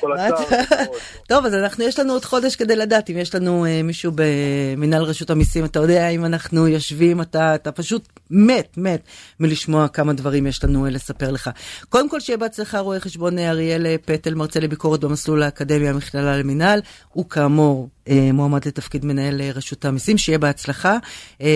כל 0.00 0.08
מה 0.08 0.24
הצער, 0.26 0.60
אתה- 0.62 0.76
מאוד. 0.84 0.96
טוב, 1.28 1.46
אז 1.46 1.54
אנחנו, 1.54 1.84
יש 1.84 1.98
לנו 1.98 2.12
עוד 2.12 2.24
חודש 2.24 2.56
כדי 2.56 2.76
לדעת 2.76 3.10
אם 3.10 3.18
יש 3.18 3.34
לנו 3.34 3.66
אה, 3.66 3.82
מישהו 3.82 4.12
במנהל 4.14 5.02
רשות 5.02 5.30
המיסים, 5.30 5.64
אתה 5.64 5.78
יודע, 5.78 6.08
אם 6.08 6.24
אנחנו 6.24 6.68
יושבים, 6.68 7.20
אתה, 7.20 7.54
אתה 7.54 7.72
פשוט 7.72 8.08
מת, 8.30 8.68
מת 8.76 9.00
מלשמוע 9.40 9.88
כמה 9.88 10.12
דברים 10.12 10.46
יש 10.46 10.64
לנו 10.64 10.84
אה, 10.84 10.90
לספר 10.90 11.30
לך. 11.30 11.50
קודם 11.88 12.08
כל, 12.08 12.20
שיהיה 12.20 12.36
בהצלחה 12.36 12.78
רואה 12.78 13.00
חשבון 13.00 13.38
אה, 13.38 13.50
אריאל 13.50 13.86
פטל, 14.04 14.34
מרצה 14.34 14.60
לביקורת 14.60 15.00
במסלול 15.00 15.42
האקדמי 15.42 15.88
המכללה 15.88 16.36
למינהל, 16.38 16.80
הוא 17.08 17.28
כאמור 17.30 17.88
אה, 18.08 18.30
מועמד 18.32 18.66
לתפקיד 18.68 19.04
מנהל 19.04 19.40
רשות 19.54 19.84
המיסים, 19.84 20.18
שיהיה 20.18 20.38
בהצלחה. 20.38 20.96
אה, 21.40 21.46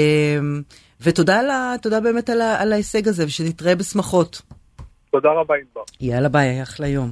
ותודה 1.01 1.39
על 1.39 1.51
ה- 1.51 1.75
תודה 1.83 2.01
באמת 2.01 2.31
על, 2.31 2.41
ה- 2.41 2.61
על 2.63 2.73
ההישג 2.73 3.09
הזה, 3.09 3.25
ושנתראה 3.27 3.75
בשמחות. 3.75 4.43
תודה 5.13 5.29
רבה, 5.33 5.55
ענבר. 5.55 5.83
יאללה 6.01 6.29
ביי, 6.29 6.63
אחלה 6.63 6.87
יום. 6.87 7.11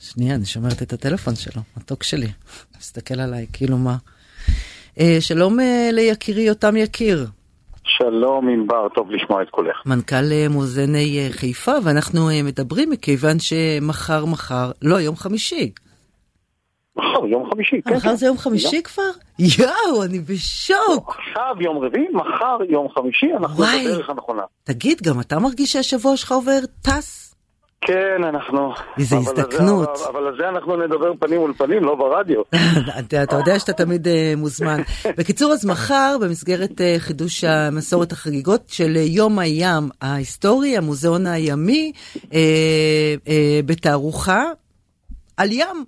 שנייה, 0.00 0.34
אני 0.34 0.44
שומרת 0.44 0.82
את 0.82 0.92
הטלפון 0.92 1.34
שלו, 1.34 1.62
מתוק 1.76 2.02
שלי. 2.02 2.28
מסתכל 2.78 3.20
עליי, 3.20 3.46
כאילו 3.52 3.78
מה. 3.78 3.96
אה, 5.00 5.16
שלום 5.20 5.60
אה, 5.60 5.88
ליקירי 5.92 6.42
יותם 6.42 6.76
יקיר, 6.76 7.26
שלום 7.86 8.48
ענבר, 8.48 8.88
טוב 8.88 9.10
לשמוע 9.10 9.42
את 9.42 9.50
קולך. 9.50 9.76
מנכ"ל 9.86 10.32
אה, 10.32 10.46
מוזיאוני 10.50 11.18
אה, 11.18 11.32
חיפה, 11.32 11.72
ואנחנו 11.84 12.30
אה, 12.30 12.42
מדברים 12.42 12.90
מכיוון 12.90 13.36
שמחר 13.38 14.24
מחר, 14.24 14.70
לא, 14.82 14.96
יום 15.00 15.16
חמישי. 15.16 15.70
יום 17.30 17.50
חמישי. 17.50 17.82
כן, 17.82 17.96
מחר 17.96 18.08
כן. 18.10 18.16
זה 18.16 18.26
יום 18.26 18.38
חמישי 18.38 18.82
כבר? 18.82 19.02
יואו, 19.38 20.04
אני 20.04 20.18
בשוק. 20.18 21.16
עכשיו 21.18 21.54
יום 21.60 21.78
רביעי, 21.78 22.06
מחר 22.12 22.58
יום 22.70 22.88
חמישי, 22.94 23.26
אנחנו 23.40 23.56
וואי. 23.58 23.84
בדרך 23.88 24.10
הנכונה. 24.10 24.42
תגיד, 24.64 25.02
גם 25.02 25.20
אתה 25.20 25.38
מרגיש 25.38 25.72
שהשבוע 25.72 26.16
שלך 26.16 26.32
עובר 26.32 26.58
טס? 26.82 27.34
כן, 27.86 28.24
אנחנו... 28.28 28.72
איזה 28.98 29.16
הזדקנות. 29.16 29.88
אבל- 29.88 30.08
אבל 30.12 30.26
על 30.26 30.36
זה 30.38 30.48
אנחנו 30.48 30.76
נדבר 30.76 31.12
פנים 31.20 31.40
מול 31.40 31.54
פנים, 31.58 31.84
לא 31.84 31.94
ברדיו. 31.94 32.42
אתה, 33.22 33.36
יודע 33.36 33.58
שאתה 33.58 33.72
תמיד 33.72 34.06
uh, 34.06 34.10
מוזמן. 34.36 34.80
בקיצור, 35.18 35.52
אז 35.52 35.66
מחר, 35.66 36.16
במסגרת 36.20 36.70
uh, 36.70 36.82
חידוש 36.98 37.44
המסורת 37.44 38.12
החגיגות 38.12 38.62
של 38.68 38.92
uh, 38.94 38.98
יום 38.98 39.38
הים 39.38 39.88
ההיסטורי, 40.02 40.76
המוזיאון 40.76 41.26
הימי, 41.26 41.92
בתערוכה 43.66 44.44
על 45.36 45.52
ים. 45.52 45.84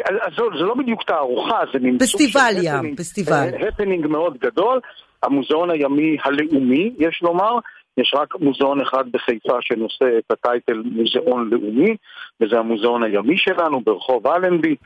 אז 0.00 0.32
זה 0.36 0.64
לא 0.64 0.74
בדיוק 0.74 1.02
תערוכה, 1.02 1.60
זה 1.72 1.78
מין 1.78 1.98
פסטיבל 1.98 2.54
ים, 2.62 2.96
פסטיבל. 2.96 3.48
אה, 3.62 3.68
הפנינג 3.68 4.06
מאוד 4.06 4.38
גדול, 4.38 4.80
המוזיאון 5.22 5.70
הימי 5.70 6.16
הלאומי, 6.24 6.92
יש 6.98 7.20
לומר, 7.22 7.58
יש 7.96 8.14
רק 8.16 8.34
מוזיאון 8.40 8.80
אחד 8.80 9.04
בחיפה 9.12 9.58
שנושא 9.60 10.18
את 10.18 10.30
הטייטל 10.30 10.82
מוזיאון 10.84 11.50
לאומי, 11.50 11.96
וזה 12.40 12.58
המוזיאון 12.58 13.02
הימי 13.02 13.38
שלנו 13.38 13.80
ברחוב 13.80 14.26
אלנבי, 14.26 14.76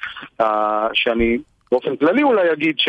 אה, 0.40 0.88
שאני 0.94 1.38
באופן 1.72 1.96
כללי 1.96 2.22
אולי 2.22 2.52
אגיד 2.52 2.74
ש... 2.78 2.88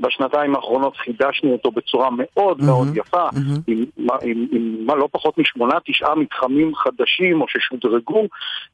בשנתיים 0.00 0.54
האחרונות 0.54 0.96
חידשנו 0.96 1.52
אותו 1.52 1.70
בצורה 1.70 2.08
מאוד 2.12 2.62
מאוד 2.62 2.96
יפה, 2.96 3.28
עם, 3.36 3.54
עם, 3.66 4.08
עם, 4.22 4.46
עם 4.52 4.76
מה 4.86 4.94
לא 4.94 5.08
פחות 5.12 5.38
משמונה, 5.38 5.74
תשעה 5.84 6.14
מתחמים 6.14 6.74
חדשים 6.74 7.40
או 7.40 7.46
ששודרגו, 7.48 8.26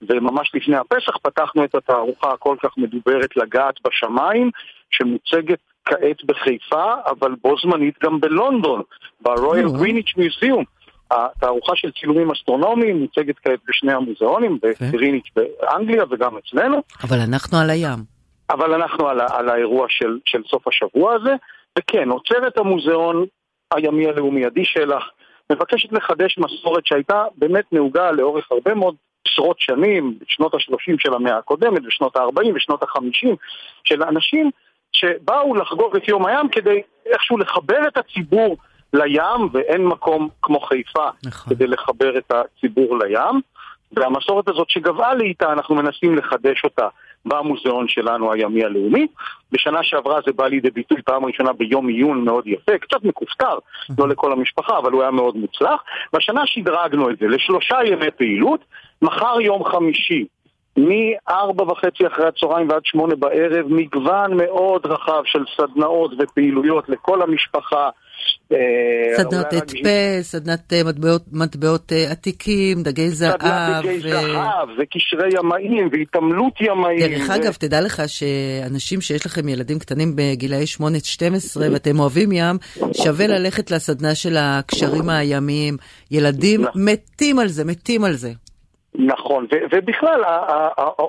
וממש 0.03 0.51
לפני 0.55 0.77
הפסח 0.77 1.17
פתחנו 1.23 1.65
את 1.65 1.75
התערוכה 1.75 2.33
הכל 2.33 2.57
כך 2.63 2.79
מדוברת 2.79 3.37
לגעת 3.37 3.75
בשמיים, 3.85 4.51
שמוצגת 4.91 5.59
כעת 5.85 6.25
בחיפה, 6.25 6.95
אבל 7.07 7.35
בו 7.43 7.55
זמנית 7.63 7.95
גם 8.03 8.21
בלונדון, 8.21 8.83
ברויאל 9.21 9.69
גריניץ' 9.69 10.13
מיוזיאום. 10.17 10.65
התערוכה 11.11 11.73
של 11.75 11.91
צילומים 12.01 12.31
אסטרונומיים 12.31 12.97
מוצגת 13.01 13.39
כעת 13.45 13.59
בשני 13.69 13.93
המוזיאונים, 13.93 14.59
בגריניץ' 14.63 15.29
באנגליה 15.37 16.05
וגם 16.11 16.31
אצלנו. 16.39 16.83
אבל 17.03 17.17
אנחנו 17.21 17.59
על 17.59 17.71
הים. 17.71 18.16
אבל 18.51 18.75
אנחנו 18.75 19.09
על, 19.09 19.21
על 19.21 19.49
האירוע 19.49 19.87
של, 19.89 20.19
של 20.27 20.43
סוף 20.45 20.69
השבוע 20.69 21.15
הזה, 21.15 21.35
וכן, 21.79 22.09
עוצרת 22.09 22.59
המוזיאון 22.59 23.27
הימי 23.75 24.07
הלאומי 24.07 24.45
עדי 24.45 24.65
שלח 24.65 25.11
מבקשת 25.53 25.93
לחדש 25.93 26.39
מסורת 26.39 26.87
שהייתה 26.87 27.25
באמת 27.37 27.65
נהוגה 27.73 28.13
לאורך 28.13 28.53
הרבה 28.53 28.75
מאוד 28.75 28.95
עשרות 29.29 29.61
שנים, 29.61 30.19
בשנות 30.21 30.55
ה-30 30.55 30.95
של 30.99 31.15
המאה 31.15 31.39
הקודמת, 31.39 31.83
בשנות 31.83 32.17
ה-40 32.17 32.53
ושנות 32.55 32.83
ה-50, 32.83 33.29
של 33.85 34.03
אנשים 34.03 34.51
שבאו 34.93 35.55
לחגוג 35.55 35.97
את 35.97 36.09
יום 36.09 36.27
הים 36.27 36.49
כדי 36.49 36.83
איכשהו 37.07 37.39
לחבר 37.39 37.89
את 37.89 37.97
הציבור 37.97 38.57
לים, 38.93 39.49
ואין 39.53 39.87
מקום 39.87 40.29
כמו 40.43 40.61
חיפה 40.61 41.09
נכון. 41.25 41.55
כדי 41.55 41.67
לחבר 41.67 42.19
את 42.19 42.33
הציבור 42.33 42.99
לים. 42.99 43.41
והמסורת 43.93 44.49
הזאת 44.49 44.71
שגבעה 44.71 45.15
לאיתה, 45.15 45.53
אנחנו 45.53 45.75
מנסים 45.75 46.17
לחדש 46.17 46.65
אותה 46.65 46.89
במוזיאון 47.27 47.89
שלנו 47.89 48.33
הימי 48.33 48.65
הלאומי. 48.65 49.07
בשנה 49.53 49.83
שעברה 49.83 50.21
זה 50.27 50.33
בא 50.33 50.47
לידי 50.47 50.71
ביטוי 50.71 51.03
פעם 51.03 51.25
ראשונה 51.25 51.53
ביום 51.53 51.89
עיון 51.89 52.25
מאוד 52.25 52.47
יפה, 52.47 52.79
קצת 52.79 53.05
מכופתר, 53.05 53.59
לא 53.99 54.09
לכל 54.09 54.33
המשפחה, 54.33 54.79
אבל 54.79 54.93
הוא 54.93 55.03
היה 55.03 55.11
מאוד 55.11 55.37
מוצלח. 55.37 55.83
והשנה 56.13 56.47
שדרגנו 56.47 57.11
את 57.11 57.19
זה 57.19 57.27
לשלושה 57.27 57.77
ימי 57.85 58.11
פעילות, 58.11 58.61
מחר 59.03 59.41
יום 59.41 59.65
חמישי. 59.65 60.25
מארבע 60.77 61.65
וחצי 61.65 62.07
אחרי 62.07 62.29
הצהריים 62.29 62.69
ועד 62.69 62.85
שמונה 62.85 63.15
בערב, 63.15 63.67
מגוון 63.69 64.37
מאוד 64.37 64.87
רחב 64.87 65.23
של 65.25 65.45
סדנאות 65.57 66.11
ופעילויות 66.19 66.89
לכל 66.89 67.23
המשפחה. 67.23 67.89
אה, 68.53 68.59
סדנת 69.17 69.55
אתפה, 69.55 70.23
סדנת 70.23 70.73
אה, 70.73 70.85
מטבעות, 70.85 71.23
מטבעות 71.33 71.93
אה, 71.93 72.11
עתיקים, 72.11 72.83
דגי 72.83 73.09
זהב. 73.09 73.41
סדנת 73.41 73.85
דגי 73.85 74.01
זהב, 74.01 74.69
וקשרי 74.79 75.29
ימאים, 75.39 75.89
והתעמלות 75.93 76.61
ימאים. 76.61 76.99
דרך 76.99 77.31
אגב, 77.31 77.53
תדע 77.53 77.81
לך 77.81 78.03
שאנשים 78.07 79.01
שיש 79.01 79.27
לכם 79.27 79.49
ילדים 79.49 79.79
קטנים 79.79 80.17
בגילאי 80.17 80.65
8-12 80.79 80.83
ואתם 81.73 82.01
אוהבים 82.01 82.33
ים, 82.33 82.57
שווה 82.93 83.27
ללכת 83.27 83.71
לסדנה 83.71 84.15
של 84.15 84.37
הקשרים 84.39 85.09
הימיים. 85.09 85.77
ילדים 86.11 86.61
נכון. 86.63 86.83
מתים 86.85 87.39
על 87.39 87.49
זה, 87.49 87.65
מתים 87.65 88.05
על 88.05 88.13
זה. 88.13 88.31
נכון, 88.95 89.47
ובכלל 89.73 90.23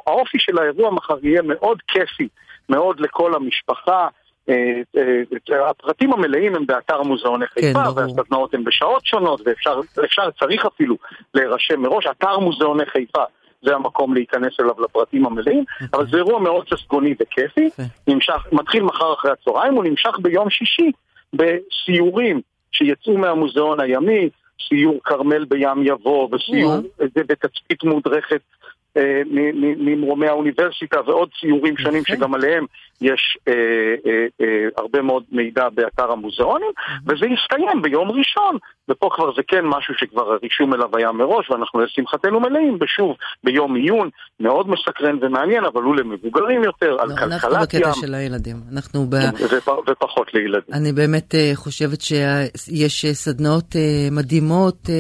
האופי 0.07 0.37
של 0.39 0.59
האירוע 0.59 0.91
מחר 0.91 1.15
יהיה 1.23 1.41
מאוד 1.41 1.77
כיפי, 1.87 2.27
מאוד 2.69 2.99
לכל 2.99 3.35
המשפחה. 3.35 4.07
אה, 4.49 4.81
אה, 4.97 5.69
הפרטים 5.69 6.13
המלאים 6.13 6.55
הם 6.55 6.65
באתר 6.65 7.01
מוזיאוני 7.01 7.47
חיפה, 7.47 7.83
ברור. 7.83 7.97
והסדנאות 7.97 8.53
הן 8.53 8.63
בשעות 8.63 9.05
שונות, 9.05 9.41
ואפשר, 9.45 9.79
אפשר, 10.05 10.31
צריך 10.39 10.65
אפילו 10.65 10.95
להירשם 11.33 11.81
מראש. 11.81 12.05
אתר 12.05 12.39
מוזיאוני 12.39 12.85
חיפה 12.85 13.23
זה 13.61 13.75
המקום 13.75 14.13
להיכנס 14.13 14.59
אליו 14.59 14.81
לפרטים 14.83 15.25
המלאים, 15.25 15.63
אבל 15.93 16.07
זה 16.07 16.17
אירוע 16.17 16.39
מאוד 16.39 16.65
ססגוני 16.69 17.15
וכיפי. 17.19 17.69
נמשך, 18.07 18.47
מתחיל 18.51 18.83
מחר 18.83 19.13
אחרי 19.13 19.31
הצהריים, 19.31 19.73
הוא 19.73 19.83
נמשך 19.83 20.19
ביום 20.21 20.49
שישי 20.49 20.91
בסיורים 21.33 22.41
שיצאו 22.71 23.17
מהמוזיאון 23.17 23.79
הימי, 23.79 24.29
סיור 24.67 24.99
כרמל 25.03 25.45
בים 25.45 25.83
יבוא, 25.83 26.29
וסיור 26.31 26.71
וואו. 26.71 26.81
בתצפית 27.15 27.83
מודרכת 27.83 28.41
אה, 28.97 29.21
ממרומי 29.77 30.27
האוניברסיטה 30.27 30.97
ועוד 31.05 31.29
סיורים 31.39 31.77
שונים. 31.77 32.05
שגם 32.05 32.33
עליהם 32.33 32.65
יש 33.01 33.37
אה, 33.47 33.53
אה, 34.05 34.25
אה, 34.41 34.67
הרבה 34.77 35.01
מאוד 35.01 35.23
מידע 35.31 35.69
באתר 35.69 36.11
המוזיאונים, 36.11 36.71
וזה 37.07 37.25
יסתיים 37.25 37.81
ביום 37.81 38.11
ראשון, 38.11 38.57
ופה 38.89 39.09
כבר 39.15 39.35
זה 39.35 39.41
כן 39.47 39.65
משהו 39.65 39.93
שכבר 39.97 40.31
הרישום 40.31 40.73
אליו 40.73 40.97
היה 40.97 41.11
מראש, 41.11 41.51
ואנחנו 41.51 41.79
לשמחתנו 41.79 42.39
מלאים, 42.39 42.77
ושוב, 42.81 43.15
ביום 43.43 43.75
עיון 43.75 44.09
מאוד 44.39 44.69
מסקרן 44.69 45.17
ומעניין, 45.21 45.65
אבל 45.65 45.81
הוא 45.81 45.95
למבוגרים 45.95 46.63
יותר, 46.63 46.95
על 46.99 47.07
לא, 47.09 47.13
אנחנו 47.13 47.39
כלכלת 47.39 47.73
ים, 47.73 47.81
בקטע 47.81 47.93
של 47.93 48.13
הילדים. 48.13 48.55
אנחנו 48.73 49.05
ב... 49.09 49.15
ופ- 49.53 49.89
ופחות 49.89 50.33
לילדים. 50.33 50.73
אני 50.73 50.91
באמת 50.91 51.35
אה, 51.35 51.51
חושבת 51.55 52.01
שיש 52.01 53.05
אה, 53.05 53.13
סדנאות 53.13 53.75
אה, 53.75 54.07
מדהימות 54.11 54.89
אה, 54.89 54.95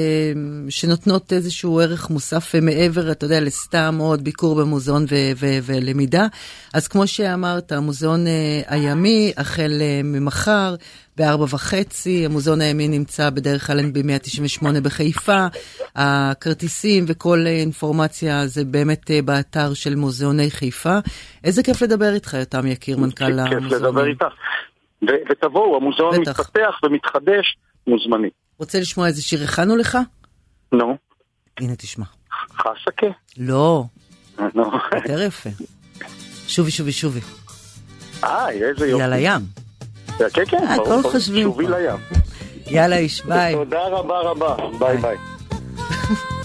שנותנות 0.69 1.33
איזשהו 1.33 1.79
ערך 1.79 2.09
מוסף 2.09 2.55
מעבר, 2.61 3.11
אתה 3.11 3.25
יודע, 3.25 3.39
לסתם 3.41 3.95
עוד 3.99 4.23
ביקור 4.23 4.55
במוזיאון 4.55 5.03
ו- 5.03 5.31
ו- 5.39 5.59
ולמידה. 5.65 6.25
אז 6.73 6.87
כמו 6.87 7.07
שאמרת, 7.07 7.71
המוזיאון 7.87 8.27
אה, 8.27 8.61
הימי 8.67 9.33
החל 9.37 9.71
אה, 9.81 10.01
ממחר 10.03 10.75
בארבע 11.17 11.43
וחצי, 11.43 12.25
המוזיאון 12.25 12.61
הימי 12.61 12.87
נמצא 12.87 13.29
בדרך 13.29 13.69
אלנבי 13.69 14.01
198 14.03 14.81
בחיפה, 14.81 15.45
הכרטיסים 15.95 17.05
וכל 17.07 17.43
אה, 17.45 17.51
אינפורמציה 17.51 18.47
זה 18.47 18.65
באמת 18.65 19.11
באתר 19.25 19.73
של 19.73 19.95
מוזיאוני 19.95 20.51
חיפה. 20.51 20.97
איזה 21.43 21.63
כיף 21.63 21.81
לדבר 21.81 22.13
איתך, 22.13 22.33
יותם 22.33 22.67
יקיר, 22.67 22.97
מנכ"ל 22.97 23.25
כיף 23.25 23.35
לדבר 23.35 23.87
המוזיאונים. 23.87 24.11
איתך. 24.11 24.25
ו- 25.01 25.31
ותבואו, 25.31 25.75
המוזיאון 25.75 26.21
בטח. 26.21 26.39
מתפתח 26.39 26.79
ומתחדש, 26.83 27.57
מוזמנים. 27.87 28.29
רוצה 28.59 28.79
לשמוע 28.79 29.07
איזה 29.07 29.21
שיר 29.21 29.43
הכנו 29.43 29.77
לך? 29.77 29.97
נו, 30.71 30.97
הנה 31.59 31.75
תשמע. 31.75 32.05
חסקה. 32.51 33.07
לא, 33.37 33.83
נו. 34.53 34.71
יותר 34.95 35.21
יפה. 35.21 35.49
שובי 36.47 36.71
שובי 36.71 36.91
שובי. 36.91 37.46
אה, 38.23 38.49
איזה 38.49 38.87
יופי. 38.87 39.03
יאללה 39.03 39.17
ים. 39.19 39.41
כן, 40.17 40.45
כן, 40.47 40.57
הכל 40.57 40.83
ברור, 40.83 41.01
ברור. 41.01 41.11
חושבים 41.11 41.43
שובי. 41.47 41.67
לים. 41.67 41.95
יאללה 42.67 42.95
איש, 42.97 43.25
ביי. 43.25 43.53
תודה 43.53 43.87
רבה 43.87 44.19
רבה. 44.19 44.55
ביי 44.79 44.97
ביי. 44.97 45.17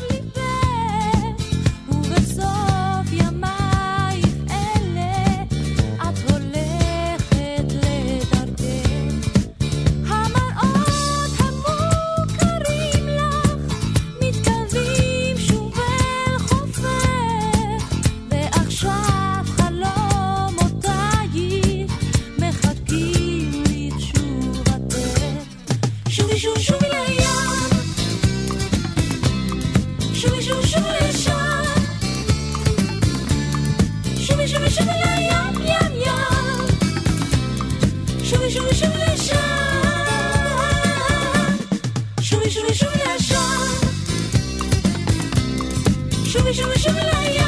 שובי 46.55 46.79
שובי 46.79 46.79
שובי 46.79 47.01
לים 47.01 47.43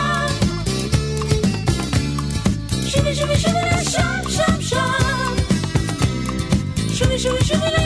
שובי 2.89 3.15
שובי 3.15 3.37
שובי 3.37 3.59
לשם 3.77 4.31
שם 4.31 4.63
שם 4.63 5.35
שובי 6.95 7.19
שובי 7.19 7.45
שובי 7.45 7.67
לים 7.67 7.81
ים 7.81 7.84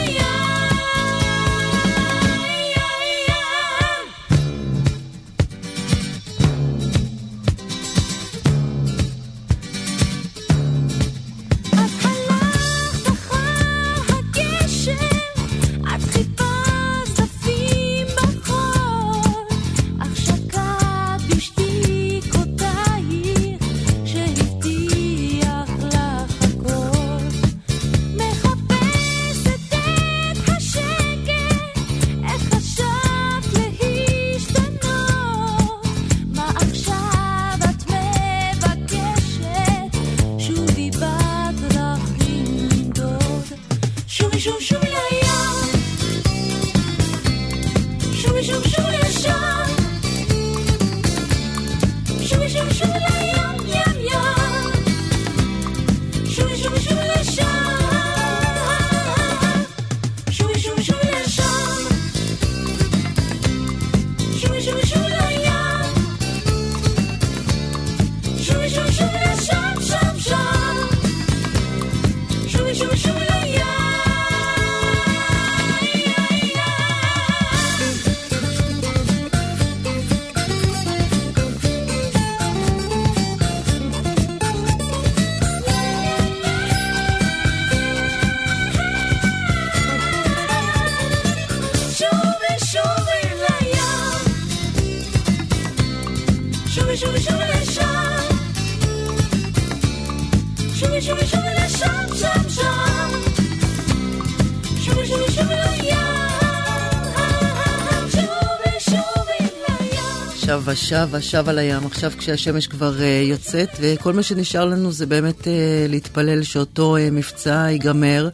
שבה, 110.59 110.75
שבה, 110.75 111.21
שבה 111.21 111.53
לים, 111.53 111.85
עכשיו 111.85 112.11
כשהשמש 112.17 112.67
כבר 112.67 112.93
uh, 112.97 113.29
יוצאת, 113.29 113.69
וכל 113.79 114.13
מה 114.13 114.23
שנשאר 114.23 114.65
לנו 114.65 114.91
זה 114.91 115.05
באמת 115.05 115.41
uh, 115.41 115.47
להתפלל 115.89 116.43
שאותו 116.43 116.97
uh, 116.97 116.99
מבצע 117.11 117.67
ייגמר, 117.69 118.29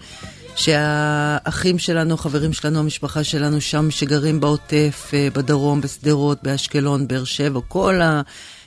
שהאחים 0.55 1.79
שלנו, 1.79 2.17
חברים 2.17 2.53
שלנו, 2.53 2.79
המשפחה 2.79 3.23
שלנו 3.23 3.61
שם 3.61 3.91
שגרים 3.91 4.39
בעוטף, 4.39 5.11
uh, 5.11 5.37
בדרום, 5.37 5.81
בשדרות, 5.81 6.43
באשקלון, 6.43 7.07
באר 7.07 7.23
שבע, 7.23 7.59
כל 7.67 7.99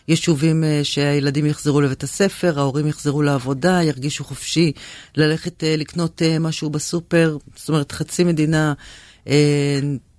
היישובים 0.08 0.64
uh, 0.64 0.84
שהילדים 0.84 1.46
יחזרו 1.46 1.80
לבית 1.80 2.02
הספר, 2.02 2.58
ההורים 2.58 2.86
יחזרו 2.86 3.22
לעבודה, 3.22 3.80
ירגישו 3.82 4.24
חופשי 4.24 4.72
ללכת 5.16 5.64
לקנות 5.66 6.22
משהו 6.40 6.70
בסופר, 6.70 7.36
זאת 7.56 7.68
אומרת 7.68 7.92
חצי 7.92 8.24
מדינה 8.24 8.72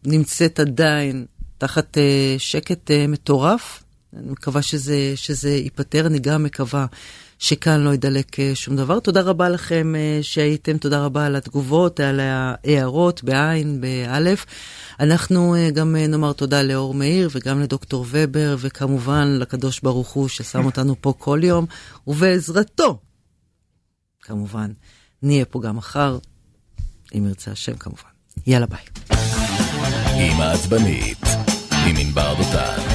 נמצאת 0.06 0.60
עדיין 0.60 1.26
תחת 1.60 1.98
אה, 1.98 2.36
שקט 2.38 2.92
אה, 2.92 3.08
מטורף. 3.08 3.84
אני 4.18 4.32
מקווה 4.32 4.62
שזה, 4.62 5.14
שזה 5.16 5.50
ייפתר, 5.50 6.08
אני 6.08 6.20
גם 6.20 6.44
מקווה 6.44 6.86
שכאן 7.40 7.82
לא 7.82 7.94
ידלק 7.94 8.40
אה, 8.40 8.52
שום 8.56 8.76
דבר. 8.76 9.00
תודה 9.00 9.22
רבה 9.22 9.50
לכם 9.50 9.96
אה, 9.96 10.20
שהייתם, 10.22 10.78
תודה 10.78 11.06
רבה 11.06 11.26
על 11.26 11.36
התגובות, 11.36 12.00
על 12.00 12.20
ההערות 12.20 13.24
בעין, 13.24 13.82
באלף. 13.82 14.46
אנחנו 15.00 15.56
אה, 15.56 15.72
גם 15.72 15.96
אה, 15.96 16.08
נאמר 16.08 16.34
תודה 16.34 16.62
לאור 16.62 16.94
מאיר 16.94 17.30
וגם 17.32 17.62
לדוקטור 17.62 18.06
ובר, 18.10 18.56
וכמובן 18.60 19.28
לקדוש 19.40 19.80
ברוך 19.80 20.10
הוא 20.10 20.28
ששם 20.28 20.66
אותנו 20.66 20.96
פה 21.02 21.14
כל 21.18 21.40
יום, 21.44 21.66
ובעזרתו, 22.08 23.00
כמובן, 24.22 24.72
נהיה 25.24 25.46
פה 25.46 25.62
גם 25.62 25.76
מחר, 25.76 26.18
אם 27.18 27.28
ירצה 27.28 27.52
השם 27.52 27.76
כמובן. 27.78 28.10
יאללה 28.48 28.66
ביי. 28.66 29.39
עם 30.20 30.42
העצבנית, 30.42 31.26
עם 31.88 31.96
ענבר 31.98 32.34
דותן. 32.34 32.89